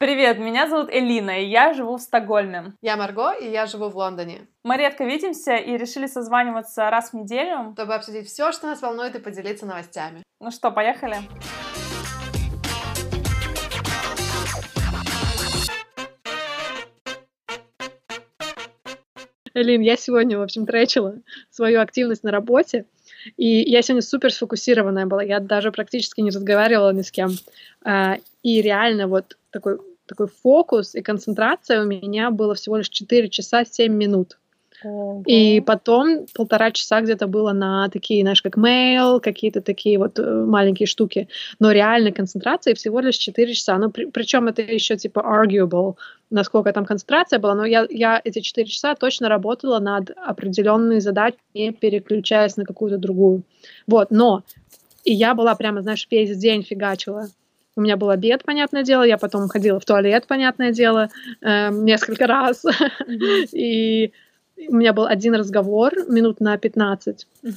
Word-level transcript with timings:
Привет, 0.00 0.38
меня 0.38 0.68
зовут 0.68 0.90
Элина, 0.92 1.42
и 1.42 1.48
я 1.48 1.74
живу 1.74 1.96
в 1.96 2.00
Стокгольме. 2.00 2.72
Я 2.80 2.96
Марго, 2.96 3.32
и 3.32 3.50
я 3.50 3.66
живу 3.66 3.88
в 3.88 3.96
Лондоне. 3.96 4.46
Мы 4.62 4.76
редко 4.76 5.04
видимся 5.04 5.56
и 5.56 5.76
решили 5.76 6.06
созваниваться 6.06 6.88
раз 6.88 7.10
в 7.10 7.14
неделю. 7.14 7.72
Чтобы 7.74 7.96
обсудить 7.96 8.28
все, 8.28 8.52
что 8.52 8.68
нас 8.68 8.80
волнует, 8.80 9.16
и 9.16 9.18
поделиться 9.18 9.66
новостями. 9.66 10.22
Ну 10.40 10.52
что, 10.52 10.70
поехали? 10.70 11.16
Элин, 19.52 19.80
я 19.80 19.96
сегодня, 19.96 20.38
в 20.38 20.42
общем, 20.42 20.64
тречила 20.64 21.16
свою 21.50 21.80
активность 21.80 22.22
на 22.22 22.30
работе, 22.30 22.84
и 23.36 23.68
я 23.68 23.82
сегодня 23.82 24.02
супер 24.02 24.32
сфокусированная 24.32 25.06
была, 25.06 25.24
я 25.24 25.40
даже 25.40 25.72
практически 25.72 26.20
не 26.20 26.30
разговаривала 26.30 26.92
ни 26.92 27.02
с 27.02 27.10
кем. 27.10 27.30
А, 27.84 28.18
и 28.44 28.62
реально 28.62 29.08
вот 29.08 29.36
такой, 29.50 29.78
такой 30.08 30.28
фокус 30.28 30.94
и 30.94 31.02
концентрация 31.02 31.82
у 31.82 31.86
меня 31.86 32.30
было 32.30 32.54
всего 32.54 32.76
лишь 32.76 32.88
4 32.88 33.28
часа 33.28 33.64
7 33.64 33.92
минут. 33.92 34.38
Ого. 34.84 35.22
И 35.26 35.60
потом 35.60 36.26
полтора 36.34 36.70
часа 36.70 37.00
где-то 37.00 37.26
было 37.26 37.52
на 37.52 37.88
такие, 37.88 38.22
знаешь, 38.22 38.42
как 38.42 38.56
mail, 38.56 39.20
какие-то 39.20 39.60
такие 39.60 39.98
вот 39.98 40.18
э, 40.18 40.44
маленькие 40.44 40.86
штуки. 40.86 41.28
Но 41.58 41.72
реальной 41.72 42.12
концентрации 42.12 42.74
всего 42.74 43.00
лишь 43.00 43.16
4 43.16 43.54
часа. 43.54 43.76
Ну, 43.78 43.90
при, 43.90 44.06
причем 44.06 44.46
это 44.46 44.62
еще 44.62 44.96
типа 44.96 45.20
arguable, 45.20 45.94
насколько 46.30 46.72
там 46.72 46.84
концентрация 46.84 47.40
была. 47.40 47.54
Но 47.54 47.64
я, 47.64 47.86
я 47.90 48.20
эти 48.22 48.40
4 48.40 48.66
часа 48.68 48.94
точно 48.94 49.28
работала 49.28 49.80
над 49.80 50.10
определенной 50.10 51.00
задачей, 51.00 51.38
не 51.54 51.72
переключаясь 51.72 52.56
на 52.56 52.64
какую-то 52.64 52.98
другую. 52.98 53.42
Вот, 53.88 54.10
но 54.10 54.44
и 55.04 55.12
я 55.12 55.34
была 55.34 55.56
прямо, 55.56 55.82
знаешь, 55.82 56.06
весь 56.10 56.36
день 56.36 56.62
фигачила. 56.62 57.28
У 57.78 57.80
меня 57.80 57.96
был 57.96 58.10
обед, 58.10 58.42
понятное 58.42 58.82
дело, 58.82 59.04
я 59.04 59.18
потом 59.18 59.46
ходила 59.46 59.78
в 59.78 59.84
туалет, 59.84 60.26
понятное 60.26 60.72
дело, 60.72 61.10
э, 61.40 61.70
несколько 61.70 62.26
раз. 62.26 62.64
И 63.52 64.12
у 64.66 64.74
меня 64.74 64.92
был 64.92 65.06
один 65.06 65.36
разговор 65.36 65.92
минут 66.08 66.40
на 66.40 66.58
15. 66.58 67.28
Угу. 67.44 67.52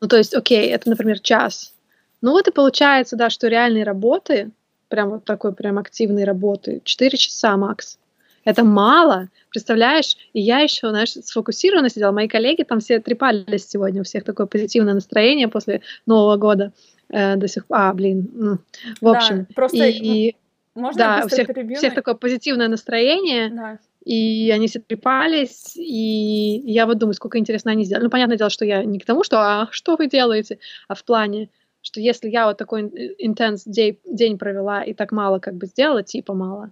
Ну, 0.00 0.08
то 0.08 0.16
есть, 0.16 0.34
окей, 0.34 0.68
это, 0.70 0.90
например, 0.90 1.20
час. 1.20 1.72
Ну, 2.20 2.32
вот 2.32 2.48
и 2.48 2.50
получается, 2.50 3.14
да, 3.14 3.30
что 3.30 3.46
реальные 3.46 3.84
работы, 3.84 4.50
прям 4.88 5.10
вот 5.10 5.24
такой 5.24 5.52
прям 5.52 5.78
активной 5.78 6.24
работы, 6.24 6.80
4 6.82 7.16
часа 7.16 7.56
макс. 7.56 7.96
Это 8.42 8.64
мало, 8.64 9.28
представляешь? 9.50 10.16
И 10.32 10.40
я 10.40 10.58
еще, 10.58 10.88
знаешь, 10.88 11.12
сфокусированно 11.12 11.90
сидела. 11.90 12.10
Мои 12.10 12.26
коллеги 12.26 12.64
там 12.64 12.80
все 12.80 12.98
трепались 12.98 13.68
сегодня, 13.68 14.00
у 14.00 14.04
всех 14.04 14.24
такое 14.24 14.48
позитивное 14.48 14.94
настроение 14.94 15.46
после 15.46 15.82
Нового 16.06 16.36
года. 16.38 16.72
Э, 17.10 17.36
до 17.36 17.48
сих 17.48 17.66
пор. 17.66 17.78
А, 17.78 17.92
блин. 17.92 18.60
В 19.00 19.08
общем. 19.08 19.38
Да, 19.38 19.46
просто 19.54 19.86
и, 19.86 20.36
можно 20.74 20.98
да, 20.98 21.22
у 21.24 21.28
всех, 21.28 21.48
всех 21.76 21.94
такое 21.94 22.14
позитивное 22.14 22.68
настроение. 22.68 23.50
Да 23.50 23.78
и 24.08 24.50
они 24.50 24.68
все 24.68 24.80
трепались, 24.80 25.76
и 25.76 26.62
я 26.64 26.86
вот 26.86 26.96
думаю, 26.96 27.12
сколько 27.12 27.36
интересно 27.36 27.72
они 27.72 27.84
сделали. 27.84 28.04
Ну, 28.04 28.10
понятное 28.10 28.38
дело, 28.38 28.48
что 28.48 28.64
я 28.64 28.82
не 28.82 28.98
к 28.98 29.04
тому, 29.04 29.22
что 29.22 29.38
«а 29.38 29.68
что 29.70 29.96
вы 29.96 30.06
делаете?», 30.08 30.60
а 30.88 30.94
в 30.94 31.04
плане, 31.04 31.50
что 31.82 32.00
если 32.00 32.30
я 32.30 32.46
вот 32.46 32.56
такой 32.56 32.84
интенс 33.18 33.64
день, 33.64 33.98
день 34.06 34.38
провела 34.38 34.82
и 34.82 34.94
так 34.94 35.12
мало 35.12 35.40
как 35.40 35.56
бы 35.56 35.66
сделала, 35.66 36.02
типа 36.02 36.32
мало. 36.32 36.70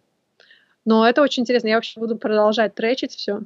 Но 0.86 1.06
это 1.06 1.20
очень 1.20 1.42
интересно, 1.42 1.68
я 1.68 1.74
вообще 1.74 2.00
буду 2.00 2.16
продолжать 2.16 2.74
тречить 2.74 3.12
все. 3.12 3.42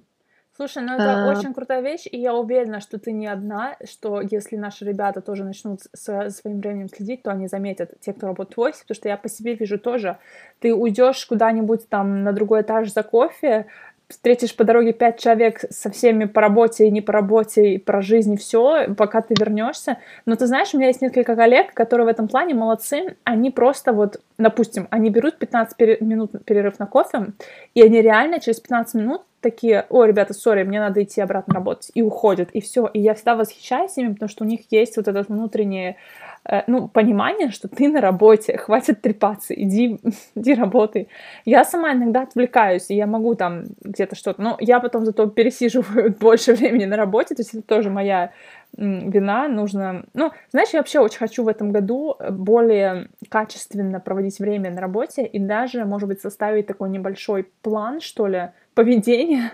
Слушай, 0.57 0.83
ну 0.83 0.95
это 0.95 1.25
а... 1.25 1.31
очень 1.31 1.55
крутая 1.55 1.81
вещь, 1.81 2.07
и 2.11 2.19
я 2.19 2.35
уверена, 2.35 2.81
что 2.81 2.99
ты 2.99 3.13
не 3.13 3.27
одна, 3.27 3.77
что 3.89 4.21
если 4.21 4.57
наши 4.57 4.85
ребята 4.85 5.21
тоже 5.21 5.45
начнут 5.45 5.81
со 5.95 6.29
своим 6.31 6.61
временем 6.61 6.89
следить, 6.89 7.23
то 7.23 7.31
они 7.31 7.47
заметят 7.47 7.93
те, 8.01 8.13
кто 8.13 8.27
работает 8.27 8.57
в 8.57 8.61
офисе, 8.61 8.83
потому 8.83 8.97
что 8.97 9.09
я 9.09 9.17
по 9.17 9.29
себе 9.29 9.55
вижу 9.55 9.79
тоже. 9.79 10.19
Ты 10.59 10.75
уйдешь 10.75 11.25
куда-нибудь 11.27 11.89
там 11.89 12.25
на 12.25 12.33
другой 12.33 12.63
этаж 12.63 12.93
за 12.93 13.03
кофе, 13.03 13.67
встретишь 14.11 14.55
по 14.55 14.65
дороге 14.65 14.93
пять 14.93 15.21
человек 15.21 15.65
со 15.71 15.89
всеми 15.91 16.25
по 16.25 16.41
работе 16.41 16.87
и 16.87 16.91
не 16.91 17.01
по 17.01 17.13
работе, 17.13 17.75
и 17.75 17.79
про 17.79 18.03
жизнь, 18.03 18.35
и 18.35 18.37
все, 18.37 18.93
пока 18.95 19.23
ты 19.23 19.35
вернешься. 19.39 19.99
Но 20.27 20.35
ты 20.35 20.47
знаешь, 20.47 20.75
у 20.75 20.79
меня 20.79 20.89
есть 20.89 21.01
несколько 21.01 21.37
коллег, 21.37 21.73
которые 21.73 22.07
в 22.07 22.11
этом 22.11 22.29
плане 22.29 22.55
молодцы. 22.55 23.17
Они 23.25 23.51
просто 23.51 23.93
вот, 23.93 24.21
допустим, 24.37 24.89
они 24.91 25.11
берут 25.11 25.39
15 25.39 25.77
пер... 25.77 26.03
минут 26.03 26.33
перерыв 26.45 26.79
на 26.79 26.87
кофе, 26.87 27.29
и 27.75 27.83
они 27.83 28.03
реально 28.03 28.41
через 28.41 28.61
15 28.61 28.95
минут 28.95 29.23
такие, 29.41 29.87
о, 29.89 30.05
ребята, 30.05 30.35
сори, 30.35 30.65
мне 30.65 30.81
надо 30.81 31.03
идти 31.03 31.21
обратно 31.21 31.55
работать, 31.55 31.91
и 31.95 32.03
уходят, 32.03 32.51
и 32.53 32.61
все. 32.61 32.87
И 32.93 33.01
я 33.01 33.15
всегда 33.15 33.37
восхищаюсь 33.37 33.97
ими, 33.97 34.13
потому 34.13 34.29
что 34.29 34.45
у 34.45 34.47
них 34.47 34.61
есть 34.71 34.97
вот 34.97 35.09
этот 35.09 35.29
внутренний, 35.29 35.97
э, 36.45 36.63
ну, 36.67 36.89
понимание, 36.89 37.51
что 37.51 37.69
ты 37.69 37.89
на 37.89 38.01
работе, 38.01 38.57
хватит 38.57 39.01
трепаться, 39.01 39.55
иди, 39.55 39.99
иди 40.35 40.55
работай. 40.55 41.09
Я 41.45 41.65
сама 41.65 41.93
иногда 41.93 42.23
отвлекаюсь, 42.23 42.91
и 42.91 42.97
я 42.97 43.07
могу 43.07 43.35
там 43.35 43.65
где-то 43.83 44.15
что-то, 44.17 44.43
но 44.43 44.57
я 44.61 44.81
потом 44.81 45.05
зато 45.05 45.27
пересиживаю 45.27 46.15
больше 46.21 46.55
времени 46.55 46.85
на 46.85 46.97
работе, 46.97 47.35
то 47.35 47.41
есть 47.41 47.55
это 47.55 47.63
тоже 47.63 47.91
моя 47.91 48.33
вина, 48.77 49.49
нужно... 49.49 50.05
Ну, 50.15 50.31
знаешь, 50.53 50.71
я 50.73 50.79
вообще 50.79 51.01
очень 51.01 51.19
хочу 51.19 51.43
в 51.43 51.49
этом 51.49 51.73
году 51.73 52.17
более 52.31 53.09
качественно 53.29 54.01
проводить 54.01 54.39
время 54.39 54.71
на 54.71 54.81
работе 54.81 55.27
и 55.27 55.39
даже, 55.39 55.85
может 55.85 56.09
быть, 56.09 56.21
составить 56.21 56.67
такой 56.67 56.89
небольшой 56.89 57.49
план, 57.63 58.01
что 58.01 58.29
ли, 58.29 58.51
поведение, 58.81 59.53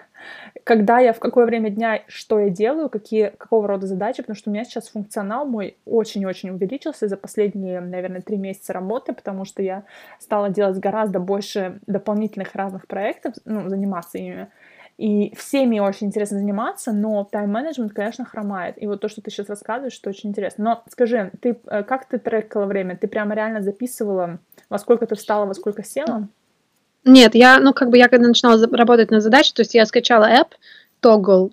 когда 0.62 1.00
я, 1.00 1.12
в 1.12 1.18
какое 1.18 1.46
время 1.46 1.70
дня, 1.70 2.02
что 2.06 2.38
я 2.38 2.48
делаю, 2.48 2.88
какие, 2.88 3.32
какого 3.36 3.66
рода 3.66 3.84
задачи, 3.84 4.22
потому 4.22 4.36
что 4.36 4.50
у 4.50 4.52
меня 4.52 4.62
сейчас 4.62 4.86
функционал 4.86 5.46
мой 5.46 5.76
очень-очень 5.84 6.50
увеличился 6.50 7.08
за 7.08 7.16
последние, 7.16 7.80
наверное, 7.80 8.20
три 8.20 8.36
месяца 8.36 8.72
работы, 8.72 9.12
потому 9.12 9.44
что 9.44 9.64
я 9.64 9.82
стала 10.20 10.50
делать 10.50 10.78
гораздо 10.78 11.18
больше 11.18 11.80
дополнительных 11.88 12.54
разных 12.54 12.86
проектов, 12.86 13.34
ну, 13.44 13.68
заниматься 13.68 14.18
ими. 14.18 14.46
И 14.96 15.34
всеми 15.34 15.80
очень 15.80 16.06
интересно 16.06 16.38
заниматься, 16.38 16.92
но 16.92 17.24
тайм-менеджмент, 17.24 17.92
конечно, 17.92 18.24
хромает. 18.24 18.80
И 18.80 18.86
вот 18.86 19.00
то, 19.00 19.08
что 19.08 19.22
ты 19.22 19.32
сейчас 19.32 19.48
рассказываешь, 19.48 19.92
что 19.92 20.08
очень 20.08 20.30
интересно. 20.30 20.64
Но 20.64 20.84
скажи, 20.88 21.32
ты 21.40 21.58
э, 21.66 21.82
как 21.82 22.04
ты 22.04 22.18
трекала 22.18 22.66
время? 22.66 22.96
Ты 22.96 23.08
прямо 23.08 23.34
реально 23.34 23.60
записывала, 23.60 24.38
во 24.70 24.78
сколько 24.78 25.04
ты 25.08 25.16
встала, 25.16 25.46
во 25.46 25.54
сколько 25.54 25.82
села? 25.82 26.28
Нет, 27.06 27.36
я, 27.36 27.60
ну, 27.60 27.72
как 27.72 27.90
бы 27.90 27.98
я 27.98 28.08
когда 28.08 28.26
начинала 28.26 28.66
работать 28.76 29.12
на 29.12 29.20
задаче, 29.20 29.52
то 29.54 29.62
есть 29.62 29.74
я 29.74 29.86
скачала 29.86 30.28
app 30.28 30.48
Toggle, 31.00 31.52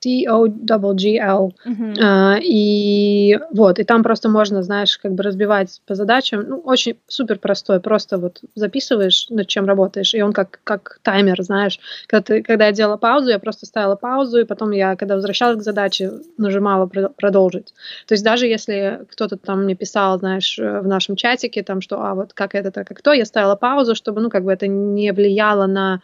T-O-G-G-L. 0.00 1.54
Uh-huh. 1.66 1.94
Uh, 1.96 2.40
и 2.42 3.38
вот, 3.52 3.78
и 3.78 3.84
там 3.84 4.02
просто 4.02 4.28
можно, 4.28 4.62
знаешь, 4.62 4.98
как 4.98 5.12
бы 5.12 5.22
разбивать 5.22 5.80
по 5.86 5.94
задачам. 5.94 6.44
Ну, 6.48 6.58
очень 6.58 6.98
супер 7.06 7.38
простой. 7.38 7.80
Просто 7.80 8.18
вот 8.18 8.40
записываешь, 8.54 9.28
над 9.30 9.46
чем 9.48 9.66
работаешь, 9.66 10.14
и 10.14 10.22
он 10.22 10.32
как, 10.32 10.60
как 10.64 10.98
таймер, 11.02 11.42
знаешь. 11.42 11.80
Когда, 12.06 12.22
ты, 12.22 12.42
когда 12.42 12.66
я 12.66 12.72
делала 12.72 12.96
паузу, 12.96 13.30
я 13.30 13.38
просто 13.38 13.66
ставила 13.66 13.96
паузу, 13.96 14.38
и 14.38 14.44
потом 14.44 14.70
я, 14.70 14.96
когда 14.96 15.14
возвращалась 15.14 15.58
к 15.58 15.62
задаче, 15.62 16.12
нажимала 16.38 16.86
продолжить. 16.86 17.74
То 18.06 18.14
есть 18.14 18.24
даже 18.24 18.46
если 18.46 19.00
кто-то 19.10 19.36
там 19.36 19.64
мне 19.64 19.74
писал, 19.74 20.18
знаешь, 20.18 20.58
в 20.58 20.86
нашем 20.86 21.16
чатике, 21.16 21.62
там, 21.62 21.80
что, 21.80 22.02
а 22.02 22.14
вот 22.14 22.32
как 22.32 22.54
это, 22.54 22.70
так 22.70 22.86
как 22.86 23.02
то, 23.02 23.12
я 23.12 23.24
ставила 23.24 23.56
паузу, 23.56 23.94
чтобы, 23.94 24.20
ну, 24.20 24.30
как 24.30 24.44
бы 24.44 24.52
это 24.52 24.66
не 24.66 25.12
влияло 25.12 25.66
на 25.66 26.00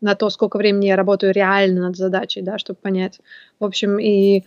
на 0.00 0.14
то, 0.14 0.30
сколько 0.30 0.56
времени 0.56 0.86
я 0.86 0.96
работаю 0.96 1.32
реально 1.32 1.82
над 1.82 1.96
задачей, 1.96 2.42
да, 2.42 2.58
чтобы 2.58 2.78
понять. 2.80 3.20
В 3.58 3.64
общем, 3.64 3.98
и 3.98 4.44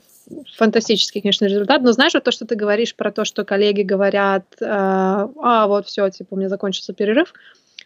фантастический, 0.57 1.21
конечно, 1.21 1.45
результат. 1.45 1.81
Но 1.81 1.91
знаешь, 1.91 2.13
вот 2.13 2.23
то, 2.23 2.31
что 2.31 2.45
ты 2.45 2.55
говоришь 2.55 2.95
про 2.95 3.11
то, 3.11 3.25
что 3.25 3.43
коллеги 3.43 3.81
говорят, 3.81 4.45
э, 4.59 4.65
а, 4.65 5.67
вот 5.67 5.87
все, 5.87 6.09
типа, 6.09 6.29
у 6.31 6.37
меня 6.37 6.49
закончился 6.49 6.93
перерыв. 6.93 7.33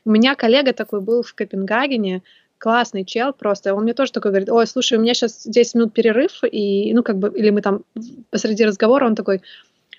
У 0.05 0.11
меня 0.11 0.35
коллега 0.35 0.73
такой 0.73 1.01
был 1.01 1.23
в 1.23 1.33
Копенгагене, 1.33 2.22
классный 2.57 3.05
чел 3.05 3.33
просто, 3.33 3.73
он 3.73 3.84
мне 3.84 3.94
тоже 3.94 4.11
такой 4.11 4.31
говорит, 4.31 4.49
ой, 4.49 4.66
слушай, 4.67 4.97
у 4.97 5.01
меня 5.01 5.13
сейчас 5.13 5.45
10 5.45 5.75
минут 5.75 5.94
перерыв, 5.94 6.44
и, 6.44 6.94
ну, 6.94 7.03
как 7.03 7.17
бы, 7.17 7.31
или 7.35 7.49
мы 7.49 7.61
там 7.61 7.84
посреди 8.29 8.66
разговора, 8.66 9.05
он 9.05 9.16
такой, 9.16 9.41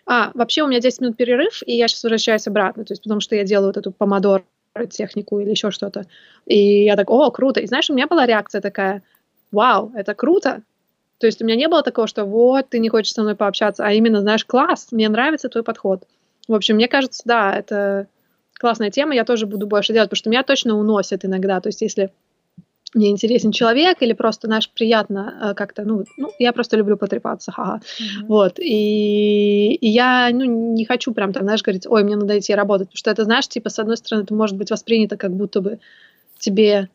а, 0.06 0.30
вообще 0.34 0.62
у 0.62 0.66
меня 0.66 0.80
10 0.80 1.00
минут 1.00 1.16
перерыв, 1.16 1.62
и 1.66 1.76
я 1.76 1.88
сейчас 1.88 2.02
возвращаюсь 2.02 2.46
обратно, 2.46 2.84
то 2.84 2.92
есть 2.92 3.02
потому 3.02 3.20
что 3.20 3.36
я 3.36 3.44
делаю 3.44 3.68
вот 3.68 3.76
эту 3.76 3.92
помодор 3.92 4.44
технику 4.86 5.40
или 5.40 5.50
еще 5.50 5.70
что-то. 5.70 6.06
И 6.46 6.84
я 6.84 6.96
так, 6.96 7.10
о, 7.10 7.30
круто. 7.30 7.60
И 7.60 7.66
знаешь, 7.66 7.90
у 7.90 7.94
меня 7.94 8.06
была 8.06 8.26
реакция 8.26 8.60
такая, 8.60 9.02
вау, 9.50 9.92
это 9.94 10.14
круто. 10.14 10.62
То 11.18 11.26
есть 11.26 11.42
у 11.42 11.44
меня 11.44 11.56
не 11.56 11.68
было 11.68 11.82
такого, 11.82 12.06
что 12.06 12.24
вот, 12.24 12.68
ты 12.68 12.78
не 12.78 12.88
хочешь 12.88 13.12
со 13.12 13.22
мной 13.22 13.34
пообщаться, 13.34 13.84
а 13.84 13.92
именно, 13.92 14.20
знаешь, 14.20 14.44
класс, 14.44 14.88
мне 14.92 15.08
нравится 15.08 15.48
твой 15.48 15.64
подход. 15.64 16.04
В 16.46 16.54
общем, 16.54 16.76
мне 16.76 16.88
кажется, 16.88 17.22
да, 17.24 17.54
это 17.54 18.06
классная 18.58 18.90
тема, 18.90 19.14
я 19.14 19.24
тоже 19.24 19.46
буду 19.46 19.66
больше 19.66 19.92
делать, 19.92 20.10
потому 20.10 20.18
что 20.18 20.30
меня 20.30 20.42
точно 20.44 20.78
уносят 20.78 21.24
иногда. 21.24 21.60
То 21.60 21.68
есть 21.68 21.82
если 21.82 22.12
мне 22.94 23.10
интересен 23.10 23.52
человек 23.52 23.98
или 24.00 24.12
просто, 24.12 24.46
знаешь, 24.46 24.70
приятно 24.70 25.50
э, 25.50 25.54
как-то, 25.54 25.84
ну, 25.84 26.04
ну, 26.16 26.32
я 26.38 26.52
просто 26.52 26.76
люблю 26.76 26.96
потрепаться, 26.96 27.52
ха-ха. 27.52 27.80
Mm-hmm. 27.80 28.26
Вот, 28.26 28.58
и, 28.58 29.74
и 29.74 29.88
я, 29.88 30.30
ну, 30.32 30.44
не 30.74 30.84
хочу 30.84 31.12
прям 31.12 31.32
там, 31.32 31.42
знаешь, 31.42 31.62
говорить, 31.62 31.86
ой, 31.86 32.04
мне 32.04 32.16
надо 32.16 32.38
идти 32.38 32.54
работать, 32.54 32.88
потому 32.88 32.98
что 32.98 33.10
это, 33.10 33.24
знаешь, 33.24 33.48
типа, 33.48 33.68
с 33.68 33.78
одной 33.78 33.96
стороны, 33.96 34.24
это 34.24 34.34
может 34.34 34.56
быть 34.56 34.70
воспринято 34.70 35.16
как 35.16 35.32
будто 35.32 35.60
бы 35.60 35.80
тебе 36.38 36.88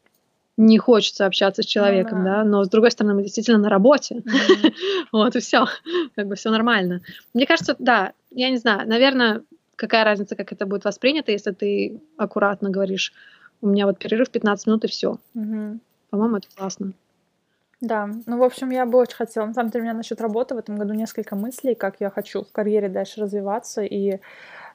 не 0.58 0.78
хочется 0.78 1.26
общаться 1.26 1.64
с 1.64 1.66
человеком, 1.66 2.22
mm-hmm. 2.22 2.26
да, 2.26 2.44
но 2.44 2.64
с 2.64 2.70
другой 2.70 2.92
стороны, 2.92 3.16
мы 3.16 3.24
действительно 3.24 3.58
на 3.60 3.70
работе, 3.70 4.16
mm-hmm. 4.16 4.74
вот, 5.12 5.36
и 5.36 5.40
все, 5.40 5.66
как 6.16 6.28
бы 6.28 6.36
все 6.36 6.50
нормально. 6.50 7.02
Мне 7.34 7.46
кажется, 7.46 7.76
да, 7.78 8.14
я 8.32 8.50
не 8.50 8.58
знаю, 8.58 8.88
наверное, 8.88 9.44
какая 9.76 10.04
разница, 10.04 10.36
как 10.36 10.52
это 10.52 10.66
будет 10.66 10.86
воспринято, 10.86 11.32
если 11.32 11.52
ты 11.52 12.02
аккуратно 12.18 12.70
говоришь, 12.70 13.14
У 13.64 13.68
меня 13.68 13.86
вот 13.86 13.98
перерыв 13.98 14.30
15 14.30 14.68
минут 14.68 14.84
и 14.84 14.90
все. 14.90 15.20
Мгм. 15.34 15.80
По-моему, 16.10 16.36
это 16.36 16.48
классно. 16.54 16.92
Да, 17.80 18.10
ну, 18.26 18.38
в 18.38 18.44
общем, 18.44 18.72
я 18.72 18.86
бы 18.86 18.98
очень 18.98 19.16
хотела. 19.16 19.46
На 19.46 19.54
самом 19.54 19.70
деле, 19.70 19.84
у 19.84 19.86
меня 19.86 19.94
насчет 19.94 20.20
работы 20.20 20.54
в 20.54 20.58
этом 20.58 20.76
году 20.76 20.94
несколько 20.94 21.38
мыслей, 21.38 21.74
как 21.74 21.96
я 22.02 22.10
хочу 22.10 22.44
в 22.44 22.52
карьере 22.52 22.90
дальше 22.90 23.22
развиваться. 23.22 23.82
И 23.82 24.20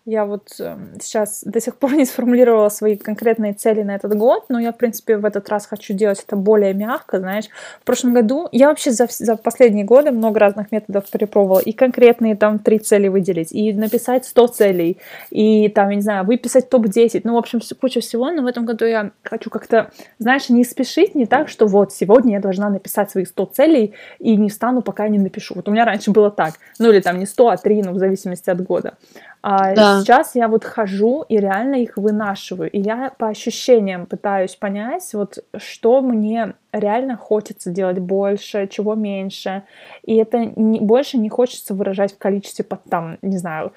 я 0.09 0.25
вот 0.25 0.49
эм, 0.59 0.95
сейчас 1.01 1.43
до 1.45 1.61
сих 1.61 1.77
пор 1.77 1.93
не 1.97 2.07
сформулировала 2.07 2.71
свои 2.71 2.97
конкретные 2.97 3.53
цели 3.53 3.83
на 3.83 3.95
этот 3.95 4.17
год, 4.17 4.47
но 4.49 4.59
я, 4.59 4.73
в 4.73 4.77
принципе, 4.77 5.19
в 5.19 5.25
этот 5.25 5.49
раз 5.49 5.67
хочу 5.67 5.93
делать 5.93 6.25
это 6.27 6.37
более 6.37 6.73
мягко, 6.73 7.19
знаешь. 7.19 7.45
В 7.83 7.85
прошлом 7.85 8.15
году 8.15 8.49
я 8.53 8.69
вообще 8.69 8.91
за, 8.91 9.07
за 9.11 9.37
последние 9.37 9.85
годы 9.85 10.11
много 10.11 10.41
разных 10.41 10.73
методов 10.73 11.11
перепробовала. 11.11 11.61
И 11.61 11.73
конкретные 11.73 12.37
там 12.37 12.59
три 12.59 12.79
цели 12.79 13.09
выделить, 13.09 13.53
и 13.53 13.73
написать 13.73 14.25
100 14.25 14.47
целей, 14.47 14.99
и 15.31 15.69
там, 15.69 15.91
я 15.91 15.97
не 15.97 16.03
знаю, 16.03 16.25
выписать 16.25 16.71
топ-10. 16.71 17.23
Ну, 17.25 17.35
в 17.35 17.37
общем, 17.37 17.61
куча 17.79 18.01
всего, 18.01 18.31
но 18.31 18.43
в 18.43 18.47
этом 18.47 18.65
году 18.65 18.87
я 18.87 19.11
хочу 19.23 19.51
как-то, 19.51 19.91
знаешь, 20.19 20.49
не 20.49 20.65
спешить, 20.65 21.15
не 21.15 21.27
так, 21.27 21.49
что 21.49 21.67
вот 21.67 21.93
сегодня 21.93 22.35
я 22.35 22.41
должна 22.41 22.71
написать 22.71 23.11
свои 23.11 23.27
100 23.27 23.45
целей 23.47 23.95
и 24.19 24.37
не 24.37 24.49
встану, 24.49 24.81
пока 24.81 25.07
не 25.09 25.19
напишу. 25.19 25.55
Вот 25.55 25.69
у 25.69 25.73
меня 25.73 25.85
раньше 25.85 26.11
было 26.11 26.31
так. 26.31 26.55
Ну, 26.79 26.91
или 26.91 27.01
там 27.01 27.19
не 27.19 27.27
100, 27.27 27.49
а 27.49 27.57
3, 27.59 27.83
ну, 27.83 27.93
в 27.93 27.99
зависимости 27.99 28.49
от 28.49 28.63
года. 28.63 28.95
А 29.43 29.75
Да. 29.75 30.01
сейчас 30.01 30.35
я 30.35 30.49
вот 30.49 30.65
хожу 30.65 31.25
и 31.29 31.37
реально 31.39 31.77
их 31.77 31.97
вынашиваю. 31.97 32.71
И 32.71 32.81
я 32.81 33.13
по 33.19 33.29
ощущениям 33.29 34.07
пытаюсь 34.07 34.57
понять, 34.57 35.09
вот 35.15 35.39
что 35.57 36.01
мне 36.01 36.55
реально 36.73 37.17
хочется 37.17 37.71
делать 37.71 37.99
больше, 37.99 38.67
чего 38.67 38.95
меньше. 38.95 39.63
И 40.05 40.17
это 40.17 40.45
не, 40.57 40.81
больше 40.81 41.19
не 41.19 41.29
хочется 41.29 41.75
выражать 41.75 42.15
в 42.15 42.19
количестве 42.19 42.65
под 42.65 42.83
там, 42.85 43.19
не 43.23 43.39
знаю, 43.39 43.73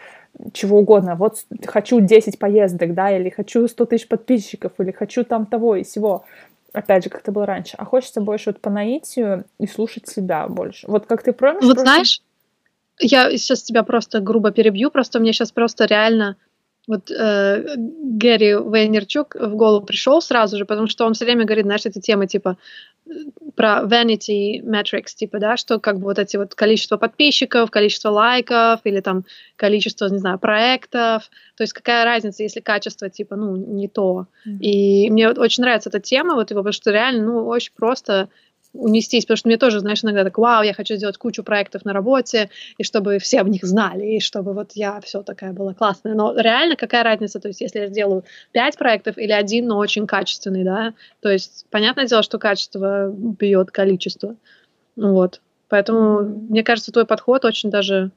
чего 0.54 0.80
угодно. 0.80 1.16
Вот 1.16 1.38
хочу 1.68 2.00
10 2.00 2.40
поездок, 2.40 2.94
да, 2.94 3.12
или 3.16 3.30
хочу 3.30 3.68
100 3.68 3.86
тысяч 3.86 4.08
подписчиков, 4.08 4.72
или 4.80 4.92
хочу 4.92 5.24
там 5.24 5.46
того 5.46 5.76
и 5.76 5.84
всего. 5.84 6.24
Опять 6.74 7.04
же, 7.04 7.10
как 7.10 7.22
это 7.22 7.32
было 7.34 7.46
раньше. 7.46 7.76
А 7.78 7.86
хочется 7.86 8.22
больше 8.22 8.52
вот 8.52 8.62
по 8.62 8.70
наитию 8.70 9.44
и 9.60 9.68
слушать 9.68 10.08
себя 10.08 10.48
больше. 10.48 10.88
Вот 10.88 11.06
как 11.06 11.22
ты 11.22 11.34
помнишь? 11.34 11.64
Вот 11.64 11.76
прошлом- 11.76 11.86
знаешь, 11.86 12.22
я 13.00 13.30
сейчас 13.38 13.64
тебя 13.64 13.84
просто 13.84 14.20
грубо 14.20 14.52
перебью, 14.52 14.92
просто 14.92 15.20
мне 15.20 15.34
сейчас 15.34 15.52
просто 15.52 15.86
реально 15.86 16.38
вот 16.88 17.12
э, 17.12 17.76
Гэри 17.78 18.54
Вейнерчук 18.54 19.36
в 19.36 19.56
голову 19.56 19.86
пришел 19.86 20.22
сразу 20.22 20.58
же, 20.58 20.66
потому 20.66 20.88
что 20.88 21.06
он 21.06 21.14
все 21.14 21.26
время 21.26 21.46
говорит, 21.46 21.66
знаешь, 21.66 21.86
эти 21.86 22.00
темы 22.00 22.26
типа 22.26 22.58
э, 23.06 23.12
про 23.56 23.84
vanity 23.84 24.62
metrics, 24.64 25.14
типа, 25.16 25.40
да, 25.40 25.58
что 25.58 25.80
как 25.80 26.00
бы 26.00 26.06
вот 26.06 26.18
эти 26.18 26.38
вот 26.38 26.56
количество 26.56 26.98
подписчиков, 26.98 27.70
количество 27.70 28.10
лайков 28.10 28.82
или 28.84 29.00
там 29.00 29.26
количество, 29.58 30.08
не 30.08 30.18
знаю, 30.18 30.40
проектов, 30.40 31.30
то 31.56 31.64
есть 31.64 31.74
какая 31.74 32.04
разница, 32.04 32.42
если 32.42 32.62
качество 32.62 33.10
типа, 33.10 33.36
ну, 33.36 33.56
не 33.56 33.88
то. 33.88 34.26
Мгм. 34.46 34.58
И 34.62 35.10
мне 35.12 35.28
вот 35.28 35.38
очень 35.38 35.62
нравится 35.62 35.90
эта 35.90 36.00
тема, 36.00 36.34
вот 36.34 36.50
его, 36.50 36.62
потому 36.62 36.74
что 36.74 36.92
реально, 36.92 37.26
ну, 37.26 37.48
очень 37.48 37.74
просто 37.76 38.30
унестись, 38.74 39.26
потому 39.26 39.38
что 39.38 39.48
мне 39.50 39.58
тоже, 39.58 39.80
знаешь, 39.80 40.04
иногда 40.04 40.24
так, 40.24 40.38
вау, 40.38 40.64
я 40.64 40.74
хочу 40.74 40.96
сделать 40.96 41.18
кучу 41.18 41.44
проектов 41.44 41.86
на 41.86 41.94
работе, 41.94 42.50
и 42.78 42.84
чтобы 42.84 43.20
все 43.20 43.42
об 43.42 43.48
них 43.48 43.64
знали, 43.64 44.06
и 44.06 44.20
чтобы 44.20 44.54
вот 44.54 44.72
я 44.74 45.00
все 45.02 45.24
такая 45.24 45.52
была 45.54 45.74
классная. 45.74 46.16
Но 46.16 46.34
реально 46.36 46.76
какая 46.76 47.04
разница, 47.04 47.40
то 47.40 47.48
есть 47.48 47.62
если 47.62 47.80
я 47.80 47.88
сделаю 47.88 48.24
пять 48.52 48.78
проектов 48.78 49.18
или 49.18 49.32
один, 49.32 49.68
но 49.68 49.78
очень 49.78 50.08
качественный, 50.08 50.64
да, 50.64 50.94
то 51.22 51.30
есть 51.30 51.66
понятное 51.70 52.08
дело, 52.08 52.24
что 52.24 52.40
качество 52.40 53.10
бьет 53.10 53.72
количество. 53.72 54.36
Вот. 54.96 55.42
Поэтому, 55.70 56.22
мне 56.22 56.64
кажется, 56.64 56.92
твой 56.92 57.06
подход 57.06 57.46
очень 57.46 57.70
даже 57.70 58.12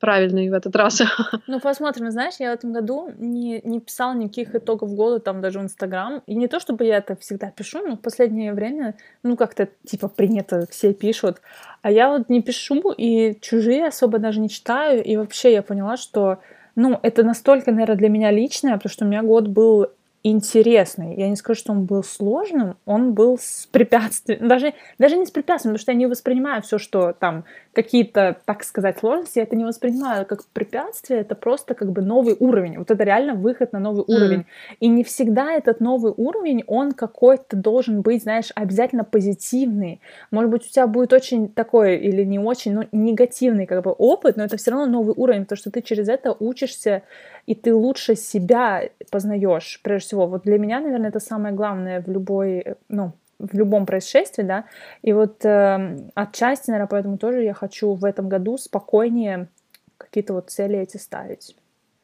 правильный 0.00 0.48
в 0.50 0.54
этот 0.54 0.74
раз. 0.74 1.02
Ну, 1.46 1.60
посмотрим. 1.60 2.10
Знаешь, 2.10 2.34
я 2.38 2.50
в 2.50 2.54
этом 2.54 2.72
году 2.72 3.10
не, 3.18 3.60
не 3.64 3.80
писала 3.80 4.14
никаких 4.14 4.54
итогов 4.54 4.94
года, 4.94 5.20
там 5.20 5.40
даже 5.40 5.58
в 5.58 5.62
Инстаграм. 5.62 6.22
И 6.26 6.34
не 6.34 6.48
то, 6.48 6.60
чтобы 6.60 6.84
я 6.84 6.98
это 6.98 7.16
всегда 7.16 7.50
пишу, 7.50 7.86
но 7.86 7.96
в 7.96 8.00
последнее 8.00 8.52
время, 8.52 8.94
ну, 9.22 9.36
как-то, 9.36 9.68
типа, 9.86 10.08
принято, 10.08 10.66
все 10.70 10.94
пишут. 10.94 11.40
А 11.82 11.90
я 11.90 12.08
вот 12.10 12.28
не 12.28 12.42
пишу, 12.42 12.92
и 12.92 13.38
чужие 13.40 13.86
особо 13.88 14.18
даже 14.18 14.40
не 14.40 14.48
читаю. 14.48 15.02
И 15.02 15.16
вообще 15.16 15.52
я 15.52 15.62
поняла, 15.62 15.96
что, 15.96 16.38
ну, 16.76 16.98
это 17.02 17.22
настолько, 17.22 17.72
наверное, 17.72 17.96
для 17.96 18.08
меня 18.08 18.30
личное, 18.30 18.74
потому 18.74 18.90
что 18.90 19.04
у 19.04 19.08
меня 19.08 19.22
год 19.22 19.48
был 19.48 19.88
интересный. 20.22 21.14
Я 21.16 21.28
не 21.28 21.36
скажу, 21.36 21.58
что 21.60 21.72
он 21.72 21.84
был 21.84 22.02
сложным, 22.02 22.76
он 22.84 23.14
был 23.14 23.38
с 23.38 23.66
препятствием. 23.72 24.48
Даже, 24.48 24.74
даже 24.98 25.16
не 25.16 25.24
с 25.26 25.30
препятствием, 25.30 25.72
потому 25.74 25.82
что 25.82 25.92
я 25.92 25.98
не 25.98 26.06
воспринимаю 26.06 26.60
все, 26.62 26.78
что 26.78 27.12
там 27.12 27.44
какие-то, 27.72 28.36
так 28.44 28.64
сказать, 28.64 28.98
сложности, 28.98 29.38
я 29.38 29.44
это 29.44 29.56
не 29.56 29.64
воспринимаю 29.64 30.26
как 30.26 30.44
препятствие, 30.52 31.20
это 31.20 31.34
просто 31.34 31.74
как 31.74 31.92
бы 31.92 32.02
новый 32.02 32.36
уровень. 32.38 32.78
Вот 32.78 32.90
это 32.90 33.02
реально 33.04 33.34
выход 33.34 33.72
на 33.72 33.78
новый 33.78 34.04
М. 34.08 34.14
уровень. 34.14 34.46
И 34.80 34.88
не 34.88 35.04
всегда 35.04 35.52
этот 35.52 35.80
новый 35.80 36.12
уровень, 36.16 36.64
он 36.66 36.92
какой-то 36.92 37.56
должен 37.56 38.02
быть, 38.02 38.22
знаешь, 38.24 38.50
обязательно 38.54 39.04
позитивный. 39.04 40.00
Может 40.30 40.50
быть, 40.50 40.66
у 40.66 40.68
тебя 40.68 40.86
будет 40.86 41.12
очень 41.12 41.48
такой 41.48 41.96
или 41.96 42.24
не 42.24 42.38
очень, 42.38 42.74
но 42.74 42.84
негативный 42.92 43.66
как 43.66 43.84
бы 43.84 43.92
опыт, 43.92 44.36
но 44.36 44.44
это 44.44 44.56
все 44.56 44.72
равно 44.72 44.86
новый 44.86 45.14
уровень, 45.16 45.42
потому 45.42 45.56
что 45.58 45.70
ты 45.70 45.80
через 45.82 46.08
это 46.08 46.36
учишься, 46.38 47.02
и 47.46 47.54
ты 47.54 47.74
лучше 47.74 48.16
себя 48.16 48.82
познаешь, 49.10 49.80
прежде 49.82 50.09
всего. 50.10 50.26
Вот 50.26 50.42
для 50.42 50.58
меня, 50.58 50.80
наверное, 50.80 51.10
это 51.10 51.20
самое 51.20 51.54
главное 51.54 52.00
в 52.00 52.08
любой, 52.08 52.58
э, 52.58 52.74
ну, 52.88 53.12
в 53.38 53.54
любом 53.54 53.86
происшествии, 53.86 54.42
да. 54.42 54.64
И 55.02 55.12
вот 55.12 55.44
э, 55.44 55.98
отчасти, 56.14 56.70
наверное, 56.70 56.88
поэтому 56.88 57.16
тоже 57.18 57.42
я 57.42 57.54
хочу 57.54 57.94
в 57.94 58.04
этом 58.04 58.28
году 58.28 58.58
спокойнее 58.58 59.48
какие-то 59.96 60.34
вот 60.34 60.50
цели 60.50 60.78
эти 60.78 60.98
ставить. 60.98 61.56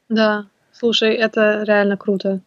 Да, 0.08 0.46
слушай, 0.72 1.14
это 1.14 1.64
реально 1.64 1.96
круто. 1.96 2.40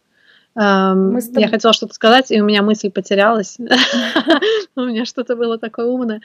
Эм, 0.56 1.12
Мы 1.12 1.20
с 1.20 1.28
Я 1.28 1.34
тобой- 1.34 1.48
хотела 1.48 1.72
что-то 1.72 1.94
сказать, 1.94 2.30
и 2.30 2.40
у 2.40 2.44
меня 2.44 2.62
мысль 2.62 2.90
потерялась. 2.90 3.56
У 4.76 4.80
меня 4.82 5.04
что-то 5.04 5.36
было 5.36 5.58
такое 5.58 5.86
умное. 5.86 6.20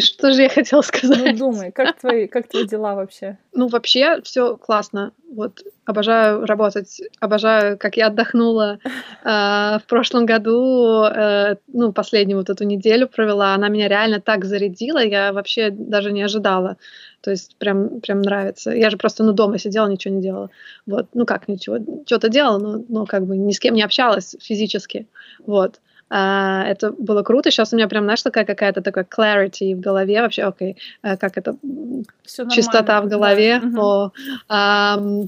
Что 0.00 0.32
же 0.32 0.42
я 0.42 0.48
хотела 0.48 0.80
Ну, 0.80 0.82
сказать? 0.82 1.38
думай, 1.38 1.72
как 1.72 1.98
твои, 1.98 2.26
как 2.26 2.48
твои 2.48 2.66
дела 2.66 2.94
вообще? 2.94 3.38
Ну, 3.54 3.68
вообще, 3.68 4.20
все 4.22 4.56
классно. 4.56 5.12
Вот, 5.32 5.62
обожаю 5.84 6.44
работать, 6.44 7.00
обожаю, 7.20 7.78
как 7.78 7.96
я 7.96 8.08
отдохнула 8.08 8.78
э, 8.84 8.88
в 9.24 9.82
прошлом 9.88 10.26
году, 10.26 11.04
э, 11.04 11.56
ну, 11.68 11.92
последнюю 11.92 12.38
вот 12.38 12.50
эту 12.50 12.64
неделю 12.64 13.08
провела, 13.08 13.54
она 13.54 13.68
меня 13.68 13.88
реально 13.88 14.20
так 14.20 14.44
зарядила, 14.44 14.98
я 15.02 15.32
вообще 15.32 15.70
даже 15.70 16.12
не 16.12 16.22
ожидала. 16.22 16.76
То 17.20 17.30
есть 17.30 17.56
прям, 17.56 18.00
прям 18.00 18.22
нравится. 18.22 18.70
Я 18.70 18.90
же 18.90 18.96
просто, 18.96 19.24
ну, 19.24 19.32
дома 19.32 19.58
сидела, 19.58 19.88
ничего 19.88 20.14
не 20.14 20.22
делала. 20.22 20.50
Вот, 20.86 21.08
ну 21.14 21.26
как 21.26 21.48
ничего, 21.48 21.78
что-то 22.06 22.28
делала, 22.28 22.58
но, 22.58 22.84
но 22.88 23.06
как 23.06 23.26
бы 23.26 23.36
ни 23.36 23.52
с 23.52 23.58
кем 23.58 23.74
не 23.74 23.82
общалась 23.82 24.36
физически. 24.40 25.06
Вот. 25.44 25.80
А, 26.08 26.64
это 26.64 26.92
было 26.92 27.22
круто. 27.22 27.50
Сейчас 27.50 27.72
у 27.72 27.76
меня 27.76 27.88
прям, 27.88 28.04
знаешь, 28.04 28.22
такая 28.22 28.44
какая-то 28.44 28.80
такая 28.80 29.04
clarity 29.04 29.74
в 29.74 29.80
голове 29.80 30.20
вообще, 30.20 30.44
окей, 30.44 30.76
э, 31.02 31.16
как 31.16 31.36
это, 31.36 31.56
м, 31.64 32.04
Все 32.22 32.48
чистота 32.48 33.00
в 33.00 33.08
голове. 33.08 33.60
Да. 33.60 33.82
О, 33.82 34.12
ам, 34.48 35.26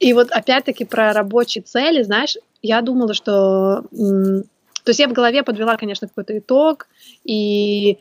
и 0.00 0.12
вот 0.12 0.32
опять-таки 0.32 0.84
про 0.84 1.12
рабочие 1.12 1.62
цели, 1.62 2.02
знаешь, 2.02 2.36
я 2.62 2.80
думала, 2.80 3.14
что... 3.14 3.84
то 3.92 4.88
есть 4.88 4.98
я 4.98 5.08
в 5.08 5.12
голове 5.12 5.42
подвела, 5.42 5.76
конечно, 5.76 6.08
какой-то 6.08 6.36
итог, 6.38 6.88
и 7.22 7.98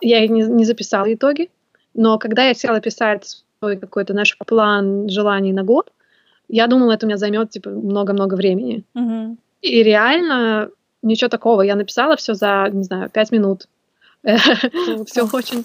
я 0.00 0.26
не, 0.26 0.42
не 0.42 0.64
записала 0.64 1.12
итоги, 1.12 1.50
но 1.94 2.18
когда 2.18 2.44
я 2.44 2.54
села 2.54 2.80
писать 2.80 3.44
свой 3.58 3.76
какой-то 3.76 4.14
наш 4.14 4.36
план 4.38 5.08
желаний 5.08 5.52
на 5.52 5.62
год, 5.62 5.92
я 6.48 6.66
думала, 6.66 6.92
это 6.92 7.06
у 7.06 7.08
меня 7.08 7.16
займет 7.16 7.50
типа 7.50 7.70
много-много 7.70 8.34
времени. 8.34 8.84
Мгм. 8.94 9.38
И 9.62 9.82
реально 9.82 10.70
ничего 11.02 11.28
такого. 11.28 11.62
Я 11.62 11.76
написала 11.76 12.16
все 12.16 12.34
за, 12.34 12.68
не 12.72 12.82
знаю, 12.82 13.10
пять 13.10 13.32
минут. 13.32 13.68
Все 15.06 15.26
очень... 15.32 15.64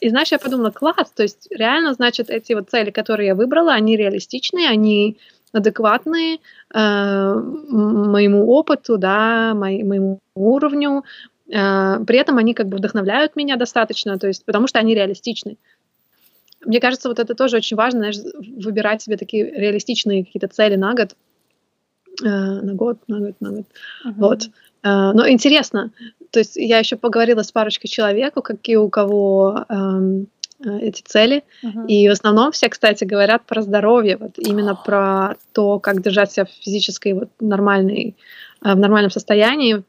И 0.00 0.08
знаешь, 0.10 0.30
я 0.30 0.38
подумала, 0.38 0.70
класс, 0.70 1.10
то 1.10 1.24
есть 1.24 1.48
реально, 1.50 1.92
значит, 1.92 2.30
эти 2.30 2.52
вот 2.52 2.70
цели, 2.70 2.90
которые 2.90 3.28
я 3.28 3.34
выбрала, 3.34 3.72
они 3.72 3.96
реалистичные, 3.96 4.68
они 4.68 5.18
адекватные 5.52 6.38
э, 6.72 7.34
моему 7.34 8.46
опыту, 8.46 8.96
да, 8.96 9.54
мой- 9.54 9.82
моему 9.82 10.20
уровню. 10.36 11.02
Э, 11.50 12.04
При 12.06 12.18
этом 12.18 12.38
они 12.38 12.54
как 12.54 12.68
бы 12.68 12.76
вдохновляют 12.76 13.36
меня 13.36 13.56
достаточно, 13.56 14.18
то 14.18 14.26
есть 14.26 14.44
потому 14.44 14.66
что 14.66 14.78
они 14.78 14.94
реалистичны. 14.94 15.56
Мне 16.64 16.80
кажется, 16.80 17.08
вот 17.08 17.18
это 17.18 17.34
тоже 17.34 17.56
очень 17.56 17.76
важно, 17.76 18.00
знаешь, 18.00 18.18
выбирать 18.64 19.02
себе 19.02 19.16
такие 19.16 19.50
реалистичные 19.50 20.24
какие-то 20.24 20.48
цели 20.48 20.76
на 20.76 20.94
год, 20.94 21.16
э, 22.22 22.26
на 22.28 22.74
год, 22.74 22.98
на 23.08 23.20
год, 23.20 23.34
на 23.40 23.50
год. 23.50 23.66
Мгм. 24.04 24.14
Вот. 24.20 24.42
Э, 24.82 25.12
Но 25.14 25.28
интересно, 25.28 25.90
то 26.30 26.38
есть 26.38 26.56
я 26.56 26.78
еще 26.78 26.96
поговорила 26.96 27.42
с 27.42 27.52
парочкой 27.52 27.88
человек, 27.88 28.34
какие 28.34 28.76
у 28.76 28.88
кого 28.88 29.64
эм, 29.68 30.26
э, 30.64 30.78
эти 30.80 31.02
цели, 31.02 31.42
Мгм. 31.62 31.86
и 31.86 32.08
в 32.08 32.12
основном 32.12 32.52
все, 32.52 32.68
кстати, 32.68 33.04
говорят 33.04 33.46
про 33.46 33.62
здоровье, 33.62 34.16
вот 34.18 34.38
именно 34.38 34.74
про 34.76 35.36
то, 35.52 35.78
как 35.78 36.02
держать 36.02 36.30
себя 36.32 36.44
в 36.44 36.50
физической 36.50 37.14
вот 37.14 37.30
нормальной, 37.40 38.14
в 38.60 38.76
нормальном 38.76 39.10
состоянии. 39.10 39.82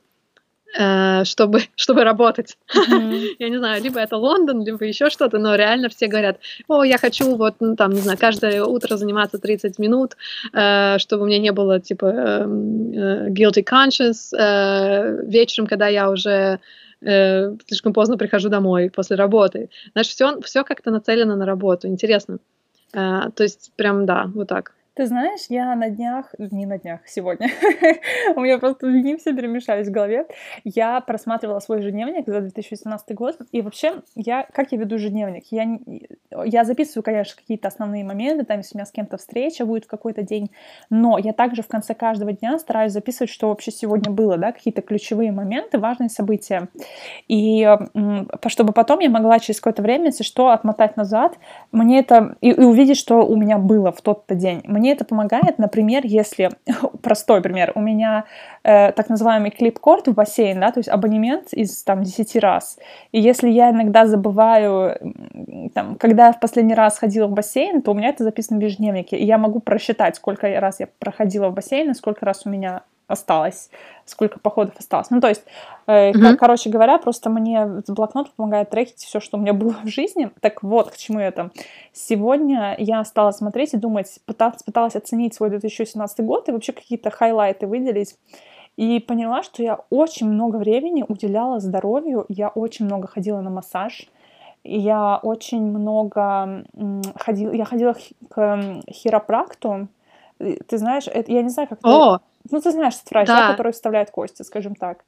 Э, 0.78 1.24
чтобы, 1.26 1.62
чтобы 1.76 2.04
работать. 2.04 2.58
Mm-hmm. 2.76 3.36
я 3.40 3.50
не 3.50 3.58
знаю, 3.58 3.82
либо 3.82 4.00
это 4.00 4.18
Лондон, 4.18 4.64
либо 4.64 4.84
еще 4.84 5.10
что-то, 5.10 5.40
но 5.40 5.56
реально 5.56 5.90
все 5.90 6.08
говорят, 6.08 6.40
о, 6.68 6.84
я 6.84 6.98
хочу 6.98 7.36
вот, 7.36 7.56
ну, 7.60 7.76
там, 7.76 7.92
не 7.92 8.02
знаю, 8.02 8.18
каждое 8.18 8.64
утро 8.64 8.98
заниматься 8.98 9.38
30 9.38 9.80
минут, 9.80 10.16
э, 10.54 10.98
чтобы 11.00 11.24
у 11.24 11.26
меня 11.28 11.40
не 11.40 11.52
было, 11.52 11.80
типа, 11.80 12.06
э, 12.06 12.42
э, 12.42 13.30
guilty 13.30 13.64
conscience 13.64 14.36
э, 14.38 15.26
вечером, 15.26 15.68
когда 15.68 15.88
я 15.88 16.10
уже 16.10 16.60
э, 17.02 17.56
слишком 17.68 17.94
поздно 17.94 18.18
прихожу 18.18 18.50
домой 18.50 18.90
после 18.90 19.16
работы. 19.16 19.70
Знаешь, 19.94 20.08
все, 20.08 20.40
все 20.42 20.64
как-то 20.64 20.92
нацелено 20.92 21.36
на 21.36 21.46
работу. 21.46 21.88
Интересно. 21.88 22.40
Э, 22.94 23.30
то 23.36 23.44
есть, 23.44 23.72
прям, 23.76 24.06
да, 24.06 24.30
вот 24.34 24.48
так. 24.48 24.74
Ты 24.94 25.06
знаешь, 25.06 25.46
я 25.48 25.74
на 25.76 25.90
днях, 25.90 26.36
не 26.38 26.66
на 26.66 26.78
днях, 26.78 27.00
сегодня, 27.08 27.48
у 28.36 28.42
меня 28.42 28.60
просто 28.60 28.92
дни 28.92 29.16
все 29.16 29.34
перемешались 29.34 29.88
в 29.88 29.92
голове, 29.92 30.26
я 30.66 31.00
просматривала 31.00 31.60
свой 31.60 31.80
ежедневник 31.80 32.28
за 32.28 32.42
2018 32.42 33.16
год, 33.16 33.38
и 33.54 33.62
вообще, 33.62 34.02
я, 34.16 34.46
как 34.52 34.74
я 34.74 34.78
веду 34.78 34.96
ежедневник? 34.96 35.46
Я, 35.50 35.80
я 36.44 36.66
записываю, 36.66 37.04
конечно, 37.04 37.38
какие-то 37.38 37.70
основные 37.70 38.04
моменты, 38.04 38.44
там, 38.44 38.58
если 38.58 38.76
у 38.76 38.80
меня 38.80 38.86
с 38.86 38.92
кем-то 38.92 39.16
встреча 39.16 39.66
будет 39.66 39.86
в 39.86 39.88
какой-то 39.88 40.24
день, 40.24 40.52
но 40.90 41.18
я 41.18 41.32
также 41.32 41.62
в 41.62 41.70
конце 41.70 41.94
каждого 41.94 42.34
дня 42.34 42.60
стараюсь 42.60 42.92
записывать, 42.92 43.30
что 43.30 43.48
вообще 43.48 43.72
сегодня 43.72 44.12
было, 44.12 44.38
да, 44.38 44.52
какие-то 44.52 44.82
ключевые 44.82 45.32
моменты, 45.32 45.80
важные 45.80 46.10
события, 46.10 46.68
и 47.30 47.66
чтобы 48.48 48.74
потом 48.74 49.00
я 49.00 49.10
могла 49.10 49.40
через 49.40 49.62
какое-то 49.62 49.84
время, 49.84 50.08
если 50.08 50.26
что, 50.26 50.50
отмотать 50.50 50.98
назад, 50.98 51.38
мне 51.72 52.00
это, 52.00 52.36
и, 52.42 52.50
и 52.50 52.62
увидеть, 52.62 52.98
что 52.98 53.26
у 53.26 53.38
меня 53.38 53.58
было 53.58 53.94
в 53.94 54.02
тот-то 54.02 54.36
день. 54.36 54.62
Мне 54.82 54.94
это 54.94 55.06
помогает, 55.06 55.60
например, 55.60 56.02
если, 56.06 56.50
простой 57.04 57.44
пример, 57.44 57.72
у 57.76 57.82
меня 57.82 58.26
э, 58.64 58.92
так 58.94 59.10
называемый 59.10 59.52
клип-корд 59.52 60.08
в 60.08 60.16
бассейн, 60.16 60.60
да, 60.60 60.72
то 60.72 60.80
есть 60.80 60.90
абонемент 60.90 61.54
из 61.54 61.84
там 61.84 62.02
10 62.02 62.36
раз. 62.38 62.80
И 63.12 63.22
если 63.22 63.48
я 63.48 63.70
иногда 63.70 64.08
забываю, 64.08 64.98
там, 65.76 65.98
когда 65.98 66.28
я 66.28 66.34
в 66.34 66.40
последний 66.40 66.74
раз 66.74 66.98
ходила 66.98 67.28
в 67.28 67.32
бассейн, 67.32 67.84
то 67.84 67.92
у 67.92 67.94
меня 67.94 68.10
это 68.10 68.24
записано 68.24 68.60
в 68.60 68.64
ежедневнике, 68.64 69.18
и 69.18 69.24
я 69.24 69.38
могу 69.38 69.60
просчитать, 69.60 70.16
сколько 70.16 70.48
раз 70.60 70.80
я 70.80 70.88
проходила 70.98 71.50
в 71.50 71.54
бассейн 71.54 71.92
и 71.92 71.94
сколько 71.94 72.26
раз 72.26 72.48
у 72.48 72.50
меня 72.50 72.82
осталось, 73.12 73.70
сколько 74.06 74.40
походов 74.40 74.76
осталось. 74.78 75.10
Ну, 75.10 75.22
то 75.22 75.30
есть, 75.30 75.44
э, 75.88 76.12
mm-hmm. 76.12 76.36
короче 76.36 76.70
говоря, 76.70 76.98
просто 76.98 77.30
мне 77.30 77.84
блокнот 77.88 78.32
помогает 78.32 78.70
трекить 78.70 79.00
все, 79.00 79.20
что 79.20 79.38
у 79.38 79.42
меня 79.42 79.54
было 79.62 79.76
в 79.84 79.88
жизни. 79.88 80.32
Так 80.40 80.64
вот, 80.64 80.92
к 80.92 80.98
чему 80.98 81.20
это. 81.20 81.52
Сегодня 81.94 82.76
я 82.78 83.04
стала 83.04 83.32
смотреть 83.32 83.74
и 83.74 83.78
думать, 83.78 84.20
пыталась, 84.26 84.64
пыталась 84.64 84.96
оценить 84.96 85.34
свой 85.34 85.50
2017 85.50 86.26
год 86.26 86.50
и 86.50 86.52
вообще 86.52 86.74
какие-то 86.74 87.10
хайлайты 87.10 87.68
выделить. 87.68 88.16
И 88.78 89.00
поняла, 89.00 89.44
что 89.44 89.62
я 89.62 89.80
очень 89.90 90.28
много 90.28 90.56
времени 90.56 91.04
уделяла 91.08 91.60
здоровью, 91.60 92.26
я 92.30 92.48
очень 92.48 92.86
много 92.86 93.08
ходила 93.08 93.42
на 93.42 93.50
массаж, 93.50 94.08
я 94.64 95.20
очень 95.22 95.62
много 95.62 96.64
ходила, 97.16 97.52
я 97.52 97.66
ходила 97.66 97.96
к 98.30 98.82
хиропракту, 98.90 99.90
ты 100.40 100.78
знаешь, 100.78 101.08
это, 101.08 101.32
я 101.32 101.42
не 101.42 101.50
знаю, 101.50 101.70
как 101.70 101.80
О! 101.84 102.18
Ты... 102.18 102.24
Ну, 102.50 102.62
ты 102.62 102.72
знаешь, 102.72 102.96
этот 102.96 103.12
врач, 103.12 103.28
да. 103.28 103.52
который 103.52 103.72
вставляет 103.72 104.12
кости, 104.12 104.44
скажем 104.44 104.76
так. 104.76 105.04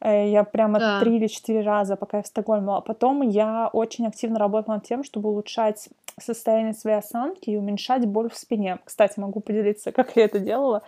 Э, 0.00 0.28
я 0.28 0.44
прямо 0.44 0.78
да. 0.78 1.00
три 1.00 1.16
или 1.16 1.26
четыре 1.26 1.62
раза, 1.62 1.96
пока 1.96 2.18
я 2.18 2.22
в 2.22 2.26
Стокгольме 2.26 2.66
была. 2.66 2.80
Потом 2.80 3.22
я 3.22 3.68
очень 3.72 4.06
активно 4.06 4.38
работала 4.38 4.76
над 4.76 4.84
тем, 4.84 5.04
чтобы 5.04 5.30
улучшать 5.30 5.88
состояние 6.20 6.72
своей 6.72 6.98
осанки 6.98 7.50
и 7.50 7.56
уменьшать 7.56 8.06
боль 8.06 8.30
в 8.30 8.36
спине. 8.36 8.78
Кстати, 8.84 9.20
могу 9.20 9.40
поделиться, 9.40 9.92
как 9.92 10.16
я 10.16 10.24
это 10.24 10.38
делала. 10.38 10.82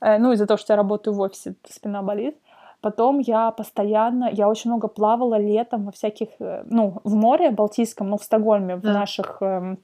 Э, 0.00 0.18
ну, 0.18 0.32
из-за 0.32 0.46
того, 0.46 0.58
что 0.58 0.72
я 0.72 0.76
работаю 0.76 1.14
в 1.14 1.20
офисе, 1.20 1.54
спина 1.68 2.02
болит. 2.02 2.36
Потом 2.80 3.18
я 3.20 3.50
постоянно, 3.50 4.28
я 4.30 4.48
очень 4.48 4.70
много 4.70 4.88
плавала 4.88 5.38
летом 5.38 5.86
во 5.86 5.92
всяких, 5.92 6.28
э, 6.38 6.62
ну, 6.66 7.00
в 7.04 7.14
море 7.14 7.50
Балтийском, 7.50 8.08
ну, 8.10 8.18
в 8.18 8.22
Стокгольме, 8.22 8.76
в 8.76 8.82
да. 8.82 8.92
наших 8.92 9.38
эм, 9.40 9.78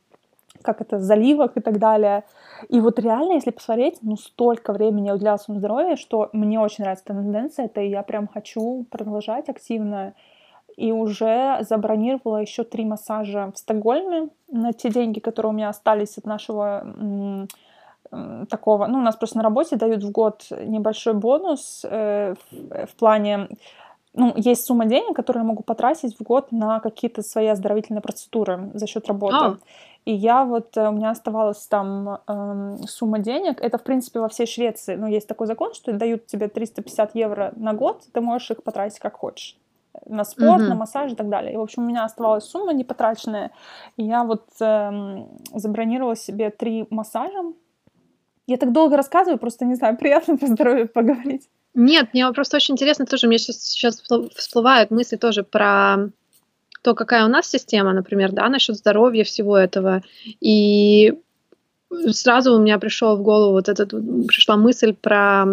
как 0.62 0.81
это, 0.81 0.99
заливах 0.99 1.57
и 1.57 1.61
так 1.61 1.78
далее. 1.78 2.25
И 2.69 2.81
вот 2.81 2.99
реально, 2.99 3.35
если 3.35 3.50
посмотреть, 3.50 3.99
ну, 4.02 4.16
столько 4.16 4.73
времени 4.73 5.09
я 5.09 5.14
уделяла 5.14 5.37
своему 5.37 5.61
здоровью, 5.61 5.97
что 5.97 6.31
мне 6.33 6.61
очень 6.61 6.85
нравится 6.85 7.07
тенденция, 7.07 7.66
это 7.66 7.81
я 7.81 8.02
прям 8.02 8.28
хочу 8.28 8.87
продолжать 8.90 9.49
активно. 9.49 10.14
И 10.76 10.90
уже 10.90 11.59
забронировала 11.69 12.38
еще 12.38 12.64
три 12.64 12.87
массажа 12.87 13.52
в 13.54 13.59
Стокгольме 13.59 14.28
на 14.49 14.73
те 14.73 14.88
деньги, 14.88 15.21
которые 15.21 15.50
у 15.50 15.54
меня 15.54 15.69
остались 15.69 16.16
от 16.16 16.25
нашего 16.25 17.47
такого, 18.50 18.87
ну, 18.87 18.99
у 18.99 19.02
нас 19.02 19.16
просто 19.16 19.38
на 19.38 19.42
работе 19.42 19.76
дают 19.76 20.02
в 20.02 20.11
год 20.11 20.47
небольшой 20.50 21.14
бонус 21.14 21.85
э, 21.88 22.35
в, 22.50 22.87
в 22.87 22.95
плане 22.97 23.49
ну, 24.14 24.35
есть 24.37 24.66
сумма 24.66 24.85
денег, 24.85 25.16
которую 25.16 25.45
я 25.45 25.49
могу 25.49 25.62
потратить 25.62 26.19
в 26.19 26.23
год 26.23 26.52
на 26.52 26.81
какие-то 26.81 27.23
свои 27.23 27.47
оздоровительные 27.47 28.02
процедуры 28.02 28.71
за 28.75 28.87
счет 28.87 29.09
работы. 29.09 29.37
Oh. 29.37 29.59
И 30.04 30.12
я 30.12 30.45
вот, 30.45 30.76
э, 30.76 30.88
у 30.88 30.92
меня 30.92 31.11
оставалась 31.11 31.66
там 31.66 32.19
э, 32.26 32.76
сумма 32.87 33.21
денег. 33.21 33.61
Это, 33.61 33.78
в 33.78 33.85
принципе, 33.85 34.21
во 34.21 34.28
всей 34.28 34.47
Швеции. 34.47 34.97
Ну, 34.97 35.07
есть 35.07 35.28
такой 35.28 35.47
закон, 35.47 35.73
что 35.75 35.92
дают 35.92 36.26
тебе 36.26 36.49
350 36.49 37.14
евро 37.14 37.52
на 37.57 37.73
год, 37.73 38.02
ты 38.12 38.21
можешь 38.21 38.50
их 38.50 38.62
потратить 38.62 38.99
как 38.99 39.16
хочешь. 39.16 39.57
На 40.07 40.25
спорт, 40.25 40.62
mm-hmm. 40.62 40.69
на 40.69 40.75
массаж 40.75 41.12
и 41.12 41.14
так 41.14 41.28
далее. 41.28 41.54
И, 41.54 41.57
в 41.57 41.61
общем, 41.61 41.85
у 41.85 41.87
меня 41.87 42.04
оставалась 42.04 42.45
сумма 42.45 42.73
непотраченная. 42.73 43.50
И 43.97 44.02
я 44.02 44.25
вот 44.25 44.47
э, 44.61 45.25
забронировала 45.54 46.16
себе 46.16 46.50
три 46.50 46.87
массажа. 46.90 47.45
Я 48.47 48.57
так 48.57 48.73
долго 48.73 48.97
рассказываю, 48.97 49.38
просто 49.38 49.64
не 49.64 49.75
знаю, 49.75 49.97
приятно 49.97 50.37
по 50.38 50.47
здоровью 50.47 50.88
поговорить. 50.88 51.49
Нет, 51.75 52.09
мне 52.12 52.31
просто 52.33 52.57
очень 52.57 52.75
интересно 52.75 53.07
тоже, 53.07 53.26
мне 53.26 53.38
сейчас, 53.38 53.62
сейчас 53.62 54.02
всплывают 54.37 54.91
мысли 54.91 55.17
тоже 55.17 55.43
про 55.43 56.11
то, 56.83 56.95
какая 56.95 57.25
у 57.25 57.29
нас 57.29 57.49
система, 57.49 57.93
например, 57.93 58.33
да, 58.33 58.49
насчет 58.49 58.76
здоровья 58.76 59.25
всего 59.25 59.57
этого. 59.57 60.02
И 60.41 61.14
сразу 62.11 62.55
у 62.55 62.59
меня 62.59 62.79
пришел 62.79 63.17
в 63.17 63.23
голову 63.23 63.52
вот 63.52 63.69
этот, 63.69 63.91
пришла 64.26 64.57
мысль 64.57 64.95
про 64.95 65.45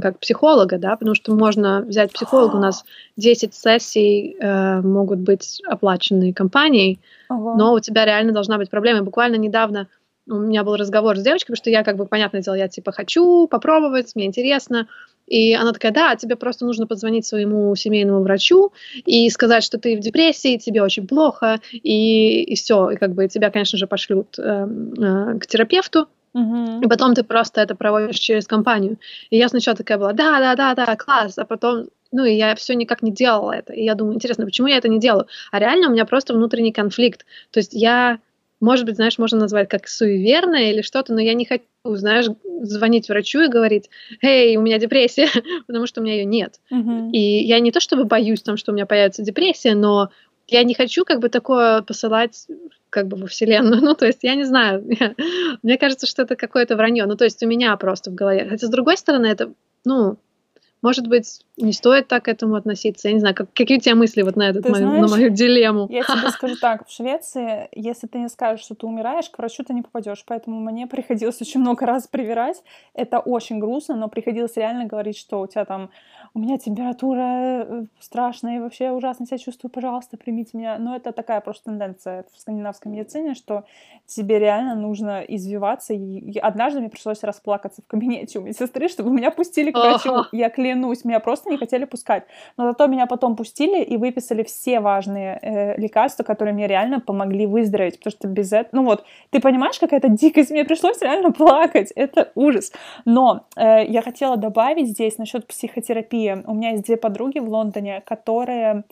как 0.00 0.18
психолога, 0.18 0.78
да, 0.78 0.96
потому 0.96 1.14
что 1.14 1.34
можно 1.34 1.82
взять 1.82 2.12
психолога, 2.12 2.56
у 2.56 2.60
нас 2.60 2.84
10 3.16 3.54
сессий 3.54 4.36
э, 4.38 4.80
могут 4.80 5.20
быть 5.20 5.60
оплачены 5.66 6.32
компанией, 6.32 7.00
ага. 7.28 7.54
но 7.56 7.72
у 7.72 7.80
тебя 7.80 8.04
реально 8.04 8.32
должна 8.32 8.58
быть 8.58 8.70
проблема. 8.70 9.02
Буквально 9.02 9.36
недавно 9.36 9.88
у 10.28 10.36
меня 10.36 10.64
был 10.64 10.76
разговор 10.76 11.16
с 11.16 11.22
девочкой, 11.22 11.54
потому 11.54 11.56
что 11.56 11.70
я, 11.70 11.84
как 11.84 11.96
бы, 11.96 12.06
понятное 12.06 12.42
дело, 12.42 12.54
я 12.54 12.68
типа 12.68 12.92
хочу 12.92 13.46
попробовать, 13.46 14.14
мне 14.14 14.26
интересно, 14.26 14.88
и 15.26 15.54
она 15.54 15.72
такая, 15.72 15.92
да, 15.92 16.16
тебе 16.16 16.36
просто 16.36 16.66
нужно 16.66 16.86
позвонить 16.86 17.26
своему 17.26 17.74
семейному 17.74 18.22
врачу 18.22 18.72
и 19.06 19.28
сказать, 19.30 19.64
что 19.64 19.78
ты 19.78 19.96
в 19.96 20.00
депрессии, 20.00 20.58
тебе 20.58 20.82
очень 20.82 21.06
плохо, 21.06 21.60
и, 21.72 22.42
и 22.42 22.54
все. 22.56 22.90
И 22.90 22.96
как 22.96 23.14
бы 23.14 23.28
тебя, 23.28 23.50
конечно 23.50 23.78
же, 23.78 23.86
пошлют 23.86 24.38
э, 24.38 24.42
э, 24.42 25.38
к 25.38 25.46
терапевту, 25.46 26.08
Uh-huh. 26.36 26.84
И 26.84 26.88
потом 26.88 27.14
ты 27.14 27.22
просто 27.22 27.60
это 27.60 27.76
проводишь 27.76 28.18
через 28.18 28.48
компанию. 28.48 28.96
И 29.30 29.36
я 29.36 29.48
сначала 29.48 29.76
такая 29.76 29.98
была, 29.98 30.12
да, 30.12 30.40
да, 30.40 30.56
да, 30.56 30.74
да, 30.74 30.96
класс, 30.96 31.38
а 31.38 31.44
потом, 31.44 31.86
ну, 32.10 32.24
и 32.24 32.34
я 32.34 32.56
все 32.56 32.74
никак 32.74 33.02
не 33.02 33.12
делала 33.12 33.52
это. 33.52 33.72
И 33.72 33.84
я 33.84 33.94
думаю, 33.94 34.16
интересно, 34.16 34.44
почему 34.44 34.66
я 34.66 34.78
это 34.78 34.88
не 34.88 34.98
делаю? 34.98 35.28
А 35.52 35.60
реально 35.60 35.88
у 35.88 35.92
меня 35.92 36.04
просто 36.04 36.34
внутренний 36.34 36.72
конфликт. 36.72 37.24
То 37.52 37.60
есть 37.60 37.72
я 37.72 38.18
может 38.64 38.86
быть, 38.86 38.96
знаешь, 38.96 39.18
можно 39.18 39.38
назвать 39.38 39.68
как 39.68 39.86
суеверное 39.86 40.70
или 40.70 40.80
что-то, 40.82 41.12
но 41.12 41.20
я 41.20 41.34
не 41.34 41.44
хочу, 41.44 41.64
знаешь, 41.84 42.26
звонить 42.62 43.08
врачу 43.08 43.42
и 43.42 43.48
говорить, 43.48 43.90
эй, 44.22 44.56
у 44.56 44.62
меня 44.62 44.78
депрессия, 44.78 45.28
потому 45.66 45.86
что 45.86 46.00
у 46.00 46.04
меня 46.04 46.14
ее 46.14 46.24
нет. 46.24 46.60
Uh-huh. 46.72 47.10
И 47.10 47.44
я 47.44 47.60
не 47.60 47.72
то 47.72 47.80
чтобы 47.80 48.04
боюсь 48.04 48.42
там, 48.42 48.56
что 48.56 48.72
у 48.72 48.74
меня 48.74 48.86
появится 48.86 49.22
депрессия, 49.22 49.74
но 49.74 50.10
я 50.48 50.62
не 50.62 50.74
хочу 50.74 51.04
как 51.04 51.20
бы 51.20 51.28
такое 51.28 51.82
посылать 51.82 52.46
как 52.90 53.08
бы 53.08 53.16
во 53.16 53.26
вселенную. 53.26 53.82
Ну, 53.82 53.94
то 53.94 54.06
есть, 54.06 54.20
я 54.22 54.34
не 54.34 54.44
знаю, 54.44 54.84
мне 55.62 55.76
кажется, 55.76 56.06
что 56.06 56.22
это 56.22 56.36
какое-то 56.36 56.76
вранье. 56.76 57.04
Ну, 57.06 57.16
то 57.16 57.24
есть, 57.24 57.42
у 57.42 57.46
меня 57.46 57.76
просто 57.76 58.10
в 58.10 58.14
голове. 58.14 58.46
Хотя, 58.48 58.66
с 58.66 58.70
другой 58.70 58.96
стороны, 58.96 59.26
это, 59.26 59.52
ну, 59.84 60.16
может 60.80 61.06
быть, 61.06 61.40
не 61.56 61.72
стоит 61.72 62.08
так 62.08 62.24
к 62.24 62.28
этому 62.28 62.56
относиться. 62.56 63.08
Я 63.08 63.14
не 63.14 63.20
знаю, 63.20 63.34
как, 63.34 63.52
какие 63.52 63.78
у 63.78 63.80
тебя 63.80 63.94
мысли 63.94 64.22
вот 64.22 64.34
на, 64.34 64.48
этот, 64.48 64.68
мою, 64.68 64.86
знаешь, 64.86 65.02
на 65.02 65.08
мою 65.08 65.30
дилемму? 65.30 65.86
Я 65.88 66.02
тебе 66.02 66.30
скажу 66.30 66.56
так, 66.60 66.88
в 66.88 66.90
Швеции, 66.90 67.68
если 67.72 68.08
ты 68.08 68.18
не 68.18 68.28
скажешь, 68.28 68.64
что 68.64 68.74
ты 68.74 68.86
умираешь, 68.86 69.28
к 69.30 69.38
врачу 69.38 69.62
ты 69.62 69.72
не 69.72 69.82
попадешь. 69.82 70.24
Поэтому 70.26 70.58
мне 70.58 70.86
приходилось 70.88 71.40
очень 71.40 71.60
много 71.60 71.86
раз 71.86 72.08
привирать. 72.08 72.62
Это 72.92 73.20
очень 73.20 73.60
грустно, 73.60 73.94
но 73.94 74.08
приходилось 74.08 74.56
реально 74.56 74.86
говорить, 74.86 75.16
что 75.16 75.40
у 75.40 75.46
тебя 75.46 75.64
там, 75.64 75.90
у 76.34 76.40
меня 76.40 76.58
температура 76.58 77.64
э, 77.66 77.84
страшная, 78.00 78.56
и 78.56 78.60
вообще 78.60 78.90
ужасно 78.90 79.24
себя 79.24 79.38
чувствую, 79.38 79.70
пожалуйста, 79.70 80.16
примите 80.16 80.58
меня. 80.58 80.76
Но 80.78 80.96
это 80.96 81.12
такая 81.12 81.40
просто 81.40 81.66
тенденция 81.66 82.24
в 82.34 82.40
скандинавской 82.40 82.90
медицине, 82.90 83.34
что 83.34 83.64
тебе 84.06 84.40
реально 84.40 84.74
нужно 84.74 85.20
извиваться. 85.20 85.94
И 85.94 86.36
однажды 86.38 86.80
мне 86.80 86.88
пришлось 86.88 87.22
расплакаться 87.22 87.82
в 87.82 87.86
кабинете 87.86 88.40
у 88.40 88.42
медсестры, 88.42 88.88
чтобы 88.88 89.10
меня 89.10 89.30
пустили 89.30 89.70
к 89.70 89.76
врачу. 89.76 90.24
Я 90.32 90.50
клянусь, 90.50 91.04
меня 91.04 91.20
просто 91.20 91.43
просто 91.44 91.50
не 91.50 91.58
хотели 91.58 91.84
пускать. 91.84 92.24
Но 92.56 92.66
зато 92.66 92.86
меня 92.86 93.06
потом 93.06 93.36
пустили 93.36 93.82
и 93.82 93.96
выписали 93.96 94.42
все 94.42 94.80
важные 94.80 95.38
э, 95.42 95.80
лекарства, 95.80 96.24
которые 96.24 96.54
мне 96.54 96.66
реально 96.66 97.00
помогли 97.00 97.46
выздороветь, 97.46 97.98
потому 97.98 98.12
что 98.12 98.28
без 98.28 98.52
этого... 98.52 98.82
Ну 98.82 98.84
вот, 98.84 99.04
ты 99.30 99.40
понимаешь, 99.40 99.78
какая-то 99.78 100.08
дикость, 100.08 100.50
мне 100.50 100.64
пришлось 100.64 101.02
реально 101.02 101.32
плакать, 101.32 101.92
это 101.96 102.30
ужас. 102.34 102.72
Но 103.04 103.40
э, 103.56 103.84
я 103.86 104.02
хотела 104.02 104.36
добавить 104.36 104.88
здесь 104.88 105.18
насчет 105.18 105.46
психотерапии. 105.46 106.42
У 106.46 106.54
меня 106.54 106.70
есть 106.70 106.84
две 106.84 106.96
подруги 106.96 107.40
в 107.40 107.48
Лондоне, 107.48 108.02
которые 108.06 108.84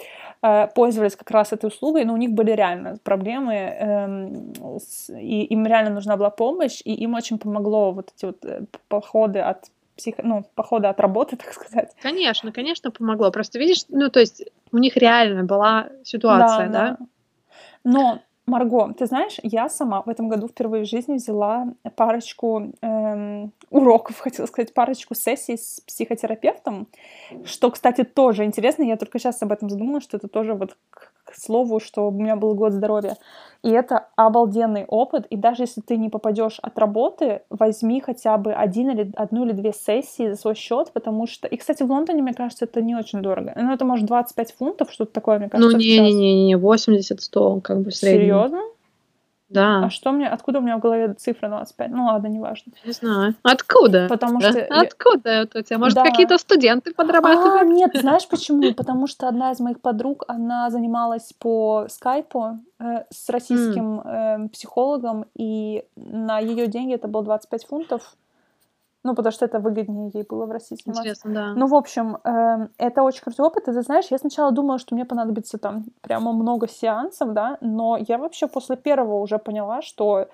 э, 0.42 0.68
пользовались 0.74 1.16
как 1.16 1.30
раз 1.30 1.52
этой 1.52 1.66
услугой, 1.66 2.04
но 2.04 2.14
у 2.14 2.16
них 2.16 2.30
были 2.30 2.52
реально 2.52 2.96
проблемы, 3.02 3.54
э, 3.54 4.78
с, 4.78 5.10
и 5.10 5.44
им 5.44 5.66
реально 5.66 5.90
нужна 5.90 6.16
была 6.16 6.30
помощь, 6.30 6.82
и 6.84 6.94
им 6.94 7.14
очень 7.14 7.38
помогло 7.38 7.92
вот 7.92 8.12
эти 8.16 8.26
вот 8.26 8.44
э, 8.44 8.62
походы 8.88 9.38
от 9.40 9.70
псих... 9.96 10.14
ну, 10.18 10.44
похода 10.54 10.90
от 10.90 11.00
работы, 11.00 11.36
так 11.42 11.52
сказать. 11.52 11.94
Конечно, 12.00 12.52
конечно, 12.52 12.90
помогло. 12.90 13.30
Просто 13.30 13.58
видишь, 13.58 13.84
ну, 13.88 14.08
то 14.10 14.20
есть 14.20 14.44
у 14.70 14.78
них 14.78 14.96
реально 14.96 15.44
была 15.44 15.88
ситуация, 16.04 16.68
да? 16.68 16.72
да? 16.72 16.96
да. 16.98 17.06
Но 17.84 18.22
Марго, 18.46 18.92
ты 18.92 19.06
знаешь, 19.06 19.38
я 19.42 19.68
сама 19.68 20.02
в 20.02 20.08
этом 20.08 20.28
году 20.28 20.48
впервые 20.48 20.84
в 20.84 20.88
жизни 20.88 21.14
взяла 21.14 21.68
парочку 21.96 22.72
эм, 22.80 23.52
уроков, 23.70 24.18
хотела 24.20 24.46
сказать, 24.46 24.74
парочку 24.74 25.14
сессий 25.14 25.56
с 25.56 25.80
психотерапевтом, 25.86 26.88
что, 27.44 27.70
кстати, 27.70 28.02
тоже 28.02 28.44
интересно, 28.44 28.82
я 28.82 28.96
только 28.96 29.18
сейчас 29.18 29.42
об 29.42 29.52
этом 29.52 29.70
задумала, 29.70 30.00
что 30.00 30.16
это 30.16 30.26
тоже 30.26 30.54
вот 30.54 30.76
к, 30.90 31.12
к 31.32 31.36
слову, 31.36 31.80
что 31.80 32.08
у 32.08 32.10
меня 32.10 32.36
был 32.36 32.54
год 32.54 32.72
здоровья. 32.72 33.16
И 33.62 33.70
это 33.70 34.08
обалденный 34.16 34.84
опыт, 34.86 35.26
и 35.26 35.36
даже 35.36 35.62
если 35.62 35.80
ты 35.80 35.96
не 35.96 36.08
попадешь 36.08 36.58
от 36.60 36.78
работы, 36.78 37.42
возьми 37.48 38.00
хотя 38.00 38.36
бы 38.36 38.52
один 38.52 38.90
или 38.90 39.12
одну 39.14 39.44
или 39.44 39.52
две 39.52 39.72
сессии 39.72 40.30
за 40.30 40.36
свой 40.36 40.54
счет, 40.56 40.90
потому 40.92 41.26
что... 41.26 41.46
И, 41.46 41.56
кстати, 41.56 41.84
в 41.84 41.90
Лондоне, 41.90 42.22
мне 42.22 42.34
кажется, 42.34 42.64
это 42.64 42.82
не 42.82 42.96
очень 42.96 43.22
дорого. 43.22 43.52
Ну, 43.56 43.72
это 43.72 43.84
может 43.84 44.06
25 44.06 44.52
фунтов, 44.52 44.92
что-то 44.92 45.12
такое, 45.12 45.38
мне 45.38 45.48
кажется. 45.48 45.76
Ну, 45.76 45.78
не-не-не, 45.78 46.54
80-100, 46.54 47.60
как 47.60 47.82
бы 47.82 47.90
средний. 47.92 48.20
Серьезно? 48.22 48.60
Да. 49.52 49.84
А 49.84 49.90
что 49.90 50.12
мне, 50.12 50.28
откуда 50.28 50.58
у 50.58 50.62
меня 50.62 50.76
в 50.78 50.80
голове 50.80 51.12
цифра 51.14 51.48
25? 51.48 51.90
Ну 51.90 52.06
ладно, 52.06 52.26
неважно. 52.28 52.72
Не 52.84 52.92
знаю. 52.92 53.34
Откуда? 53.42 54.06
Потому 54.08 54.40
что... 54.40 54.66
Откуда 54.70 55.30
это 55.30 55.58
у 55.58 55.62
тебя? 55.62 55.78
Может, 55.78 55.96
да. 55.96 56.04
какие-то 56.04 56.38
студенты 56.38 56.94
подрабатывают? 56.94 57.62
А, 57.62 57.64
нет, 57.64 57.90
знаешь 57.94 58.26
почему? 58.28 58.72
Потому 58.74 59.06
что 59.06 59.28
одна 59.28 59.52
из 59.52 59.60
моих 59.60 59.80
подруг, 59.80 60.24
она 60.28 60.70
занималась 60.70 61.32
по 61.38 61.86
скайпу 61.88 62.58
э, 62.78 63.04
с 63.10 63.28
российским 63.28 64.00
mm. 64.00 64.46
э, 64.46 64.48
психологом, 64.48 65.26
и 65.36 65.84
на 65.96 66.38
ее 66.38 66.66
деньги 66.66 66.94
это 66.94 67.08
было 67.08 67.22
25 67.22 67.66
фунтов. 67.66 68.16
Ну, 69.04 69.14
потому 69.14 69.32
что 69.32 69.44
это 69.44 69.58
выгоднее 69.58 70.10
ей 70.14 70.24
было 70.28 70.46
в 70.46 70.50
России 70.50 70.76
сниматься. 70.76 71.02
Интересно, 71.02 71.34
да. 71.34 71.54
Ну, 71.54 71.66
в 71.66 71.74
общем, 71.74 72.18
э, 72.22 72.68
это 72.78 73.02
очень 73.02 73.22
крутой 73.22 73.46
опыт. 73.46 73.68
И 73.68 73.72
ты 73.72 73.82
знаешь, 73.82 74.06
я 74.10 74.18
сначала 74.18 74.52
думала, 74.52 74.78
что 74.78 74.94
мне 74.94 75.04
понадобится 75.04 75.58
там 75.58 75.84
прямо 76.02 76.32
много 76.32 76.68
сеансов, 76.68 77.32
да, 77.32 77.58
но 77.60 77.96
я 77.96 78.18
вообще 78.18 78.46
после 78.46 78.76
первого 78.76 79.18
уже 79.18 79.38
поняла, 79.38 79.82
что 79.82 80.28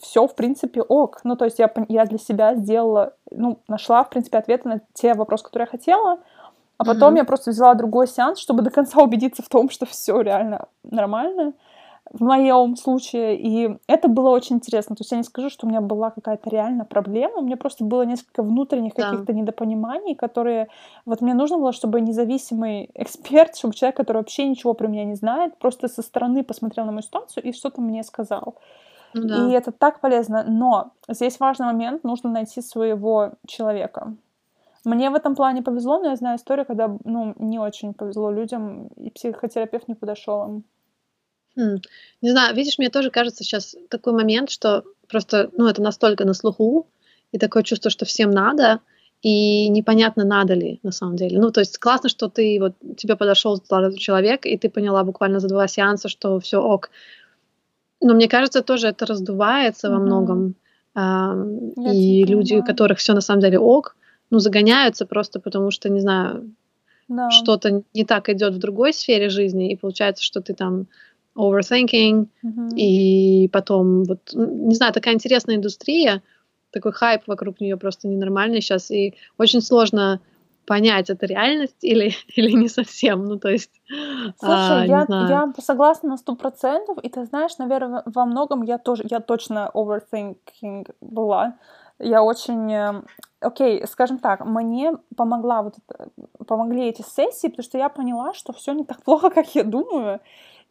все, 0.00 0.26
в 0.26 0.34
принципе, 0.34 0.82
ок. 0.82 1.20
Ну, 1.24 1.36
то 1.36 1.44
есть 1.44 1.58
я, 1.58 1.72
я 1.88 2.06
для 2.06 2.18
себя 2.18 2.54
сделала, 2.54 3.14
ну, 3.30 3.58
нашла, 3.68 4.04
в 4.04 4.10
принципе, 4.10 4.38
ответы 4.38 4.68
на 4.68 4.80
те 4.94 5.14
вопросы, 5.14 5.44
которые 5.44 5.66
я 5.66 5.70
хотела, 5.70 6.18
а 6.78 6.84
потом 6.84 7.14
mm-hmm. 7.14 7.18
я 7.18 7.24
просто 7.24 7.50
взяла 7.50 7.74
другой 7.74 8.06
сеанс, 8.06 8.38
чтобы 8.38 8.62
до 8.62 8.70
конца 8.70 9.02
убедиться 9.02 9.42
в 9.42 9.48
том, 9.48 9.70
что 9.70 9.86
все 9.86 10.20
реально 10.20 10.68
нормально 10.82 11.54
в 12.12 12.22
моем 12.22 12.76
случае, 12.76 13.36
и 13.36 13.78
это 13.86 14.08
было 14.08 14.30
очень 14.30 14.56
интересно. 14.56 14.96
То 14.96 15.02
есть 15.02 15.12
я 15.12 15.18
не 15.18 15.24
скажу, 15.24 15.50
что 15.50 15.66
у 15.66 15.68
меня 15.70 15.80
была 15.80 16.10
какая-то 16.10 16.48
реально 16.50 16.84
проблема, 16.84 17.38
у 17.38 17.42
меня 17.42 17.56
просто 17.56 17.84
было 17.84 18.02
несколько 18.02 18.42
внутренних 18.42 18.94
да. 18.94 19.10
каких-то 19.10 19.32
недопониманий, 19.32 20.14
которые... 20.14 20.68
Вот 21.04 21.20
мне 21.20 21.34
нужно 21.34 21.58
было, 21.58 21.72
чтобы 21.72 22.00
независимый 22.00 22.90
эксперт, 22.94 23.56
чтобы 23.56 23.74
человек, 23.74 23.96
который 23.96 24.18
вообще 24.18 24.46
ничего 24.46 24.74
про 24.74 24.88
меня 24.88 25.04
не 25.04 25.14
знает, 25.14 25.58
просто 25.58 25.88
со 25.88 26.02
стороны 26.02 26.44
посмотрел 26.44 26.86
на 26.86 26.92
мою 26.92 27.02
ситуацию 27.02 27.44
и 27.44 27.52
что-то 27.52 27.80
мне 27.80 28.02
сказал. 28.02 28.54
Ну 29.14 29.28
да. 29.28 29.48
И 29.48 29.52
это 29.52 29.72
так 29.72 30.00
полезно. 30.00 30.44
Но 30.46 30.92
здесь 31.08 31.40
важный 31.40 31.66
момент, 31.66 32.04
нужно 32.04 32.30
найти 32.30 32.60
своего 32.60 33.32
человека. 33.46 34.14
Мне 34.84 35.10
в 35.10 35.16
этом 35.16 35.34
плане 35.34 35.62
повезло, 35.62 35.98
но 35.98 36.10
я 36.10 36.16
знаю 36.16 36.36
историю, 36.36 36.64
когда 36.64 36.96
ну, 37.04 37.34
не 37.38 37.58
очень 37.58 37.92
повезло 37.92 38.30
людям, 38.30 38.86
и 38.96 39.10
психотерапевт 39.10 39.88
не 39.88 39.94
подошел 39.94 40.44
им. 40.44 40.64
Не 41.56 42.30
знаю, 42.30 42.54
видишь, 42.54 42.78
мне 42.78 42.90
тоже 42.90 43.10
кажется 43.10 43.42
сейчас 43.42 43.74
такой 43.88 44.12
момент, 44.12 44.50
что 44.50 44.84
просто, 45.08 45.50
ну, 45.56 45.66
это 45.66 45.82
настолько 45.82 46.24
на 46.24 46.34
слуху, 46.34 46.86
и 47.32 47.38
такое 47.38 47.62
чувство, 47.62 47.90
что 47.90 48.04
всем 48.04 48.30
надо, 48.30 48.80
и 49.22 49.68
непонятно, 49.68 50.24
надо 50.24 50.54
ли 50.54 50.78
на 50.82 50.92
самом 50.92 51.16
деле. 51.16 51.38
Ну, 51.40 51.50
то 51.50 51.60
есть 51.60 51.78
классно, 51.78 52.08
что 52.08 52.28
ты, 52.28 52.58
вот, 52.60 52.74
тебе 52.96 53.16
подошел 53.16 53.60
человек, 53.96 54.46
и 54.46 54.56
ты 54.56 54.68
поняла 54.68 55.02
буквально 55.04 55.40
за 55.40 55.48
два 55.48 55.66
сеанса, 55.66 56.08
что 56.08 56.38
все 56.40 56.60
ок. 56.60 56.90
Но 58.00 58.14
мне 58.14 58.28
кажется, 58.28 58.62
тоже 58.62 58.88
это 58.88 59.06
раздувается 59.06 59.88
mm-hmm. 59.88 59.90
во 59.90 59.98
многом. 59.98 60.54
Эм, 60.94 61.70
и 61.70 62.24
люди, 62.24 62.50
понимаю. 62.50 62.62
у 62.62 62.66
которых 62.66 62.98
все 62.98 63.14
на 63.14 63.20
самом 63.20 63.40
деле 63.40 63.58
ок, 63.58 63.96
ну, 64.30 64.38
загоняются 64.38 65.06
просто 65.06 65.40
потому, 65.40 65.70
что, 65.70 65.88
не 65.88 66.00
знаю, 66.00 66.54
да. 67.08 67.30
что-то 67.30 67.82
не 67.94 68.04
так 68.04 68.28
идет 68.28 68.54
в 68.54 68.58
другой 68.58 68.92
сфере 68.92 69.28
жизни, 69.28 69.72
и 69.72 69.76
получается, 69.76 70.22
что 70.22 70.40
ты 70.40 70.54
там 70.54 70.86
overthinking, 71.36 72.28
mm-hmm. 72.44 72.74
и 72.76 73.48
потом, 73.48 74.04
вот, 74.04 74.32
не 74.34 74.74
знаю, 74.74 74.92
такая 74.92 75.14
интересная 75.14 75.56
индустрия, 75.56 76.22
такой 76.70 76.92
хайп 76.92 77.22
вокруг 77.26 77.60
нее 77.60 77.76
просто 77.76 78.08
ненормальный 78.08 78.60
сейчас, 78.60 78.90
и 78.90 79.14
очень 79.38 79.60
сложно 79.60 80.20
понять, 80.66 81.10
это 81.10 81.26
реальность 81.26 81.82
или, 81.82 82.12
или 82.36 82.50
не 82.50 82.68
совсем, 82.68 83.24
ну, 83.24 83.38
то 83.38 83.48
есть... 83.48 83.70
Слушай, 84.38 84.82
а, 84.82 84.84
я, 84.84 85.06
я 85.08 85.52
согласна 85.58 86.10
на 86.10 86.16
сто 86.16 86.34
процентов, 86.34 86.98
и 87.02 87.08
ты 87.08 87.24
знаешь, 87.24 87.56
наверное, 87.58 88.02
во 88.06 88.24
многом 88.24 88.62
я 88.62 88.78
тоже, 88.78 89.04
я 89.08 89.20
точно 89.20 89.70
overthinking 89.74 90.92
была, 91.00 91.54
я 91.98 92.22
очень, 92.22 92.72
э, 92.72 93.02
окей, 93.40 93.86
скажем 93.86 94.18
так, 94.18 94.44
мне 94.44 94.92
помогла 95.16 95.62
вот 95.62 95.76
это, 95.78 96.10
помогли 96.46 96.88
эти 96.88 97.02
сессии, 97.02 97.48
потому 97.48 97.64
что 97.64 97.78
я 97.78 97.88
поняла, 97.88 98.34
что 98.34 98.52
все 98.52 98.72
не 98.72 98.84
так 98.84 99.02
плохо, 99.04 99.30
как 99.30 99.54
я 99.54 99.64
думаю, 99.64 100.20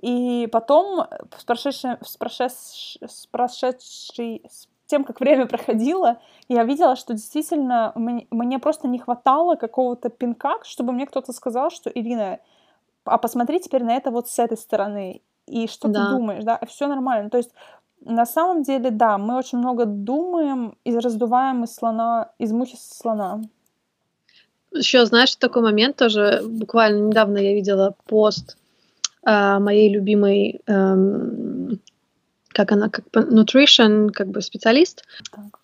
и 0.02 0.48
потом, 0.52 1.02
э, 1.02 1.06
с, 1.38 1.44
прошедшей, 1.44 1.98
с, 2.04 2.18
прошедшей, 2.18 3.08
с 3.08 3.28
прошедшей, 3.28 4.42
с 4.50 4.68
тем, 4.88 5.04
как 5.04 5.20
время 5.20 5.46
проходило, 5.48 6.18
я 6.48 6.64
видела, 6.64 6.96
что 6.96 7.14
действительно 7.14 7.92
мне, 7.96 8.28
мне 8.30 8.60
просто 8.60 8.88
не 8.88 9.00
хватало 9.00 9.56
какого-то 9.56 10.10
пинка, 10.10 10.58
чтобы 10.64 10.94
мне 10.94 11.08
кто-то 11.08 11.34
сказал, 11.34 11.72
что 11.72 11.90
Ирина, 11.90 12.40
а 13.04 13.18
посмотри 13.18 13.60
теперь 13.60 13.84
на 13.84 13.96
это 13.96 14.12
вот 14.12 14.30
с 14.30 14.38
этой 14.38 14.58
стороны, 14.58 15.22
и 15.48 15.68
что 15.68 15.88
да. 15.88 16.06
ты 16.06 16.12
думаешь, 16.12 16.44
да, 16.44 16.60
все 16.68 16.88
нормально. 16.88 17.30
То 17.30 17.38
есть 17.38 17.52
на 18.02 18.26
самом 18.26 18.64
деле, 18.64 18.92
да, 18.92 19.18
мы 19.18 19.38
очень 19.38 19.58
много 19.58 19.86
думаем 19.86 20.78
и 20.84 20.96
раздуваем 20.96 21.64
из 21.64 21.74
слона, 21.74 22.30
из 22.38 22.52
мухи 22.52 22.78
слона. 22.80 23.42
Еще, 24.72 25.06
знаешь, 25.06 25.36
такой 25.36 25.64
момент 25.64 25.96
тоже, 25.96 26.42
буквально 26.44 27.08
недавно 27.08 27.38
я 27.38 27.54
видела 27.54 27.96
пост 28.06 28.58
э, 29.26 29.60
моей 29.60 29.90
любимой, 29.90 30.62
э, 30.68 30.96
как 32.50 32.72
она, 32.72 32.90
как 32.90 33.06
nutrition, 33.14 34.10
как 34.12 34.28
бы 34.28 34.42
специалист, 34.42 35.04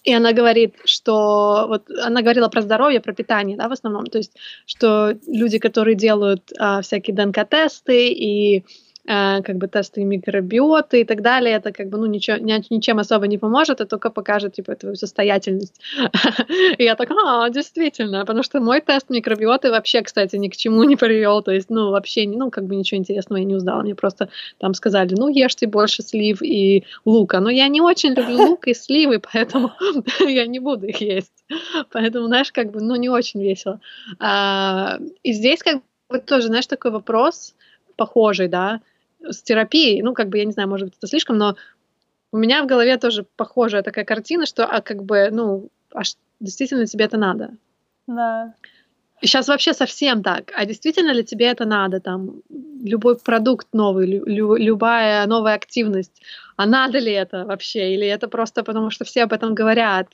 и 0.04 0.13
она 0.13 0.34
говорит, 0.34 0.76
что 0.84 1.65
вот 1.67 1.89
она 1.89 2.21
говорила 2.21 2.50
про 2.50 2.62
здоровье, 2.62 3.00
про 3.00 3.13
питание, 3.13 3.56
да, 3.58 3.69
в 3.69 3.71
основном, 3.71 4.08
то 4.08 4.17
есть, 4.17 4.36
что 4.65 5.13
люди, 5.28 5.58
которые 5.60 5.95
делают 5.95 6.52
э, 6.52 6.82
всякие 6.82 7.15
ДНК-тесты 7.15 8.10
и 8.10 8.65
Э, 9.12 9.41
как 9.43 9.58
бы 9.58 9.67
тесты 9.67 10.06
микробиоты 10.06 11.02
и 11.02 11.04
так 11.04 11.21
далее, 11.21 11.58
это 11.58 11.74
как 11.74 11.89
бы, 11.89 11.97
ну, 11.97 12.06
ничего, 12.06 12.38
ничем 12.38 13.00
особо 13.00 13.28
не 13.28 13.38
поможет, 13.38 13.82
это 13.82 13.86
только 13.86 14.10
покажет, 14.10 14.54
типа, 14.54 14.76
твою 14.76 14.95
состоятельность. 14.95 15.82
И 16.78 16.84
я 16.84 16.95
так, 16.95 17.12
а, 17.12 17.50
действительно, 17.50 18.21
потому 18.21 18.43
что 18.43 18.62
мой 18.62 18.80
тест 18.80 19.10
микробиоты 19.10 19.69
вообще, 19.69 20.02
кстати, 20.02 20.38
ни 20.38 20.47
к 20.47 20.56
чему 20.56 20.84
не 20.86 20.95
привел, 20.95 21.41
то 21.43 21.52
есть, 21.52 21.69
ну, 21.69 21.91
вообще, 21.91 22.26
ну, 22.28 22.52
как 22.52 22.63
бы 22.63 22.76
ничего 22.76 23.00
интересного 23.00 23.39
я 23.39 23.45
не 23.45 23.56
узнала, 23.56 23.82
мне 23.82 23.95
просто 23.95 24.30
там 24.60 24.74
сказали, 24.74 25.13
ну, 25.17 25.28
ешьте 25.28 25.67
больше 25.67 26.04
слив 26.04 26.41
и 26.41 26.86
лука, 27.04 27.41
но 27.41 27.50
я 27.50 27.67
не 27.67 27.82
очень 27.82 28.13
люблю 28.13 28.38
лук 28.50 28.67
и 28.67 28.74
сливы, 28.74 29.19
поэтому 29.19 29.71
я 30.19 30.47
не 30.47 30.60
буду 30.60 30.86
их 30.86 31.02
есть. 31.02 31.43
Поэтому, 31.91 32.28
знаешь, 32.28 32.52
как 32.54 32.71
бы, 32.71 32.80
ну, 32.80 32.95
не 32.95 33.10
очень 33.10 33.43
весело. 33.43 33.82
А, 34.19 35.00
и 35.24 35.34
здесь 35.34 35.63
как 35.63 35.82
бы 36.10 36.19
тоже, 36.19 36.47
знаешь, 36.47 36.67
такой 36.67 36.91
вопрос, 36.91 37.56
похожий, 37.97 38.47
да, 38.47 38.80
с 39.24 39.42
терапией, 39.44 40.02
ну, 40.02 40.14
как 40.14 40.30
бы, 40.30 40.38
я 40.40 40.46
не 40.46 40.52
знаю, 40.52 40.70
может 40.70 40.88
быть, 40.90 40.98
это 40.98 41.08
слишком, 41.08 41.38
но 41.38 41.56
у 42.32 42.38
меня 42.38 42.64
в 42.64 42.68
голове 42.68 42.98
тоже 42.98 43.26
похожая 43.36 43.84
такая 43.84 44.06
картина, 44.06 44.46
что, 44.46 44.66
а 44.66 44.82
как 44.82 45.04
бы, 45.04 45.30
ну, 45.32 45.70
а 45.94 46.02
действительно 46.40 46.86
тебе 46.86 47.06
это 47.06 47.18
надо. 47.18 47.52
Да. 48.08 48.54
Сейчас 49.22 49.48
вообще 49.48 49.74
совсем 49.74 50.24
так. 50.24 50.52
А 50.56 50.66
действительно 50.66 51.14
ли 51.14 51.24
тебе 51.24 51.46
это 51.46 51.66
надо? 51.66 52.00
Там 52.00 52.42
любой 52.84 53.16
продукт 53.16 53.68
новый, 53.74 54.08
лю- 54.08 54.56
любая 54.56 55.28
новая 55.28 55.56
активность. 55.56 56.22
А 56.58 56.66
надо 56.66 57.00
ли 57.00 57.12
это 57.12 57.46
вообще? 57.46 57.94
Или 57.94 58.08
это 58.08 58.28
просто 58.28 58.64
потому, 58.64 58.90
что 58.92 59.04
все 59.06 59.24
об 59.24 59.34
этом 59.34 59.56
говорят? 59.56 60.08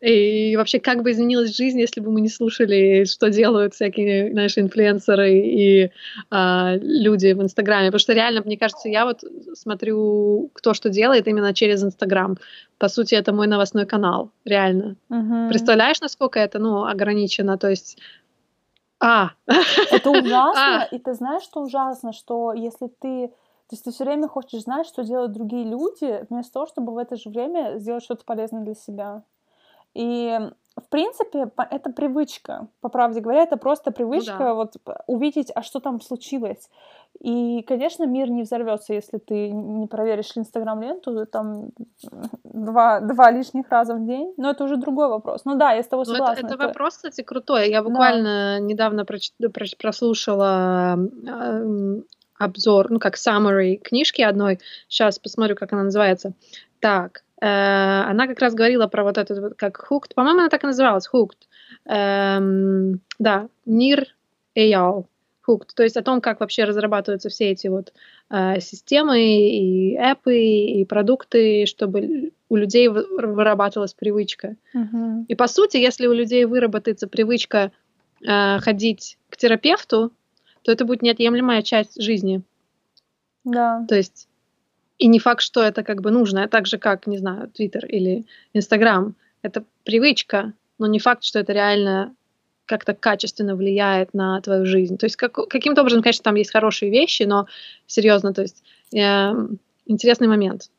И 0.00 0.56
вообще, 0.56 0.80
как 0.80 1.02
бы 1.02 1.10
изменилась 1.10 1.56
жизнь, 1.56 1.80
если 1.80 2.00
бы 2.00 2.10
мы 2.10 2.20
не 2.20 2.28
слушали, 2.28 3.04
что 3.04 3.30
делают 3.30 3.74
всякие 3.74 4.32
наши 4.34 4.60
инфлюенсеры 4.60 5.32
и 5.32 5.90
а, 6.30 6.76
люди 6.80 7.32
в 7.32 7.42
Инстаграме? 7.42 7.86
Потому 7.86 8.00
что 8.00 8.12
реально, 8.12 8.42
мне 8.44 8.56
кажется, 8.56 8.88
я 8.88 9.04
вот 9.04 9.20
смотрю, 9.54 10.50
кто 10.52 10.74
что 10.74 10.90
делает 10.90 11.28
именно 11.28 11.54
через 11.54 11.82
Инстаграм. 11.82 12.36
По 12.78 12.88
сути, 12.88 13.14
это 13.14 13.32
мой 13.32 13.46
новостной 13.46 13.86
канал, 13.86 14.30
реально. 14.44 14.96
Мгм. 15.08 15.48
Представляешь, 15.48 16.00
насколько 16.00 16.40
это, 16.40 16.58
ну, 16.58 16.84
ограничено? 16.84 17.56
То 17.56 17.70
есть 17.70 17.98
а. 19.00 19.30
Это 19.90 20.10
ужасно, 20.10 20.82
А. 20.82 20.88
и 20.90 20.98
ты 20.98 21.14
знаешь, 21.14 21.42
что 21.42 21.60
ужасно, 21.62 22.12
что 22.12 22.52
если 22.52 22.88
ты 22.88 23.32
то 23.66 23.76
есть 23.76 23.84
ты 23.84 23.92
все 23.92 24.04
время 24.04 24.28
хочешь 24.28 24.62
знать, 24.62 24.86
что 24.86 25.02
делают 25.04 25.32
другие 25.32 25.64
люди, 25.64 26.26
вместо 26.28 26.52
того, 26.52 26.66
чтобы 26.66 26.92
в 26.92 26.98
это 26.98 27.16
же 27.16 27.30
время 27.30 27.78
сделать 27.78 28.04
что-то 28.04 28.22
полезное 28.24 28.62
для 28.62 28.74
себя. 28.74 29.22
И, 29.94 30.38
в 30.76 30.88
принципе, 30.90 31.50
это 31.70 31.90
привычка. 31.90 32.68
По 32.80 32.90
правде 32.90 33.20
говоря, 33.20 33.42
это 33.42 33.56
просто 33.56 33.90
привычка 33.90 34.38
да. 34.38 34.54
вот 34.54 34.76
п- 34.84 35.02
увидеть, 35.06 35.50
а 35.54 35.62
что 35.62 35.80
там 35.80 36.00
случилось. 36.00 36.68
И, 37.20 37.62
конечно, 37.62 38.04
мир 38.04 38.28
не 38.30 38.42
взорвется, 38.42 38.92
если 38.92 39.18
ты 39.18 39.50
не 39.50 39.86
проверишь 39.86 40.32
Инстаграм-ленту 40.36 41.24
там 41.26 41.70
два, 42.44 43.00
два 43.00 43.30
лишних 43.30 43.70
раза 43.70 43.94
в 43.94 44.04
день. 44.06 44.34
Но 44.36 44.50
это 44.50 44.64
уже 44.64 44.76
другой 44.76 45.08
вопрос. 45.08 45.44
Ну 45.44 45.54
да, 45.54 45.72
я 45.72 45.82
с 45.82 45.86
тобой 45.86 46.04
Ну, 46.06 46.12
это, 46.12 46.18
согласна. 46.26 46.46
это 46.46 46.54
это- 46.56 46.66
вопрос, 46.66 46.96
кстати, 46.96 47.22
крутой. 47.22 47.70
Я 47.70 47.82
буквально 47.82 48.60
недавно 48.60 49.02
проч- 49.04 49.32
проч- 49.52 49.76
прослушала 49.78 50.94
эм, 51.26 52.04
обзор, 52.38 52.90
ну, 52.90 52.98
как 52.98 53.14
summary 53.16 53.76
книжки 53.76 54.20
одной. 54.20 54.58
Сейчас 54.88 55.18
посмотрю, 55.18 55.54
как 55.56 55.72
она 55.72 55.84
называется. 55.84 56.32
Так, 56.80 57.22
э, 57.40 57.46
она 57.46 58.26
как 58.26 58.40
раз 58.40 58.54
говорила 58.54 58.86
про 58.86 59.02
вот 59.04 59.16
это, 59.18 59.40
вот, 59.40 59.54
как 59.56 59.86
Hooked. 59.90 60.14
По-моему, 60.14 60.40
она 60.40 60.48
так 60.48 60.64
и 60.64 60.66
называлась, 60.66 61.08
Hooked. 61.12 61.38
Эм, 61.86 63.00
да, 63.18 63.48
Нир 63.64 64.08
Эял. 64.54 65.06
Hooked. 65.46 65.70
То 65.74 65.82
есть 65.82 65.96
о 65.96 66.02
том, 66.02 66.20
как 66.20 66.40
вообще 66.40 66.64
разрабатываются 66.64 67.28
все 67.28 67.50
эти 67.50 67.68
вот 67.68 67.92
э, 68.30 68.60
системы 68.60 69.20
и 69.20 69.96
эпы 69.96 70.38
и 70.38 70.84
продукты, 70.84 71.66
чтобы 71.66 72.32
у 72.48 72.56
людей 72.56 72.88
вы- 72.88 73.06
вырабатывалась 73.08 73.94
привычка. 73.94 74.56
Мгм. 74.72 75.24
И 75.24 75.34
по 75.34 75.46
сути, 75.46 75.76
если 75.76 76.06
у 76.06 76.12
людей 76.12 76.44
выработается 76.44 77.08
привычка 77.08 77.72
э, 78.22 78.58
ходить 78.60 79.18
к 79.30 79.36
терапевту, 79.36 80.12
то 80.62 80.72
это 80.72 80.84
будет 80.84 81.02
неотъемлемая 81.02 81.62
часть 81.62 82.00
жизни. 82.00 82.42
Да. 83.44 83.84
То 83.88 83.94
есть 83.94 84.28
и 84.98 85.06
не 85.06 85.18
факт, 85.18 85.42
что 85.42 85.62
это 85.62 85.82
как 85.82 86.00
бы 86.00 86.10
нужно, 86.10 86.44
а 86.44 86.48
так 86.48 86.66
же 86.66 86.78
как, 86.78 87.06
не 87.06 87.18
знаю, 87.18 87.50
Твиттер 87.50 87.84
или 87.86 88.24
Инстаграм. 88.52 89.14
Это 89.42 89.64
привычка, 89.84 90.54
но 90.78 90.86
не 90.86 90.98
факт, 90.98 91.24
что 91.24 91.38
это 91.38 91.52
реально 91.52 92.14
как-то 92.66 92.94
качественно 92.94 93.56
влияет 93.56 94.14
на 94.14 94.40
твою 94.40 94.66
жизнь. 94.66 94.96
То 94.96 95.06
есть 95.06 95.16
как, 95.16 95.32
каким-то 95.48 95.82
образом, 95.82 96.02
конечно, 96.02 96.22
там 96.22 96.34
есть 96.36 96.50
хорошие 96.52 96.90
вещи, 96.90 97.24
но 97.24 97.46
серьезно, 97.86 98.32
то 98.32 98.42
есть 98.42 98.62
эм, 98.92 99.58
интересный 99.86 100.28
момент. 100.28 100.70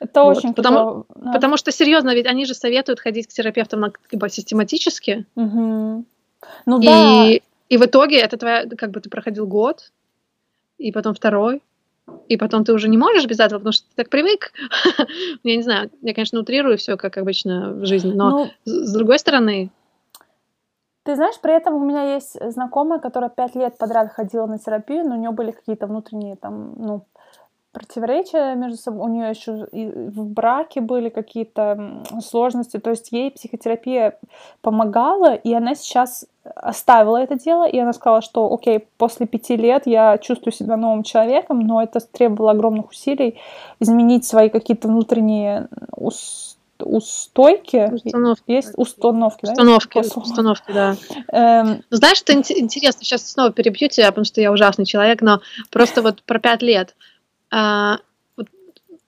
Это 0.00 0.22
Вот, 0.22 0.38
очень 0.38 0.54
потому-. 0.54 1.06
Да. 1.14 1.32
Потому 1.32 1.56
что 1.56 1.72
серьезно, 1.72 2.14
ведь 2.14 2.26
они 2.26 2.44
же 2.44 2.54
советуют 2.54 3.00
ходить 3.00 3.26
к 3.26 3.32
терапевтам 3.32 3.80
на, 3.80 3.90
как 3.90 4.20
бы, 4.20 4.28
систематически, 4.28 5.26
Мгм. 5.34 6.06
Ну 6.66 6.78
да, 6.78 7.26
И, 7.28 7.42
и 7.68 7.76
в 7.76 7.84
итоге 7.84 8.20
это 8.20 8.36
твоя, 8.36 8.64
как 8.66 8.90
бы 8.92 9.00
ты 9.00 9.10
проходил 9.10 9.46
год, 9.46 9.90
и 10.78 10.92
потом 10.92 11.14
второй, 11.14 11.62
и 12.28 12.36
потом 12.36 12.64
ты 12.64 12.72
уже 12.72 12.88
не 12.88 12.96
можешь 12.96 13.26
без 13.26 13.40
этого, 13.40 13.58
потому 13.58 13.72
что 13.72 13.86
ты 13.88 13.96
так 13.96 14.08
привык. 14.08 14.52
Я 15.42 15.56
не 15.56 15.62
знаю, 15.62 15.90
я, 16.02 16.14
конечно, 16.14 16.40
утрирую 16.40 16.78
все, 16.78 16.96
как 16.96 17.16
обычно 17.16 17.72
в 17.72 17.86
жизни, 17.86 18.12
но 18.12 18.30
ну, 18.30 18.50
с 18.64 18.92
другой 18.92 19.18
стороны, 19.18 19.70
ты 21.08 21.16
знаешь, 21.16 21.40
при 21.40 21.54
этом 21.54 21.74
у 21.74 21.80
меня 21.80 22.02
есть 22.02 22.36
знакомая, 22.52 22.98
которая 22.98 23.30
пять 23.30 23.54
лет 23.54 23.78
подряд 23.78 24.12
ходила 24.12 24.44
на 24.44 24.58
терапию, 24.58 25.08
но 25.08 25.14
у 25.14 25.18
нее 25.18 25.30
были 25.30 25.52
какие-то 25.52 25.86
внутренние 25.86 26.36
там, 26.36 26.74
ну, 26.76 27.00
противоречия 27.72 28.54
между 28.54 28.76
собой, 28.76 29.06
у 29.06 29.08
нее 29.08 29.30
еще 29.30 29.66
и 29.72 29.88
в 29.88 30.26
браке 30.26 30.82
были 30.82 31.08
какие-то 31.08 32.02
сложности, 32.20 32.78
то 32.78 32.90
есть 32.90 33.10
ей 33.10 33.30
психотерапия 33.30 34.18
помогала, 34.60 35.34
и 35.34 35.54
она 35.54 35.74
сейчас 35.74 36.26
оставила 36.44 37.16
это 37.16 37.36
дело, 37.36 37.66
и 37.66 37.78
она 37.78 37.94
сказала, 37.94 38.20
что, 38.20 38.52
окей, 38.52 38.86
после 38.98 39.26
пяти 39.26 39.56
лет 39.56 39.86
я 39.86 40.18
чувствую 40.18 40.52
себя 40.52 40.76
новым 40.76 41.04
человеком, 41.04 41.60
но 41.60 41.82
это 41.82 42.00
требовало 42.00 42.50
огромных 42.50 42.90
усилий 42.90 43.38
изменить 43.80 44.26
свои 44.26 44.50
какие-то 44.50 44.88
внутренние 44.88 45.68
ус- 45.96 46.57
устойки. 46.84 47.90
установки. 47.92 48.42
Есть 48.46 48.72
установки, 48.76 49.44
да? 49.46 49.52
Установки, 49.52 50.02
слово. 50.02 50.24
установки, 50.26 50.72
да. 50.72 50.96
Эм, 51.32 51.82
Ну, 51.90 51.96
знаешь, 51.96 52.18
что 52.18 52.32
инте- 52.32 52.58
интересно, 52.58 53.04
сейчас 53.04 53.28
снова 53.30 53.52
перебью 53.52 53.88
тебя, 53.88 54.08
потому 54.10 54.24
что 54.24 54.40
я 54.40 54.52
ужасный 54.52 54.86
человек, 54.86 55.20
но 55.22 55.40
просто 55.70 56.02
вот 56.02 56.22
про 56.22 56.38
пять 56.38 56.62
лет. 56.62 56.94
А, 57.50 57.98
вот 58.36 58.46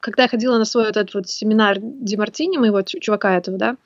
когда 0.01 0.25
я 0.25 0.29
ходила 0.29 0.59
на 0.59 0.65
свой 0.65 0.87
вот 0.87 0.97
этот 0.97 1.15
вот 1.15 1.29
семинар 1.29 1.79
Ди 1.81 2.17
Мартини, 2.17 2.59
моего 2.59 2.83
чу- 2.83 3.01
чувака 3.01 3.37
этого, 3.37 3.57
да, 3.59 3.77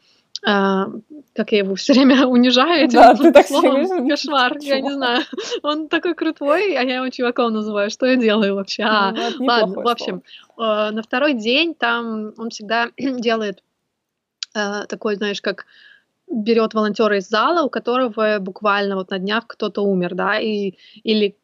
а, 0.46 0.88
как 1.34 1.52
я 1.52 1.58
его 1.58 1.74
все 1.74 1.92
время 1.94 2.26
унижаю 2.26 2.84
этим 2.84 2.98
Да, 3.00 3.14
ты 3.14 3.32
так 3.32 3.46
словом, 3.46 3.84
время 3.86 4.08
кошмар, 4.10 4.56
я 4.60 4.80
не 4.80 4.92
знаю. 4.92 5.22
Он 5.62 5.88
такой 5.88 6.14
крутой, 6.14 6.76
а 6.76 6.82
я 6.82 6.96
его 6.96 7.08
чуваком 7.08 7.52
называю. 7.52 7.90
Что 7.90 8.06
я 8.06 8.16
делаю 8.16 8.54
вообще? 8.54 8.82
А, 8.84 9.12
ну, 9.38 9.44
Ладно, 9.46 9.82
в 9.82 9.88
общем, 9.88 10.22
э, 10.58 10.90
на 10.90 11.02
второй 11.02 11.34
день 11.34 11.74
там 11.74 12.32
он 12.36 12.50
всегда 12.50 12.88
делает 12.98 13.62
э, 14.54 14.86
такой, 14.88 15.16
знаешь, 15.16 15.40
как 15.40 15.66
берет 16.30 16.74
волонтера 16.74 17.18
из 17.18 17.28
зала, 17.28 17.64
у 17.64 17.70
которого 17.70 18.38
буквально 18.40 18.96
вот 18.96 19.10
на 19.10 19.18
днях 19.18 19.46
кто-то 19.46 19.82
умер, 19.82 20.14
да, 20.14 20.38
и, 20.40 20.74
или 21.02 21.36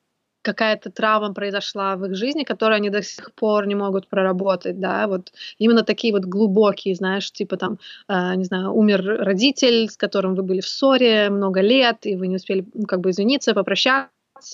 какая-то 0.43 0.91
травма 0.91 1.35
произошла 1.35 1.97
в 1.97 2.05
их 2.07 2.15
жизни, 2.17 2.45
которую 2.45 2.77
они 2.77 2.91
до 2.91 3.03
сих 3.03 3.35
пор 3.35 3.67
не 3.67 3.75
могут 3.75 4.09
проработать, 4.09 4.81
да, 4.81 5.07
вот 5.07 5.33
именно 5.59 5.83
такие 5.83 6.13
вот 6.13 6.25
глубокие, 6.25 6.95
знаешь, 6.95 7.31
типа 7.31 7.57
там, 7.57 7.79
э, 8.09 8.35
не 8.37 8.45
знаю, 8.45 8.73
умер 8.73 9.05
родитель, 9.05 9.89
с 9.89 9.97
которым 9.97 10.35
вы 10.35 10.43
были 10.43 10.61
в 10.61 10.69
ссоре 10.69 11.31
много 11.31 11.61
лет, 11.61 12.07
и 12.07 12.17
вы 12.17 12.29
не 12.29 12.37
успели, 12.37 12.67
ну, 12.75 12.87
как 12.87 13.01
бы 13.01 13.11
извиниться, 13.11 13.55
попрощаться, 13.55 14.11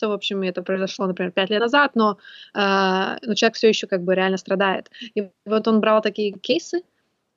в 0.09 0.13
общем, 0.13 0.43
это 0.43 0.63
произошло, 0.63 1.07
например, 1.07 1.31
пять 1.33 1.51
лет 1.51 1.61
назад, 1.61 1.93
но, 1.95 2.19
э, 2.55 2.59
но 3.23 3.35
человек 3.35 3.55
все 3.55 3.69
еще 3.69 3.87
как 3.87 4.03
бы 4.03 4.15
реально 4.15 4.39
страдает. 4.39 4.91
И 5.15 5.31
вот 5.47 5.69
он 5.69 5.81
брал 5.81 6.03
такие 6.03 6.33
кейсы, 6.33 6.83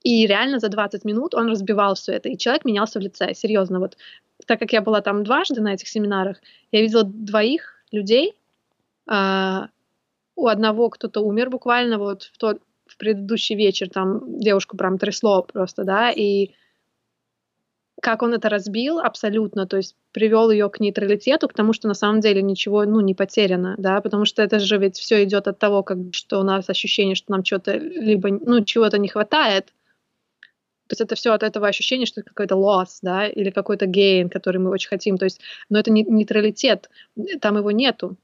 и 0.04 0.26
реально 0.26 0.60
за 0.60 0.70
20 0.70 1.06
минут 1.06 1.36
он 1.36 1.50
разбивал 1.50 1.96
все 1.96 2.14
это, 2.14 2.30
и 2.30 2.38
человек 2.38 2.66
менялся 2.66 3.00
в 3.00 3.02
лице, 3.02 3.34
серьезно. 3.34 3.80
Вот 3.80 3.98
так 4.46 4.60
как 4.60 4.72
я 4.74 4.82
была 4.82 5.02
там 5.02 5.24
дважды 5.24 5.62
на 5.62 5.74
этих 5.74 5.88
семинарах, 5.88 6.38
я 6.72 6.82
видела 6.82 7.04
двоих 7.04 7.84
людей, 7.92 8.36
а, 9.08 9.70
у 10.36 10.48
одного 10.48 10.90
кто-то 10.90 11.22
умер 11.22 11.50
буквально 11.50 11.98
вот 11.98 12.24
в 12.24 12.38
тот 12.38 12.62
в 12.88 12.98
предыдущий 12.98 13.56
вечер, 13.56 13.90
там 13.90 14.40
девушку 14.40 14.76
прям 14.76 14.98
трясло 14.98 15.44
просто, 15.44 15.84
да, 15.84 16.12
и 16.12 16.52
как 18.02 18.24
он 18.24 18.34
это 18.34 18.50
разбил 18.50 19.00
абсолютно, 19.00 19.68
то 19.68 19.78
есть 19.78 19.96
привел 20.12 20.50
ее 20.50 20.70
к 20.70 20.80
нейтралитету, 20.80 21.48
к 21.48 21.54
тому, 21.54 21.74
что 21.74 21.88
на 21.88 21.94
самом 21.94 22.22
деле 22.22 22.42
ничего, 22.42 22.86
ну, 22.86 23.02
не 23.02 23.14
потеряно, 23.14 23.76
да, 23.78 24.02
потому 24.02 24.26
что 24.26 24.42
это 24.42 24.60
же 24.60 24.78
ведь 24.78 24.98
все 24.98 25.24
идет 25.24 25.48
от 25.48 25.60
того, 25.60 25.84
как 25.84 25.98
что 26.12 26.40
у 26.40 26.44
нас 26.44 26.70
ощущение, 26.70 27.16
что 27.16 27.32
нам 27.32 27.44
что-то 27.44 27.78
либо, 27.78 28.30
ну, 28.30 28.64
чего-то 28.64 28.98
не 28.98 29.10
хватает, 29.10 29.74
то 30.90 30.94
есть 30.94 31.02
это 31.02 31.14
все 31.14 31.34
от 31.34 31.44
этого 31.44 31.68
ощущения, 31.68 32.08
что 32.08 32.22
это 32.22 32.30
какой-то 32.32 32.56
loss, 32.56 32.98
да, 33.04 33.28
или 33.28 33.52
какой-то 33.52 33.86
gain, 33.86 34.28
который 34.28 34.58
мы 34.58 34.72
очень 34.72 34.90
хотим, 34.90 35.20
то 35.20 35.26
есть, 35.26 35.40
но 35.70 35.78
это 35.78 35.92
не 35.92 36.02
нейтралитет, 36.04 36.90
там 37.42 37.58
его 37.58 37.70
нету. 37.70 38.18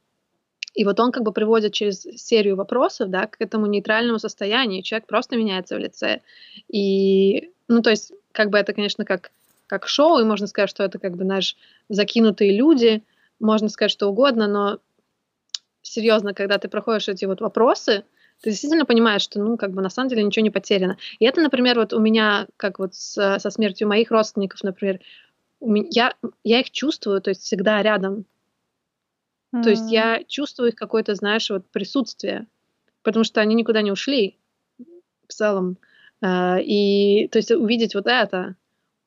И 0.73 0.83
вот 0.83 0.99
он 0.99 1.11
как 1.11 1.21
бы 1.21 1.31
приводит 1.31 1.73
через 1.73 2.01
серию 2.01 2.55
вопросов, 2.55 3.11
да, 3.11 3.27
к 3.27 3.35
этому 3.39 3.67
нейтральному 3.67 4.17
состоянию, 4.17 4.81
человек 4.81 5.05
просто 5.05 5.37
меняется 5.37 5.75
в 5.75 5.79
лице. 5.79 6.21
И, 6.67 7.51
ну, 7.67 7.83
то 7.83 7.91
есть, 7.91 8.13
как 8.31 8.49
бы 8.49 8.57
это, 8.57 8.73
конечно, 8.73 9.05
как, 9.05 9.31
как 9.67 9.87
шоу, 9.87 10.19
и 10.19 10.23
можно 10.23 10.47
сказать, 10.47 10.71
что 10.71 10.83
это 10.83 10.97
как 10.97 11.15
бы 11.15 11.23
наш 11.23 11.55
закинутые 11.89 12.57
люди, 12.57 13.03
можно 13.39 13.69
сказать 13.69 13.91
что 13.91 14.07
угодно, 14.07 14.47
но 14.47 14.79
серьезно, 15.83 16.33
когда 16.33 16.57
ты 16.57 16.67
проходишь 16.67 17.09
эти 17.09 17.25
вот 17.25 17.41
вопросы, 17.41 18.05
ты 18.41 18.51
действительно 18.51 18.85
понимаешь, 18.85 19.21
что, 19.21 19.39
ну, 19.39 19.57
как 19.57 19.71
бы 19.71 19.81
на 19.81 19.89
самом 19.89 20.09
деле 20.09 20.23
ничего 20.23 20.43
не 20.43 20.49
потеряно. 20.51 20.97
И 21.19 21.25
это, 21.25 21.41
например, 21.41 21.79
вот 21.79 21.93
у 21.93 21.99
меня, 21.99 22.47
как 22.57 22.79
вот 22.79 22.93
с, 22.93 23.39
со 23.39 23.49
смертью 23.49 23.87
моих 23.87 24.11
родственников, 24.11 24.63
например, 24.63 24.99
меня, 25.61 25.87
я, 25.91 26.13
я 26.43 26.59
их 26.59 26.69
чувствую, 26.71 27.21
то 27.21 27.29
есть 27.29 27.41
всегда 27.43 27.81
рядом. 27.81 28.25
То 29.63 29.69
есть 29.69 29.89
я 29.89 30.23
чувствую 30.27 30.69
их 30.69 30.75
какое-то, 30.75 31.15
знаешь, 31.15 31.49
вот 31.49 31.65
присутствие, 31.71 32.45
потому 33.03 33.23
что 33.23 33.39
они 33.41 33.55
никуда 33.55 33.81
не 33.81 33.91
ушли 33.91 34.37
в 35.27 35.33
целом. 35.33 35.77
Э, 36.21 36.61
И, 36.61 37.29
то 37.29 37.37
есть 37.39 37.51
увидеть 37.51 37.95
вот 37.95 38.05
это, 38.07 38.55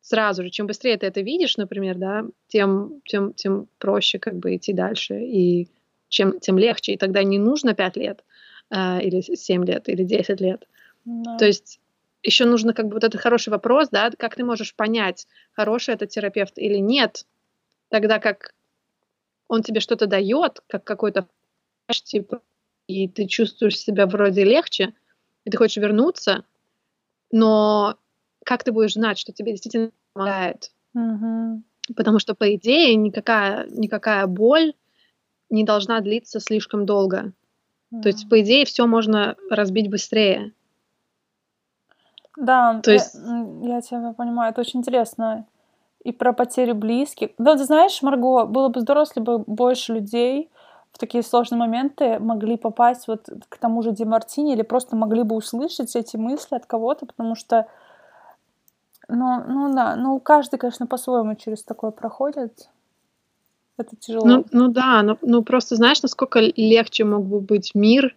сразу 0.01 0.43
же. 0.43 0.51
Чем 0.51 0.67
быстрее 0.67 0.97
ты 0.97 1.07
это 1.07 1.21
видишь, 1.21 1.57
например, 1.59 1.97
да, 1.97 2.25
тем, 2.49 3.03
тем, 3.05 3.35
тем 3.35 3.69
проще 3.79 4.19
как 4.19 4.37
бы 4.37 4.57
идти 4.57 4.73
дальше, 4.73 5.21
и 5.21 5.69
чем, 6.09 6.41
тем 6.41 6.59
легче. 6.59 6.93
И 6.95 6.97
тогда 6.97 7.23
не 7.23 7.39
нужно 7.39 7.75
5 7.75 7.97
лет, 7.97 8.25
э, 8.71 9.03
или 9.03 9.21
7 9.21 9.65
лет, 9.65 9.89
или 9.89 10.05
10 10.05 10.41
лет. 10.41 10.67
Да. 11.05 11.37
То 11.39 11.47
есть 11.47 11.81
еще 12.23 12.45
нужно 12.45 12.75
как 12.75 12.87
бы 12.87 12.95
вот 12.95 13.05
этот 13.05 13.21
хороший 13.21 13.51
вопрос, 13.51 13.89
да, 13.91 14.11
как 14.11 14.35
ты 14.35 14.45
можешь 14.45 14.75
понять, 14.75 15.27
хороший 15.53 15.95
это 15.95 16.07
терапевт 16.07 16.59
или 16.59 16.79
нет, 16.79 17.27
тогда 17.89 18.19
как 18.19 18.55
он 19.49 19.63
тебе 19.63 19.81
что-то 19.81 20.07
дает, 20.07 20.61
как 20.67 20.85
какой-то 20.85 21.29
типа, 22.05 22.43
и 22.87 23.09
ты 23.09 23.27
чувствуешь 23.27 23.79
себя 23.79 24.07
вроде 24.07 24.45
легче, 24.45 24.95
и 25.45 25.51
ты 25.51 25.57
хочешь 25.57 25.79
вернуться, 25.79 26.45
но 27.31 27.97
как 28.45 28.65
ты 28.65 28.73
будешь 28.73 28.95
знать, 28.95 29.19
что 29.19 29.33
тебе 29.33 29.53
действительно 29.53 29.91
помогает? 30.13 30.73
Mm-hmm. 30.97 31.63
Потому 31.97 32.19
что, 32.19 32.35
по 32.35 32.55
идее, 32.55 32.95
никакая, 32.97 33.67
никакая 33.71 34.27
боль 34.27 34.75
не 35.51 35.65
должна 35.65 36.01
длиться 36.01 36.41
слишком 36.41 36.85
долго. 36.85 37.33
Mm-hmm. 37.93 38.03
То 38.03 38.09
есть, 38.09 38.29
по 38.29 38.41
идее, 38.41 38.65
все 38.65 38.87
можно 38.87 39.37
разбить 39.51 39.91
быстрее. 39.91 40.53
Да, 42.37 42.81
То 42.83 42.93
есть... 42.93 43.15
я, 43.15 43.81
тебя 43.81 44.13
понимаю, 44.13 44.53
это 44.53 44.61
очень 44.61 44.81
интересно. 44.81 45.47
И 46.05 46.13
про 46.13 46.33
потери 46.33 46.73
близких. 46.73 47.31
Да, 47.39 47.57
ты 47.57 47.65
знаешь, 47.65 48.01
Марго, 48.03 48.47
было 48.47 48.69
бы 48.69 48.81
здорово, 48.81 49.05
если 49.05 49.21
бы 49.21 49.39
больше 49.39 49.95
людей 49.95 50.49
в 50.93 50.99
такие 50.99 51.23
сложные 51.23 51.59
моменты 51.59 52.19
могли 52.19 52.57
попасть 52.57 53.09
вот 53.09 53.29
к 53.49 53.59
тому 53.59 53.83
же 53.83 53.93
Демартине 53.93 54.55
или 54.55 54.63
просто 54.63 54.97
могли 54.97 55.23
бы 55.23 55.35
услышать 55.37 55.95
эти 55.97 56.17
мысли 56.17 56.55
от 56.55 56.67
кого-то, 56.67 57.07
потому 57.07 57.35
что, 57.35 57.67
ну, 59.09 59.43
ну 59.47 59.75
да, 59.75 59.97
ну 59.97 60.19
каждый, 60.21 60.59
конечно, 60.59 60.87
по-своему 60.87 61.35
через 61.35 61.65
такое 61.65 61.91
проходит. 61.91 62.69
Это 63.79 63.97
тяжело. 63.97 64.27
Ну, 64.27 64.45
ну 64.53 64.69
да, 64.69 65.03
ну, 65.03 65.17
ну 65.23 65.43
просто 65.43 65.77
знаешь, 65.77 66.03
насколько 66.03 66.41
легче 66.41 67.05
мог 67.05 67.25
бы 67.25 67.41
быть 67.41 67.75
мир, 67.75 68.17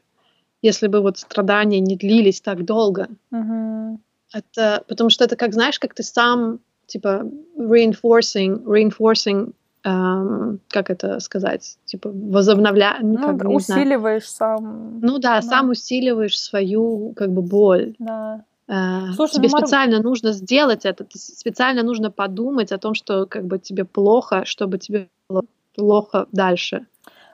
если 0.61 0.87
бы 0.87 1.01
вот 1.01 1.19
страдания 1.19 1.79
не 1.79 1.95
длились 1.95 2.41
так 2.41 2.65
долго. 2.65 3.07
Угу. 3.31 3.99
Это 4.33 4.83
потому 4.87 5.09
что 5.09 5.23
это 5.23 5.35
как 5.35 5.53
знаешь, 5.53 5.79
как 5.79 5.93
ты 5.93 6.03
сам 6.03 6.59
типа 6.87 7.25
reinforcing, 7.57 8.63
reinforcing 8.63 9.53
эм, 9.83 10.59
как 10.67 10.89
это 10.89 11.19
сказать, 11.19 11.77
типа 11.85 12.11
возобновля... 12.11 12.97
Ну, 13.01 13.17
ну 13.19 13.37
как, 13.37 13.49
усиливаешь 13.49 14.29
сам. 14.29 14.99
Ну 14.99 15.19
да, 15.19 15.35
да, 15.35 15.41
сам 15.41 15.69
усиливаешь 15.69 16.39
свою 16.39 17.13
как 17.15 17.31
бы 17.31 17.41
боль. 17.41 17.95
Да. 17.99 18.43
Э, 18.67 19.11
Слушай, 19.15 19.35
тебе 19.35 19.49
ну, 19.51 19.57
специально 19.57 19.97
Мар... 19.97 20.05
нужно 20.05 20.31
сделать 20.31 20.85
это, 20.85 21.05
специально 21.13 21.83
нужно 21.83 22.11
подумать 22.11 22.71
о 22.71 22.77
том, 22.77 22.93
что 22.93 23.25
как 23.25 23.45
бы 23.45 23.59
тебе 23.59 23.85
плохо, 23.85 24.45
чтобы 24.45 24.77
тебе 24.77 25.09
было 25.29 25.43
плохо 25.75 26.27
дальше. 26.31 26.85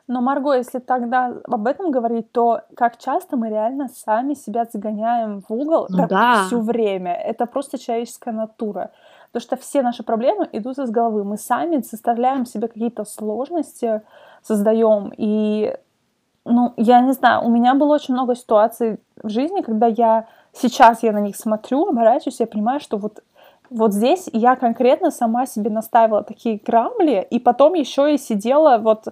Но, 0.07 0.21
Марго, 0.21 0.53
если 0.53 0.79
тогда 0.79 1.33
об 1.43 1.67
этом 1.67 1.91
говорить, 1.91 2.31
то 2.31 2.61
как 2.75 2.97
часто 2.97 3.35
мы 3.35 3.49
реально 3.49 3.89
сами 3.89 4.35
себя 4.35 4.65
загоняем 4.71 5.41
в 5.41 5.51
угол 5.51 5.87
ну, 5.89 6.07
да. 6.07 6.45
все 6.47 6.59
время. 6.61 7.13
Это 7.13 7.45
просто 7.45 7.77
человеческая 7.77 8.31
натура. 8.31 8.91
Потому 9.31 9.41
что 9.41 9.57
все 9.57 9.81
наши 9.81 10.03
проблемы 10.03 10.47
идут 10.53 10.77
из 10.79 10.89
головы. 10.89 11.25
Мы 11.25 11.37
сами 11.37 11.81
составляем 11.81 12.45
себе 12.45 12.69
какие-то 12.69 13.03
сложности, 13.03 14.01
создаем. 14.41 15.11
И, 15.17 15.75
ну, 16.45 16.73
я 16.77 17.01
не 17.01 17.11
знаю, 17.11 17.43
у 17.43 17.49
меня 17.49 17.73
было 17.73 17.95
очень 17.95 18.13
много 18.13 18.33
ситуаций 18.35 18.99
в 19.21 19.27
жизни, 19.27 19.61
когда 19.61 19.87
я 19.87 20.27
сейчас 20.59 21.03
я 21.03 21.11
на 21.11 21.19
них 21.19 21.35
смотрю, 21.35 21.87
оборачиваюсь, 21.87 22.39
я 22.39 22.47
понимаю, 22.47 22.79
что 22.79 22.97
вот 22.97 23.23
вот 23.69 23.93
здесь 23.93 24.29
я 24.31 24.55
конкретно 24.55 25.11
сама 25.11 25.45
себе 25.45 25.69
наставила 25.69 26.23
такие 26.23 26.59
грабли, 26.65 27.27
и 27.29 27.39
потом 27.39 27.73
еще 27.73 28.13
и 28.13 28.17
сидела 28.17 28.77
вот 28.77 29.07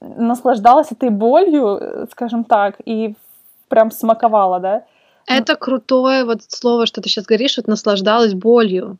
наслаждалась 0.00 0.90
этой 0.90 1.10
болью, 1.10 2.08
скажем 2.10 2.44
так, 2.44 2.80
и 2.84 3.14
прям 3.68 3.90
смаковала, 3.90 4.60
да? 4.60 4.84
Это 5.26 5.56
крутое 5.56 6.24
вот 6.24 6.42
слово, 6.48 6.86
что 6.86 7.00
ты 7.00 7.08
сейчас 7.08 7.26
говоришь, 7.26 7.56
вот 7.56 7.66
наслаждалась 7.66 8.34
болью. 8.34 8.96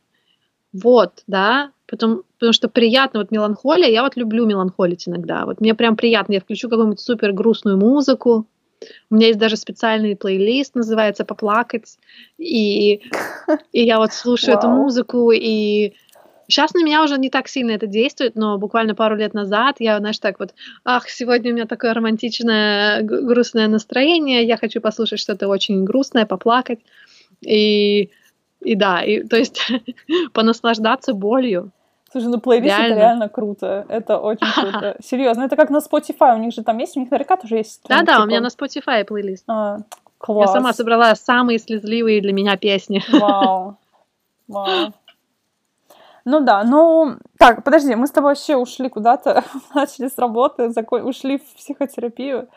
Вот, 0.73 1.23
да, 1.27 1.71
потому, 1.87 2.23
потому 2.35 2.53
что 2.53 2.69
приятно, 2.69 3.21
вот 3.21 3.31
меланхолия, 3.31 3.89
я 3.89 4.03
вот 4.03 4.17
люблю 4.17 4.45
меланхолить 4.45 5.09
иногда, 5.09 5.47
вот 5.47 5.61
мне 5.61 5.75
прям 5.75 5.97
приятно, 5.97 6.35
я 6.35 6.41
включу 6.41 6.69
какую-нибудь 6.69 7.01
супер 7.01 7.33
грустную 7.33 7.79
музыку, 7.79 8.45
у 9.11 9.15
меня 9.15 9.29
есть 9.29 9.39
даже 9.39 9.57
специальный 9.57 10.17
плейлист, 10.17 10.75
называется 10.75 11.25
«Поплакать», 11.25 11.99
и, 12.39 13.03
и 13.73 13.85
я 13.85 13.99
вот 13.99 14.13
слушаю 14.13 14.57
эту 14.57 14.69
музыку, 14.69 15.31
и 15.33 15.95
Сейчас 16.49 16.75
на 16.75 16.85
меня 16.85 17.03
уже 17.03 17.19
не 17.19 17.29
так 17.29 17.49
сильно 17.49 17.73
это 17.73 17.87
действует, 17.87 18.37
но 18.37 18.57
буквально 18.57 18.95
пару 18.95 19.17
лет 19.17 19.35
назад 19.35 19.77
я, 19.81 19.99
знаешь, 19.99 20.19
так 20.19 20.39
вот, 20.39 20.55
ах, 20.85 21.09
сегодня 21.09 21.51
у 21.51 21.55
меня 21.55 21.67
такое 21.67 21.93
романтичное, 21.93 23.03
грустное 23.03 23.67
настроение, 23.67 24.45
я 24.45 24.57
хочу 24.57 24.81
послушать 24.81 25.19
что-то 25.19 25.49
очень 25.49 25.85
грустное, 25.85 26.25
поплакать. 26.25 26.79
И, 27.41 28.11
и 28.61 28.75
да, 28.77 29.03
и, 29.03 29.25
то 29.25 29.37
есть 29.37 29.61
понаслаждаться 30.33 31.15
болью. 31.15 31.73
Слушай, 32.17 32.29
ну 32.29 32.41
плейлист 32.41 32.79
реально. 32.79 32.93
это 32.95 33.01
реально 33.01 33.29
круто. 33.29 33.85
Это 33.91 34.19
очень 34.19 34.47
круто. 34.55 34.97
Серьезно, 35.03 35.43
это 35.43 35.55
как 35.55 35.69
на 35.69 35.79
Spotify. 35.79 36.35
У 36.35 36.39
них 36.39 36.55
же 36.55 36.63
там 36.63 36.79
есть, 36.79 36.97
у 36.97 37.01
них 37.01 37.11
наверняка 37.11 37.37
тоже 37.37 37.57
есть. 37.57 37.83
Да-да, 37.87 38.15
типа... 38.15 38.23
у 38.23 38.27
меня 38.27 38.41
на 38.41 38.47
Spotify 38.47 39.05
плейлист. 39.05 39.45
А, 39.49 39.81
класс. 40.17 40.49
Я 40.49 40.55
сама 40.55 40.73
собрала 40.73 41.15
самые 41.15 41.59
слезливые 41.59 42.23
для 42.23 42.33
меня 42.33 42.57
песни. 42.57 43.03
Вау. 43.13 43.77
Вау. 44.49 44.95
Ну 46.25 46.41
да, 46.41 46.65
ну 46.65 47.17
так, 47.39 47.63
подожди, 47.63 47.95
мы 47.95 48.07
с 48.07 48.13
тобой 48.13 48.31
вообще 48.31 48.57
ушли 48.57 48.89
куда-то, 48.89 49.45
начали 49.75 50.09
с 50.09 50.17
работы, 50.17 50.71
закон... 50.71 51.07
ушли 51.07 51.37
в 51.37 51.55
психотерапию. 51.57 52.49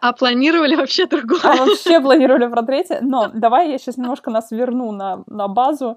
А 0.00 0.12
планировали 0.12 0.74
вообще 0.76 1.06
другое? 1.06 1.40
А 1.42 1.56
вообще 1.56 2.00
планировали 2.00 2.48
про 2.48 2.62
третье. 2.62 2.98
Но 3.00 3.30
давай 3.32 3.70
я 3.70 3.78
сейчас 3.78 3.96
немножко 3.96 4.30
нас 4.30 4.50
верну 4.50 4.92
на, 4.92 5.24
на 5.26 5.48
базу. 5.48 5.96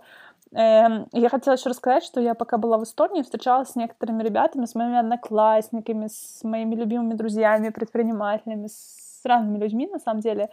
Эм, 0.52 1.08
я 1.12 1.30
хотела 1.30 1.56
еще 1.56 1.70
рассказать, 1.70 2.04
что 2.04 2.20
я 2.20 2.34
пока 2.34 2.58
была 2.58 2.78
в 2.78 2.84
Эстонии, 2.84 3.22
встречалась 3.22 3.70
с 3.70 3.76
некоторыми 3.76 4.24
ребятами, 4.24 4.66
с 4.66 4.76
моими 4.76 4.98
одноклассниками, 4.98 6.08
с 6.08 6.44
моими 6.44 6.76
любимыми 6.76 7.14
друзьями, 7.14 7.70
предпринимателями, 7.70 8.68
с 8.68 9.22
разными 9.24 9.60
людьми, 9.60 9.88
на 9.88 10.00
самом 10.00 10.22
деле. 10.22 10.50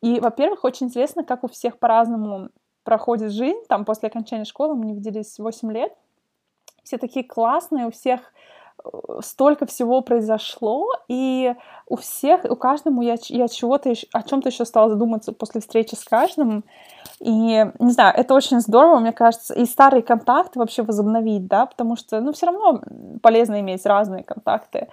И, 0.00 0.20
во-первых, 0.20 0.64
очень 0.64 0.86
интересно, 0.86 1.24
как 1.24 1.44
у 1.44 1.48
всех 1.48 1.78
по-разному 1.78 2.50
проходит 2.84 3.32
жизнь. 3.32 3.58
Там 3.68 3.84
после 3.84 4.08
окончания 4.08 4.44
школы 4.44 4.74
мы 4.74 4.84
не 4.86 4.94
виделись 4.94 5.38
8 5.38 5.72
лет 5.72 5.92
все 6.82 6.98
такие 6.98 7.24
классные, 7.24 7.86
у 7.86 7.90
всех 7.90 8.20
столько 9.20 9.66
всего 9.66 10.00
произошло, 10.00 10.86
и 11.08 11.54
у 11.86 11.96
всех, 11.96 12.44
у 12.44 12.56
каждому 12.56 13.02
я, 13.02 13.16
я 13.28 13.48
чего-то, 13.48 13.92
о 14.12 14.22
чем-то 14.22 14.48
еще 14.48 14.64
стала 14.64 14.90
задуматься 14.90 15.32
после 15.32 15.60
встречи 15.60 15.94
с 15.94 16.04
каждым, 16.04 16.64
и, 17.20 17.66
не 17.78 17.92
знаю, 17.92 18.14
это 18.16 18.34
очень 18.34 18.60
здорово, 18.60 18.98
мне 18.98 19.12
кажется, 19.12 19.54
и 19.54 19.64
старые 19.64 20.02
контакты 20.02 20.58
вообще 20.58 20.82
возобновить, 20.82 21.46
да, 21.46 21.66
потому 21.66 21.96
что, 21.96 22.20
ну, 22.20 22.32
все 22.32 22.46
равно 22.46 22.82
полезно 23.22 23.60
иметь 23.60 23.86
разные 23.86 24.24
контакты, 24.24 24.88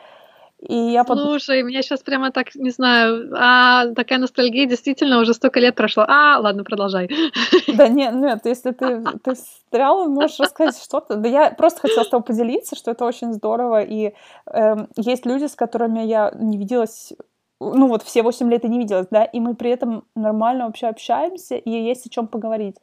и 0.62 0.76
я 0.76 1.06
Слушай, 1.06 1.62
под... 1.62 1.70
меня 1.70 1.82
сейчас 1.82 2.02
прямо 2.02 2.32
так, 2.32 2.54
не 2.56 2.70
знаю, 2.70 3.32
а, 3.34 3.88
такая 3.96 4.20
ностальгия, 4.20 4.66
действительно, 4.66 5.22
уже 5.22 5.34
столько 5.34 5.60
лет 5.60 5.76
прошло. 5.76 6.04
А, 6.08 6.38
ладно, 6.40 6.64
продолжай. 6.64 7.10
Да 7.68 7.88
нет, 7.88 8.14
нет, 8.16 8.42
если 8.44 8.72
ты, 8.72 9.04
ты 9.24 9.36
встрял, 9.36 10.10
можешь 10.10 10.40
рассказать 10.40 10.82
что-то. 10.84 11.16
Да 11.16 11.30
я 11.30 11.52
просто 11.52 11.82
хотела 11.82 12.04
с 12.04 12.10
тобой 12.10 12.26
поделиться, 12.26 12.76
что 12.76 12.92
это 12.92 13.06
очень 13.06 13.32
здорово, 13.32 13.84
и 13.84 14.14
э, 14.52 14.76
есть 14.98 15.26
люди, 15.26 15.46
с 15.46 15.56
которыми 15.56 16.02
я 16.02 16.32
не 16.36 16.58
виделась 16.58 17.14
ну 17.62 17.88
вот 17.88 18.04
все 18.04 18.24
8 18.24 18.50
лет 18.50 18.64
и 18.64 18.70
не 18.70 18.80
виделась, 18.80 19.08
да, 19.12 19.26
и 19.26 19.40
мы 19.40 19.54
при 19.54 19.72
этом 19.72 20.06
нормально 20.16 20.66
вообще 20.66 20.88
общаемся, 20.88 21.56
и 21.56 21.70
есть 21.70 22.06
о 22.06 22.10
чем 22.10 22.28
поговорить. 22.28 22.78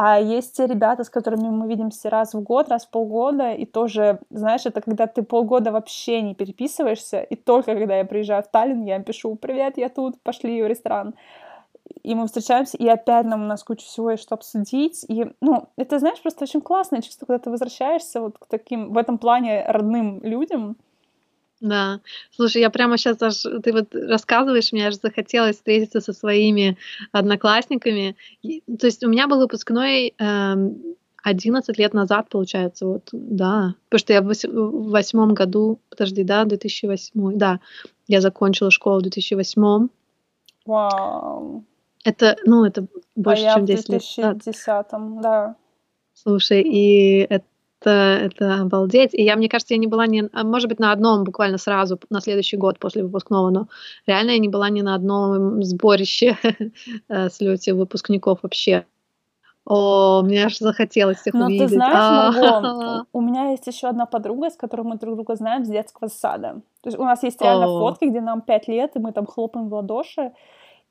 А 0.00 0.20
есть 0.20 0.56
те 0.56 0.68
ребята, 0.68 1.02
с 1.02 1.10
которыми 1.10 1.48
мы 1.48 1.66
видимся 1.66 2.08
раз 2.08 2.32
в 2.32 2.40
год, 2.40 2.68
раз 2.68 2.86
в 2.86 2.90
полгода, 2.90 3.52
и 3.52 3.66
тоже, 3.66 4.20
знаешь, 4.30 4.64
это 4.64 4.80
когда 4.80 5.08
ты 5.08 5.24
полгода 5.24 5.72
вообще 5.72 6.22
не 6.22 6.36
переписываешься, 6.36 7.20
и 7.20 7.34
только 7.34 7.74
когда 7.74 7.96
я 7.96 8.04
приезжаю 8.04 8.44
в 8.44 8.46
Таллин, 8.46 8.84
я 8.84 8.94
им 8.94 9.02
пишу 9.02 9.34
«Привет, 9.34 9.76
я 9.76 9.88
тут, 9.88 10.22
пошли 10.22 10.62
в 10.62 10.68
ресторан». 10.68 11.16
И 12.04 12.14
мы 12.14 12.26
встречаемся, 12.26 12.76
и 12.76 12.86
опять 12.86 13.26
нам 13.26 13.42
у 13.42 13.46
нас 13.46 13.64
куча 13.64 13.84
всего 13.86 14.12
есть, 14.12 14.22
что 14.22 14.36
обсудить. 14.36 15.04
И, 15.08 15.32
ну, 15.40 15.66
это, 15.76 15.98
знаешь, 15.98 16.22
просто 16.22 16.44
очень 16.44 16.60
классное 16.60 17.02
чувство, 17.02 17.26
когда 17.26 17.42
ты 17.42 17.50
возвращаешься 17.50 18.20
вот 18.20 18.38
к 18.38 18.46
таким, 18.46 18.92
в 18.92 18.98
этом 18.98 19.18
плане, 19.18 19.64
родным 19.66 20.20
людям, 20.22 20.76
да. 21.60 22.00
Слушай, 22.30 22.62
я 22.62 22.70
прямо 22.70 22.96
сейчас 22.98 23.16
даже, 23.16 23.60
ты 23.60 23.72
вот 23.72 23.94
рассказываешь, 23.94 24.72
мне 24.72 24.88
аж 24.88 24.94
захотелось 24.94 25.56
встретиться 25.56 26.00
со 26.00 26.12
своими 26.12 26.76
одноклассниками. 27.12 28.16
И, 28.42 28.62
то 28.78 28.86
есть 28.86 29.04
у 29.04 29.08
меня 29.08 29.26
был 29.26 29.38
выпускной 29.38 30.14
эм, 30.18 30.96
11 31.22 31.78
лет 31.78 31.94
назад, 31.94 32.28
получается, 32.28 32.86
вот, 32.86 33.08
да. 33.12 33.74
Потому 33.88 33.98
что 33.98 34.12
я 34.12 34.22
в 34.22 34.90
восьмом 34.90 35.34
году, 35.34 35.80
подожди, 35.90 36.24
да, 36.24 36.44
2008, 36.44 37.36
да, 37.36 37.60
я 38.06 38.20
закончила 38.20 38.70
школу 38.70 39.00
в 39.00 39.02
2008. 39.02 39.88
Вау. 40.64 41.64
Это, 42.04 42.36
ну, 42.44 42.64
это 42.64 42.86
больше, 43.16 43.44
а 43.44 43.54
чем 43.54 43.66
10 43.66 43.88
лет. 43.88 44.02
А 44.18 44.20
я 44.20 44.30
в 44.32 44.38
2010, 44.38 45.20
да. 45.20 45.56
Слушай, 46.14 46.62
и 46.62 47.18
это 47.18 47.44
это 47.86 48.62
обалдеть. 48.62 49.14
И 49.14 49.22
я, 49.22 49.36
мне 49.36 49.48
кажется, 49.48 49.74
я 49.74 49.78
не 49.78 49.86
была 49.86 50.06
ни, 50.06 50.28
а, 50.32 50.44
может 50.44 50.68
быть, 50.68 50.78
на 50.78 50.92
одном 50.92 51.24
буквально 51.24 51.58
сразу, 51.58 51.98
на 52.10 52.20
следующий 52.20 52.56
год 52.56 52.78
после 52.78 53.02
выпускного, 53.02 53.50
но 53.50 53.68
реально 54.06 54.32
я 54.32 54.38
не 54.38 54.48
была 54.48 54.70
ни 54.70 54.80
на 54.80 54.94
одном 54.94 55.62
сборище 55.62 56.36
э, 57.08 57.30
слете 57.30 57.74
выпускников 57.74 58.40
вообще. 58.42 58.84
О, 59.70 60.22
мне 60.22 60.46
аж 60.46 60.58
захотелось 60.58 61.26
их 61.26 61.34
Но 61.34 61.44
увидеть. 61.44 61.68
ты 61.68 61.74
знаешь, 61.74 62.36
Марго, 62.36 63.06
у 63.12 63.20
меня 63.20 63.50
есть 63.50 63.66
еще 63.66 63.88
одна 63.88 64.06
подруга, 64.06 64.48
с 64.48 64.56
которой 64.56 64.80
мы 64.80 64.96
друг 64.96 65.14
друга 65.14 65.34
знаем 65.34 65.66
с 65.66 65.68
детского 65.68 66.08
сада. 66.08 66.62
То 66.80 66.88
есть 66.88 66.98
у 66.98 67.04
нас 67.04 67.22
есть 67.22 67.42
реально 67.42 67.66
О. 67.66 67.78
фотки, 67.78 68.06
где 68.06 68.22
нам 68.22 68.40
пять 68.40 68.66
лет, 68.66 68.96
и 68.96 68.98
мы 68.98 69.12
там 69.12 69.26
хлопаем 69.26 69.68
в 69.68 69.74
ладоши. 69.74 70.32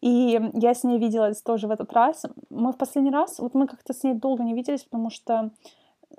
И 0.02 0.40
я 0.54 0.76
с 0.76 0.84
ней 0.84 1.00
виделась 1.00 1.42
тоже 1.42 1.68
в 1.68 1.72
этот 1.72 1.92
раз. 1.92 2.24
Мы 2.52 2.72
в 2.72 2.78
последний 2.78 3.10
раз, 3.10 3.40
вот 3.40 3.56
мы 3.56 3.66
как-то 3.66 3.94
с 3.94 4.04
ней 4.04 4.14
долго 4.14 4.44
не 4.44 4.54
виделись, 4.54 4.84
потому 4.84 5.10
что, 5.10 5.50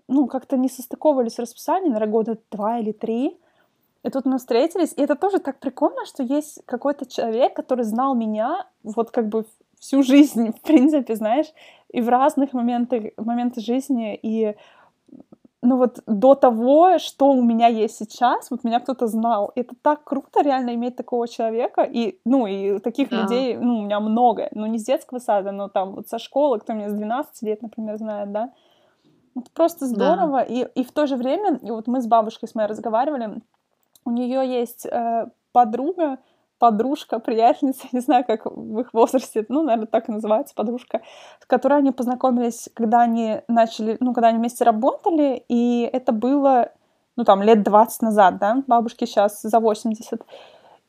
ну, 0.09 0.27
как-то 0.27 0.57
не 0.57 0.69
состыковывались 0.69 1.37
в 1.37 1.41
расписании, 1.41 1.89
наверное, 1.89 2.13
года 2.13 2.39
два 2.51 2.79
или 2.79 2.93
три. 2.93 3.39
И 4.05 4.11
тут 4.11 4.27
мы 4.27 4.39
встретились, 4.39 4.95
и 4.97 5.03
это 5.03 5.17
тоже 5.17 5.39
так 5.39 5.59
прикольно, 5.59 6.07
что 6.07 6.23
есть 6.23 6.63
какой-то 6.67 7.05
человек, 7.07 7.55
который 7.55 7.85
знал 7.85 8.15
меня 8.15 8.67
вот 8.83 9.11
как 9.11 9.29
бы 9.29 9.45
всю 9.79 10.03
жизнь, 10.03 10.53
в 10.57 10.61
принципе, 10.63 11.15
знаешь, 11.15 11.47
и 11.91 12.01
в 12.01 12.09
разных 12.09 12.53
моментах, 12.53 13.05
моментах 13.17 13.65
жизни, 13.65 14.19
и 14.23 14.55
ну 15.61 15.77
вот 15.77 16.03
до 16.07 16.35
того, 16.35 16.99
что 16.99 17.31
у 17.33 17.43
меня 17.43 17.67
есть 17.67 17.97
сейчас, 17.97 18.51
вот 18.51 18.63
меня 18.63 18.79
кто-то 18.79 19.09
знал. 19.09 19.51
Это 19.57 19.75
так 19.83 20.05
круто 20.05 20.41
реально 20.43 20.75
иметь 20.75 20.95
такого 20.95 21.27
человека. 21.27 21.83
И, 21.83 22.21
ну, 22.25 22.47
и 22.47 22.79
таких 22.79 23.11
Да. 23.11 23.23
людей, 23.23 23.57
ну, 23.57 23.81
у 23.81 23.83
меня 23.83 23.99
много. 23.99 24.49
Ну, 24.53 24.67
не 24.67 24.79
с 24.79 24.85
детского 24.85 25.19
сада, 25.19 25.51
но 25.51 25.69
там 25.69 25.97
вот 25.97 26.09
со 26.09 26.19
школы, 26.21 26.61
кто 26.61 26.75
меня 26.75 26.89
с 26.89 26.93
12 26.93 27.43
лет, 27.43 27.61
например, 27.61 27.97
знает, 27.99 28.31
да. 28.31 28.53
Это 29.41 29.51
просто 29.53 29.87
здорово. 29.87 30.43
И, 30.43 30.67
и 30.75 30.85
в 30.85 30.93
то 30.93 31.07
же 31.07 31.17
время, 31.17 31.59
и 31.63 31.71
вот 31.71 31.87
мы 31.87 32.01
с 32.01 32.07
бабушкой 32.07 32.49
с 32.49 32.55
моей 32.55 32.69
разговаривали, 32.69 33.41
у 34.05 34.11
нее 34.11 34.49
есть 34.49 34.87
э, 34.87 35.27
подруга, 35.53 36.19
подружка, 36.59 37.19
приятельница, 37.19 37.87
не 37.93 38.01
знаю, 38.01 38.25
как 38.25 38.47
в 38.47 38.81
их 38.81 38.93
возрасте, 38.93 39.45
ну, 39.49 39.63
наверное, 39.63 39.87
так 39.87 40.09
и 40.09 40.13
называется, 40.13 40.55
подружка, 40.55 41.01
с 41.41 41.47
которой 41.47 41.79
они 41.79 41.93
познакомились, 41.93 42.69
когда 42.75 43.03
они 43.03 43.41
начали, 43.49 43.97
ну, 44.01 44.13
когда 44.13 44.29
они 44.29 44.39
вместе 44.39 44.65
работали, 44.65 45.45
и 45.49 45.89
это 45.93 46.13
было, 46.13 46.73
ну, 47.17 47.25
там, 47.25 47.43
лет 47.43 47.63
20 47.63 48.03
назад, 48.03 48.39
да, 48.39 48.63
бабушке 48.67 49.07
сейчас 49.07 49.41
за 49.43 49.61
80. 49.61 50.23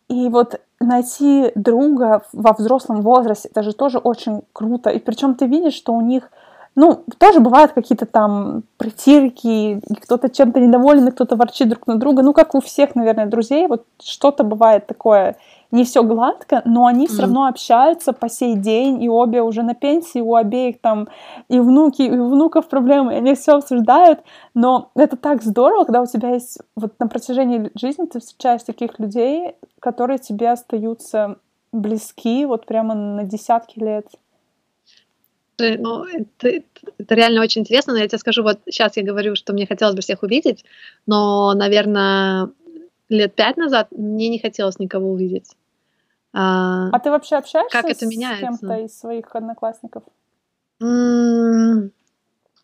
И 0.09 0.27
вот 0.29 0.59
найти 0.79 1.51
друга 1.53 2.23
во 2.33 2.53
взрослом 2.53 3.01
возрасте, 3.01 3.49
это 3.49 3.61
же 3.61 3.73
тоже 3.73 3.99
очень 3.99 4.41
круто. 4.53 4.89
И 4.89 4.99
причем 4.99 5.35
ты 5.35 5.45
видишь, 5.45 5.75
что 5.75 5.93
у 5.93 6.01
них, 6.01 6.31
ну, 6.79 7.03
тоже 7.17 7.41
бывают 7.41 7.73
какие-то 7.73 8.05
там 8.05 8.63
притирки, 8.77 9.81
кто-то 10.01 10.29
чем-то 10.29 10.61
недоволен, 10.61 11.11
кто-то 11.11 11.35
ворчит 11.35 11.67
друг 11.67 11.87
на 11.87 11.95
друга. 11.97 12.21
Ну, 12.21 12.31
как 12.31 12.55
у 12.55 12.61
всех, 12.61 12.95
наверное, 12.95 13.25
друзей, 13.25 13.67
вот 13.67 13.83
что-то 14.01 14.45
бывает 14.45 14.87
такое, 14.87 15.35
не 15.71 15.83
все 15.83 16.03
гладко, 16.03 16.61
но 16.63 16.85
они 16.85 17.07
все 17.07 17.15
Мгм. 17.17 17.21
равно 17.23 17.45
общаются 17.47 18.13
по 18.13 18.29
сей 18.29 18.55
день, 18.55 19.03
и 19.03 19.09
обе 19.09 19.41
уже 19.41 19.61
на 19.61 19.75
пенсии, 19.75 20.21
у 20.21 20.35
обеих 20.35 20.79
там 20.79 21.09
и 21.49 21.59
внуки, 21.59 22.03
и 22.03 22.17
у 22.17 22.29
внуков 22.29 22.69
проблемы, 22.69 23.13
и 23.13 23.17
они 23.17 23.35
все 23.35 23.57
обсуждают, 23.57 24.21
но 24.53 24.89
это 24.95 25.17
так 25.17 25.43
здорово, 25.43 25.83
когда 25.83 26.01
у 26.01 26.05
тебя 26.05 26.29
есть 26.29 26.59
вот 26.77 26.93
на 26.99 27.07
протяжении 27.07 27.71
жизни 27.75 28.05
ты 28.05 28.21
встречаешь 28.21 28.63
таких 28.63 28.99
людей, 28.99 29.55
которые 29.81 30.17
тебе 30.17 30.49
остаются 30.49 31.35
близки 31.73 32.45
вот 32.45 32.65
прямо 32.65 32.93
на 32.95 33.23
десятки 33.25 33.79
лет. 33.79 34.05
Слушай, 35.59 35.77
Ну, 35.77 36.05
это, 36.05 36.63
это 36.97 37.15
реально 37.15 37.41
очень 37.41 37.61
интересно, 37.61 37.93
но 37.93 37.99
я 37.99 38.07
тебе 38.07 38.17
скажу, 38.17 38.43
вот 38.43 38.59
сейчас 38.65 38.95
я 38.95 39.03
говорю, 39.03 39.35
что 39.35 39.51
мне 39.51 39.67
хотелось 39.67 39.93
бы 39.95 40.01
всех 40.01 40.23
увидеть, 40.23 40.63
но, 41.05 41.53
наверное, 41.53 42.49
лет 43.09 43.35
пять 43.35 43.57
назад 43.57 43.89
мне 43.91 44.29
не 44.29 44.39
хотелось 44.39 44.79
никого 44.79 45.11
увидеть. 45.11 45.51
А, 46.31 46.89
А 46.91 46.99
ты 46.99 47.09
вообще 47.09 47.35
общаешься 47.35 47.81
Как 47.81 47.89
это 47.91 48.05
с 48.05 48.09
кем-то 48.09 48.77
из 48.77 48.97
своих 48.97 49.35
одноклассников? 49.35 50.03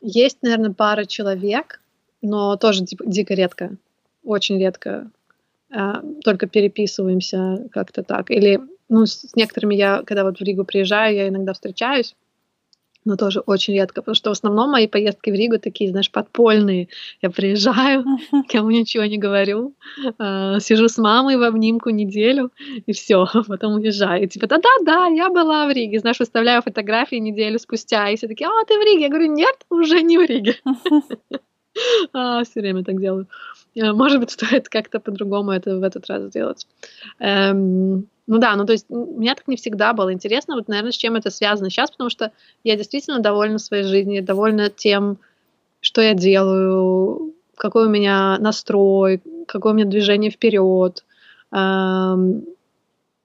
есть, 0.02 0.38
наверное, 0.42 0.72
пара 0.72 1.04
человек, 1.06 1.82
но 2.22 2.56
тоже 2.56 2.84
ди- 2.84 2.98
дико 3.06 3.34
редко, 3.34 3.76
очень 4.24 4.58
редко. 4.58 5.12
А, 5.70 6.02
Только 6.24 6.48
переписываемся 6.48 7.68
как-то 7.74 8.04
так. 8.04 8.32
Или, 8.32 8.62
ну, 8.88 9.06
с 9.06 9.36
некоторыми 9.36 9.76
я, 9.76 10.04
когда 10.04 10.24
вот 10.24 10.40
в 10.40 10.42
Ригу 10.44 10.64
приезжаю, 10.64 11.16
я 11.16 11.28
иногда 11.28 11.52
встречаюсь, 11.52 12.16
но 13.06 13.16
тоже 13.16 13.40
очень 13.40 13.76
редко, 13.76 14.02
потому 14.02 14.16
что 14.16 14.30
в 14.30 14.34
основном 14.34 14.72
мои 14.72 14.88
поездки 14.88 15.30
в 15.30 15.34
Ригу 15.34 15.60
такие, 15.60 15.92
знаешь, 15.92 16.12
подпольные. 16.12 16.88
Я 17.22 17.30
приезжаю, 17.30 18.04
никому 18.32 18.72
ничего 18.72 19.06
не 19.06 19.18
говорю, 19.18 19.74
а, 20.18 20.60
сижу 20.60 20.90
с 20.90 20.98
мамой 20.98 21.38
в 21.38 21.44
обнимку 21.44 21.92
неделю, 21.92 22.52
и 22.86 22.92
все, 22.94 23.28
потом 23.48 23.76
уезжаю. 23.76 24.24
И 24.24 24.28
типа, 24.28 24.48
да-да-да, 24.48 25.08
я 25.08 25.30
была 25.30 25.68
в 25.68 25.72
Риге, 25.72 26.00
знаешь, 26.00 26.20
выставляю 26.20 26.62
фотографии 26.62 27.18
неделю 27.18 27.60
спустя, 27.60 28.10
и 28.10 28.16
все 28.16 28.28
такие, 28.28 28.50
а, 28.50 28.66
ты 28.66 28.78
в 28.78 28.82
Риге? 28.82 29.04
Я 29.04 29.10
говорю, 29.10 29.32
нет, 29.32 29.56
уже 29.70 30.02
не 30.02 30.18
в 30.18 30.26
Риге. 30.26 30.56
Все 32.14 32.62
время 32.62 32.86
так 32.86 33.02
делаю. 33.02 33.28
Э, 33.76 33.92
Может 33.92 34.22
быть, 34.22 34.32
стоит 34.32 34.70
как-то 34.70 35.00
по-другому 35.00 35.52
это 35.52 35.78
в 35.78 35.84
этот 35.84 36.08
раз 36.08 36.24
сделать. 36.24 36.66
Ну 38.28 38.40
да, 38.40 38.56
ну 38.56 38.66
то 38.66 38.74
есть 38.74 38.88
м, 38.90 39.18
мне 39.18 39.36
так 39.36 39.48
не 39.48 39.56
всегда 39.56 39.94
было 39.94 40.12
интересно, 40.14 40.56
вот, 40.56 40.68
наверное, 40.68 40.92
с 40.92 40.98
чем 40.98 41.16
это 41.16 41.30
связано 41.30 41.70
сейчас, 41.70 41.92
потому 41.92 42.10
что 42.10 42.32
я 42.64 42.76
действительно 42.76 43.20
довольна 43.20 43.60
своей 43.60 43.84
жизнью, 43.84 44.24
довольна 44.24 44.70
тем, 44.70 45.18
что 45.82 46.02
я 46.02 46.14
делаю, 46.16 47.34
какой 47.58 47.88
у 47.88 47.90
меня 47.90 48.38
настрой, 48.40 49.22
какое 49.48 49.74
у 49.74 49.76
меня 49.76 49.86
движение 49.88 50.32
вперед. 50.32 51.06
Эм, 51.54 52.46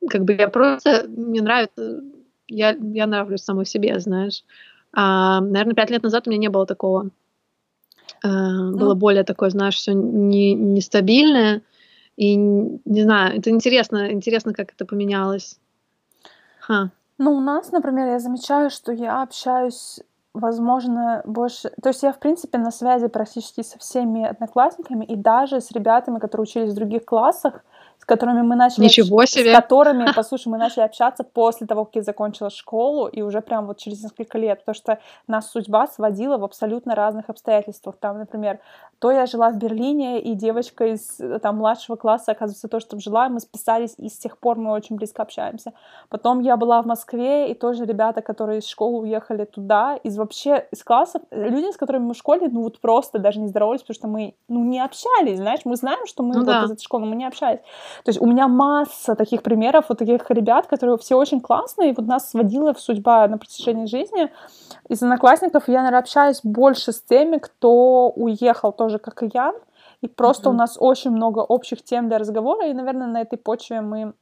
Как 0.09 0.25
бы 0.25 0.35
я 0.35 0.49
просто, 0.49 1.07
мне 1.09 1.43
нравится, 1.43 2.03
я, 2.49 2.71
я 2.73 3.07
нравлюсь 3.07 3.43
самой 3.43 3.67
себе, 3.67 3.99
знаешь. 4.01 4.45
А, 4.93 5.41
наверное, 5.41 5.75
пять 5.75 5.91
лет 5.91 6.03
назад 6.03 6.27
у 6.27 6.31
меня 6.31 6.41
не 6.41 6.49
было 6.51 6.67
такого. 6.67 7.11
Э, 8.25 8.29
Было 8.29 8.95
Ну. 8.95 8.95
более 8.95 9.25
такое, 9.25 9.51
знаешь, 9.51 9.77
все 9.77 9.93
не, 9.93 10.55
нестабильное. 10.55 11.63
И 12.17 12.37
не 12.37 13.03
знаю, 13.03 13.39
это 13.39 13.51
интересно, 13.51 14.13
интересно, 14.13 14.53
как 14.53 14.73
это 14.73 14.85
поменялось. 14.85 15.59
Ха. 16.61 16.91
Ну, 17.19 17.33
у 17.33 17.41
нас, 17.41 17.73
например, 17.73 18.09
я 18.09 18.19
замечаю, 18.19 18.71
что 18.71 18.93
я 18.93 19.23
общаюсь, 19.23 20.01
возможно, 20.35 21.23
больше... 21.25 21.71
То 21.83 21.91
есть 21.91 22.03
я, 22.03 22.13
в 22.13 22.19
принципе, 22.19 22.59
на 22.59 22.71
связи 22.71 23.09
практически 23.09 23.63
со 23.63 23.79
всеми 23.79 24.25
одноклассниками 24.25 25.05
и 25.05 25.17
даже 25.17 25.61
с 25.61 25.71
ребятами, 25.73 26.19
которые 26.19 26.45
учились 26.45 26.73
в 26.73 26.77
других 26.77 27.05
классах, 27.05 27.65
которыми 28.11 28.43
мы 28.43 28.57
начали... 28.57 28.85
Ничего 28.85 29.25
С 29.25 29.31
себе! 29.31 29.55
которыми, 29.55 30.05
послушай, 30.17 30.49
мы 30.49 30.59
начали 30.59 30.83
общаться 30.83 31.23
после 31.23 31.67
того, 31.67 31.85
как 31.85 31.97
я 31.97 32.03
закончила 32.03 32.51
школу, 32.51 33.07
и 33.07 33.23
уже 33.23 33.41
прям 33.41 33.67
вот 33.67 33.79
через 33.79 34.03
несколько 34.03 34.37
лет, 34.37 34.59
потому 34.61 34.75
что 34.75 34.99
нас 35.29 35.51
судьба 35.51 35.87
сводила 35.87 36.37
в 36.37 36.45
абсолютно 36.45 36.95
разных 36.95 37.31
обстоятельствах. 37.31 37.97
Там, 38.01 38.19
например, 38.19 38.59
то 38.99 39.11
я 39.11 39.27
жила 39.27 39.51
в 39.51 39.57
Берлине, 39.57 40.21
и 40.21 40.35
девочка 40.35 40.87
из 40.87 41.21
э, 41.21 41.39
там 41.39 41.57
младшего 41.57 41.97
класса, 41.97 42.33
оказывается, 42.33 42.69
тоже 42.69 42.87
там 42.87 43.01
жила, 43.01 43.27
и 43.27 43.31
мы 43.31 43.41
списались, 43.41 43.95
и 43.97 44.09
с 44.09 44.19
тех 44.19 44.37
пор 44.39 44.59
мы 44.59 44.73
очень 44.73 44.97
близко 44.97 45.23
общаемся. 45.23 45.73
Потом 46.09 46.41
я 46.41 46.57
была 46.57 46.83
в 46.83 46.87
Москве, 46.87 47.51
и 47.51 47.55
тоже 47.55 47.85
ребята, 47.85 48.21
которые 48.21 48.59
из 48.59 48.67
школы 48.67 48.99
уехали 48.99 49.45
туда, 49.45 49.97
из 50.03 50.19
вообще 50.19 50.67
из 50.73 50.83
классов, 50.83 51.23
люди, 51.31 51.73
с 51.73 51.77
которыми 51.77 52.07
мы 52.07 52.15
в 52.15 52.19
школе, 52.19 52.49
ну 52.51 52.63
вот 52.63 52.81
просто 52.81 53.19
даже 53.19 53.41
не 53.41 53.47
здоровались, 53.47 53.83
потому 53.83 53.95
что 53.95 54.09
мы, 54.09 54.35
ну, 54.49 54.65
не 54.65 54.81
общались, 54.85 55.39
знаешь, 55.39 55.61
мы 55.65 55.77
знаем, 55.77 56.07
что 56.07 56.23
мы 56.23 56.35
Ну 56.35 56.41
вот 56.41 56.47
да. 56.47 56.65
из 56.65 56.71
этой 56.73 56.83
школы, 56.83 57.07
мы 57.07 57.17
не 57.17 57.25
общались. 57.25 57.61
То 58.05 58.11
есть 58.11 58.21
у 58.21 58.27
меня 58.27 58.49
масса 58.49 59.15
таких 59.15 59.43
примеров, 59.43 59.87
вот 59.89 59.99
таких 59.99 60.31
ребят, 60.31 60.67
которые 60.67 60.97
все 60.99 61.17
очень 61.17 61.41
классные, 61.41 61.91
и 61.91 61.95
вот 61.95 62.07
нас 62.07 62.31
сводила 62.31 62.73
в 62.73 62.81
судьба 62.81 63.29
на 63.29 63.39
протяжении 63.39 63.87
жизни. 63.87 64.33
Из 64.89 65.03
одноклассников 65.03 65.69
я, 65.69 65.79
наверное, 65.79 66.01
общаюсь 66.01 66.41
больше 66.43 66.93
с 66.93 67.01
теми, 67.03 67.39
кто 67.39 68.11
уехал 68.11 68.73
тоже, 68.73 68.99
как 68.99 69.23
и 69.23 69.31
я, 69.33 69.53
и 70.01 70.09
просто 70.09 70.49
у 70.49 70.53
Мгм. 70.53 70.59
нас 70.59 70.77
очень 70.81 71.11
много 71.11 71.41
общих 71.41 71.83
тем 71.83 72.09
для 72.09 72.19
разговора, 72.19 72.69
и, 72.69 72.73
наверное, 72.73 73.07
на 73.07 73.21
этой 73.21 73.39
почве 73.39 73.81
мы 73.81 74.15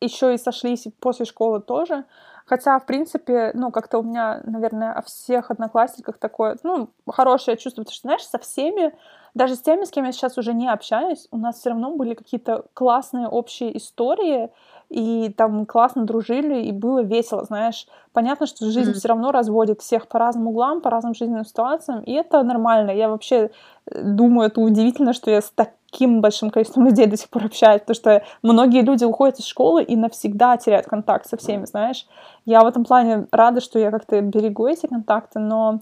еще 0.00 0.34
и 0.34 0.38
сошлись 0.38 0.86
после 1.00 1.24
школы 1.24 1.60
тоже. 1.60 2.04
Хотя, 2.46 2.78
в 2.78 2.86
принципе, 2.86 3.52
ну, 3.54 3.70
как-то 3.70 3.98
у 3.98 4.02
меня, 4.02 4.40
наверное, 4.44 4.92
о 4.92 5.02
всех 5.02 5.50
одноклассниках 5.50 6.18
такое, 6.18 6.56
ну, 6.62 6.90
хорошее 7.08 7.56
чувство, 7.56 7.82
потому 7.82 7.94
что, 7.94 8.08
знаешь, 8.08 8.26
со 8.26 8.38
всеми, 8.38 8.92
даже 9.34 9.54
с 9.54 9.60
теми, 9.60 9.84
с 9.84 9.90
кем 9.90 10.04
я 10.04 10.12
сейчас 10.12 10.38
уже 10.38 10.54
не 10.54 10.68
общаюсь, 10.68 11.28
у 11.30 11.36
нас 11.38 11.58
все 11.58 11.70
равно 11.70 11.94
были 11.96 12.14
какие-то 12.14 12.64
классные 12.74 13.28
общие 13.28 13.76
истории, 13.76 14.50
и 14.88 15.32
там 15.36 15.66
классно 15.66 16.04
дружили, 16.04 16.62
и 16.62 16.72
было 16.72 17.00
весело, 17.02 17.44
знаешь. 17.44 17.86
Понятно, 18.12 18.46
что 18.46 18.66
жизнь 18.70 18.90
Мгм. 18.90 18.98
все 18.98 19.08
равно 19.08 19.30
разводит 19.30 19.80
всех 19.80 20.08
по 20.08 20.18
разным 20.18 20.48
углам, 20.48 20.80
по 20.80 20.90
разным 20.90 21.14
жизненным 21.14 21.44
ситуациям, 21.44 22.00
и 22.02 22.12
это 22.12 22.42
нормально. 22.42 22.90
Я 22.90 23.08
вообще 23.08 23.50
э, 23.86 24.02
думаю, 24.02 24.48
это 24.48 24.60
удивительно, 24.60 25.12
что 25.12 25.30
я 25.30 25.40
с 25.40 25.52
таким 25.54 26.20
большим 26.20 26.50
количеством 26.50 26.86
людей 26.86 27.06
до 27.06 27.16
сих 27.16 27.28
пор 27.30 27.44
общаюсь, 27.44 27.80
потому 27.82 27.94
что 27.94 28.22
многие 28.42 28.82
люди 28.82 29.04
уходят 29.04 29.38
из 29.38 29.46
школы 29.46 29.84
и 29.84 29.94
навсегда 29.94 30.56
теряют 30.56 30.86
контакт 30.86 31.26
со 31.28 31.36
всеми, 31.36 31.66
знаешь. 31.66 32.06
Я 32.44 32.62
в 32.62 32.66
этом 32.66 32.84
плане 32.84 33.26
рада, 33.30 33.60
что 33.60 33.78
я 33.78 33.92
как-то 33.92 34.20
берегу 34.20 34.66
эти 34.66 34.86
контакты, 34.86 35.38
но 35.38 35.78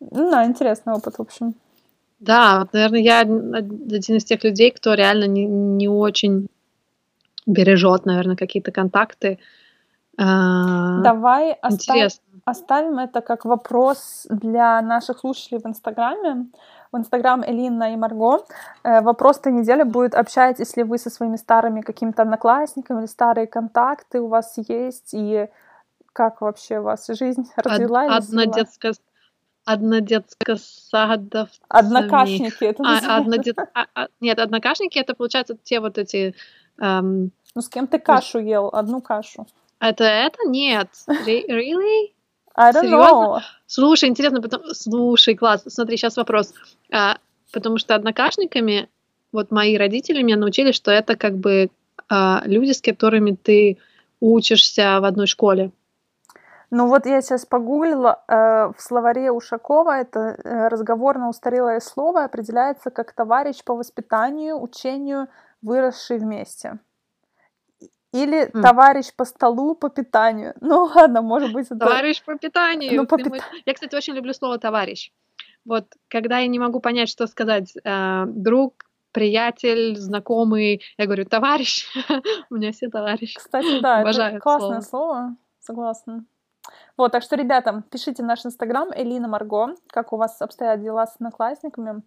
Ну 0.00 0.30
да, 0.30 0.44
интересный 0.44 0.92
опыт, 0.94 1.16
в 1.18 1.22
общем. 1.22 1.54
Да, 2.20 2.60
вот, 2.60 2.72
наверное, 2.74 3.00
я 3.00 3.20
один 3.20 4.16
из 4.16 4.24
тех 4.24 4.44
людей, 4.44 4.70
кто 4.70 4.92
реально 4.94 5.24
не, 5.24 5.46
не 5.46 5.88
очень 5.88 6.48
бережет, 7.46 8.04
наверное, 8.04 8.36
какие-то 8.36 8.72
контакты. 8.72 9.38
А, 10.18 11.00
Давай 11.00 11.52
оставь, 11.52 12.18
оставим 12.44 12.98
это 12.98 13.22
как 13.22 13.46
вопрос 13.46 14.26
для 14.28 14.82
наших 14.82 15.20
слушателей 15.20 15.60
в 15.60 15.66
Инстаграме. 15.66 16.46
В 16.92 16.98
Инстаграм 16.98 17.42
Элина 17.46 17.94
и 17.94 17.96
Марго. 17.96 18.44
Э, 18.82 19.00
вопрос-то 19.00 19.50
недели 19.50 19.84
будет, 19.84 20.14
общаетесь 20.14 20.76
ли 20.76 20.82
вы 20.82 20.98
со 20.98 21.08
своими 21.08 21.36
старыми 21.36 21.82
какими-то 21.82 22.22
одноклассниками 22.22 22.98
или 22.98 23.06
старые 23.06 23.46
контакты 23.46 24.20
у 24.20 24.26
вас 24.26 24.58
есть, 24.58 25.14
и 25.14 25.48
как 26.12 26.40
вообще 26.40 26.80
у 26.80 26.82
вас 26.82 27.06
жизнь 27.06 27.48
развела 27.56 28.06
Од, 28.06 28.24
Одна 28.24 28.46
детская 28.46 28.92
однодетско-садовцами. 29.64 31.60
Однокашники 31.68 32.64
это 32.64 32.82
а, 32.84 33.18
однодет... 33.18 33.58
а, 33.58 33.86
а, 33.94 34.08
Нет, 34.20 34.38
однокашники 34.38 34.98
это, 34.98 35.14
получается, 35.14 35.56
те 35.62 35.80
вот 35.80 35.98
эти... 35.98 36.34
Эм... 36.78 37.32
Ну, 37.54 37.62
с 37.62 37.68
кем 37.68 37.86
ты 37.86 37.98
кашу 37.98 38.38
ел? 38.38 38.68
Одну 38.72 39.00
кашу. 39.00 39.46
Это 39.80 40.04
это? 40.04 40.38
Нет. 40.46 40.88
Really? 41.08 42.12
I 42.54 42.72
don't 42.72 42.82
Серьезно? 42.82 42.96
know. 42.96 43.40
Слушай, 43.66 44.08
интересно, 44.08 44.42
потом... 44.42 44.62
Слушай, 44.74 45.34
класс. 45.34 45.64
Смотри, 45.66 45.96
сейчас 45.96 46.16
вопрос. 46.16 46.52
А, 46.92 47.18
потому 47.52 47.78
что 47.78 47.94
однокашниками, 47.94 48.88
вот 49.32 49.50
мои 49.50 49.76
родители 49.76 50.22
меня 50.22 50.36
научили, 50.36 50.72
что 50.72 50.90
это 50.90 51.16
как 51.16 51.36
бы 51.36 51.70
а, 52.08 52.42
люди, 52.44 52.72
с 52.72 52.80
которыми 52.80 53.36
ты 53.40 53.78
учишься 54.20 55.00
в 55.00 55.04
одной 55.04 55.26
школе. 55.26 55.70
Ну 56.70 56.86
вот 56.86 57.04
я 57.06 57.20
сейчас 57.20 57.46
погуглила, 57.46 58.22
э, 58.28 58.72
в 58.76 58.80
словаре 58.80 59.32
Ушакова 59.32 60.00
это 60.00 60.20
э, 60.20 60.68
разговорно-устарелое 60.68 61.80
слово 61.80 62.24
определяется 62.24 62.90
как 62.90 63.12
товарищ 63.12 63.64
по 63.64 63.74
воспитанию, 63.74 64.60
учению, 64.60 65.26
выросший 65.62 66.18
вместе. 66.18 66.78
Или 68.12 68.48
mm. 68.48 68.62
товарищ 68.62 69.12
по 69.16 69.24
столу, 69.24 69.74
по 69.74 69.88
питанию. 69.88 70.54
Ну 70.60 70.88
ладно, 70.94 71.22
может 71.22 71.52
быть, 71.52 71.66
это... 71.66 71.78
Товарищ 71.78 72.22
по 72.24 72.38
питанию. 72.38 72.96
Ну, 72.96 73.06
по 73.06 73.16
пит... 73.16 73.42
Я, 73.66 73.74
кстати, 73.74 73.94
очень 73.96 74.14
люблю 74.14 74.32
слово 74.32 74.58
товарищ. 74.58 75.12
Вот, 75.64 75.86
когда 76.08 76.38
я 76.38 76.46
не 76.46 76.58
могу 76.58 76.80
понять, 76.80 77.08
что 77.08 77.26
сказать, 77.26 77.74
э, 77.84 78.24
друг, 78.26 78.84
приятель, 79.12 79.96
знакомый, 79.96 80.82
я 80.98 81.06
говорю, 81.06 81.24
товарищ, 81.24 81.86
у 82.50 82.54
меня 82.54 82.70
все 82.70 82.88
товарищи. 82.88 83.36
Кстати, 83.36 83.80
да, 83.80 84.02
это 84.02 84.38
классное 84.38 84.80
слово, 84.80 85.36
согласна. 85.58 86.24
Вот, 86.96 87.12
так 87.12 87.22
что, 87.22 87.36
ребята, 87.36 87.82
пишите 87.90 88.22
в 88.22 88.26
наш 88.26 88.44
инстаграм 88.44 88.88
Элина 88.94 89.28
Марго, 89.28 89.74
как 89.88 90.12
у 90.12 90.16
вас 90.16 90.40
обстоят 90.42 90.82
дела 90.82 91.06
с 91.06 91.16
одноклассниками. 91.16 92.02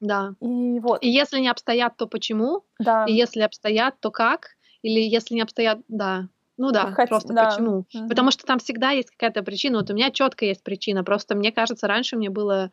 Да. 0.00 0.34
И 0.40 0.80
вот. 0.80 1.02
И 1.02 1.08
если 1.08 1.40
не 1.40 1.48
обстоят, 1.48 1.96
то 1.96 2.06
почему? 2.06 2.64
Да. 2.78 3.06
И 3.06 3.12
если 3.12 3.40
обстоят, 3.40 3.98
то 4.00 4.10
как? 4.10 4.56
Или 4.82 5.00
если 5.00 5.34
не 5.34 5.42
обстоят, 5.42 5.80
да. 5.88 6.28
Ну 6.56 6.70
да, 6.70 6.92
Хоть, 6.92 7.08
просто 7.08 7.32
да. 7.32 7.50
почему? 7.50 7.86
Угу. 7.92 8.08
Потому 8.08 8.30
что 8.30 8.46
там 8.46 8.58
всегда 8.58 8.90
есть 8.90 9.10
какая-то 9.10 9.42
причина. 9.42 9.78
Вот 9.78 9.90
у 9.90 9.94
меня 9.94 10.10
четко 10.10 10.44
есть 10.44 10.62
причина. 10.62 11.02
Просто 11.02 11.34
мне 11.34 11.50
кажется, 11.52 11.88
раньше 11.88 12.16
мне 12.16 12.30
было 12.30 12.70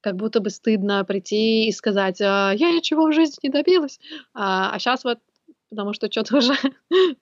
как 0.00 0.16
будто 0.16 0.40
бы 0.40 0.50
стыдно 0.50 1.04
прийти 1.04 1.68
и 1.68 1.72
сказать, 1.72 2.20
а, 2.20 2.52
я 2.52 2.72
ничего 2.72 3.06
в 3.06 3.12
жизни 3.12 3.38
не 3.44 3.50
добилась. 3.50 4.00
А, 4.34 4.74
а 4.74 4.78
сейчас 4.80 5.04
вот 5.04 5.18
потому 5.72 5.94
что 5.94 6.10
что-то 6.10 6.36
уже 6.38 6.54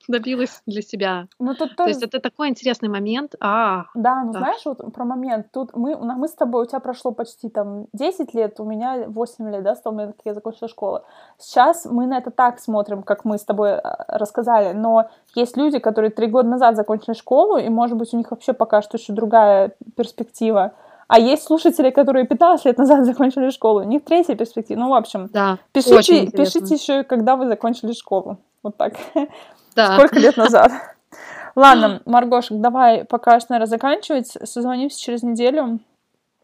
добилась 0.09 0.63
для 0.67 0.83
себя. 0.83 1.29
Ну, 1.39 1.55
тут 1.55 1.77
тоже... 1.77 1.77
То 1.77 1.89
есть 1.89 2.03
это 2.03 2.21
такой 2.21 2.49
интересный 2.49 2.89
момент. 2.89 3.35
А, 3.41 3.87
да, 3.95 4.25
ну 4.25 4.33
да. 4.33 4.39
знаешь, 4.41 4.61
вот 4.65 4.93
про 4.93 5.05
момент. 5.05 5.47
Тут 5.53 5.71
мы, 5.75 5.97
мы 5.97 6.27
с 6.27 6.33
тобой, 6.33 6.65
у 6.65 6.67
тебя 6.67 6.81
прошло 6.81 7.13
почти 7.13 7.49
там 7.49 7.87
10 7.93 8.35
лет, 8.35 8.61
у 8.61 8.65
меня 8.65 9.05
8 9.07 9.51
лет, 9.51 9.63
да, 9.63 9.75
с 9.75 9.81
того 9.81 9.95
момента, 9.95 10.17
как 10.17 10.27
я 10.27 10.35
закончила 10.35 10.69
школу. 10.69 11.03
Сейчас 11.39 11.87
мы 11.87 12.07
на 12.07 12.19
это 12.19 12.31
так 12.31 12.59
смотрим, 12.59 13.03
как 13.03 13.25
мы 13.25 13.39
с 13.39 13.45
тобой 13.45 13.79
а, 13.79 14.05
рассказали, 14.09 14.73
но 14.73 15.09
есть 15.35 15.57
люди, 15.57 15.79
которые 15.79 16.11
три 16.11 16.27
года 16.27 16.49
назад 16.49 16.77
закончили 16.77 17.15
школу, 17.15 17.57
и, 17.57 17.69
может 17.69 17.97
быть, 17.97 18.13
у 18.13 18.17
них 18.17 18.31
вообще 18.31 18.53
пока 18.53 18.83
что 18.83 18.99
еще 18.99 19.13
другая 19.13 19.75
перспектива. 19.97 20.73
А 21.11 21.19
есть 21.19 21.43
слушатели, 21.43 21.91
которые 21.91 22.25
15 22.25 22.67
лет 22.67 22.79
назад 22.79 23.05
закончили 23.05 23.51
школу. 23.51 23.81
У 23.81 23.85
них 23.85 24.05
третья 24.05 24.37
перспектива. 24.37 24.79
Ну, 24.79 24.91
в 24.91 24.95
общем, 24.95 25.29
да, 25.33 25.59
пишите, 25.73 26.31
пишите 26.31 26.77
еще, 26.77 27.03
когда 27.03 27.35
вы 27.35 27.49
закончили 27.49 27.93
школу. 27.93 28.39
Вот 28.63 28.77
так. 28.77 28.95
Да. 29.77 29.95
Сколько 29.95 30.19
лет 30.19 30.37
назад. 30.37 30.73
Ладно, 31.55 32.03
Маргошек, 32.05 32.61
давай 32.61 33.05
пока 33.05 33.39
что, 33.39 33.53
наверное, 33.53 33.71
заканчивать. 33.71 34.27
Созвонимся 34.27 35.01
через 35.01 35.23
неделю. 35.23 35.79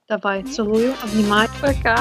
Давай, 0.09 0.45
целую, 0.45 0.95
обнимаю. 1.03 1.49
Пока. 1.61 1.97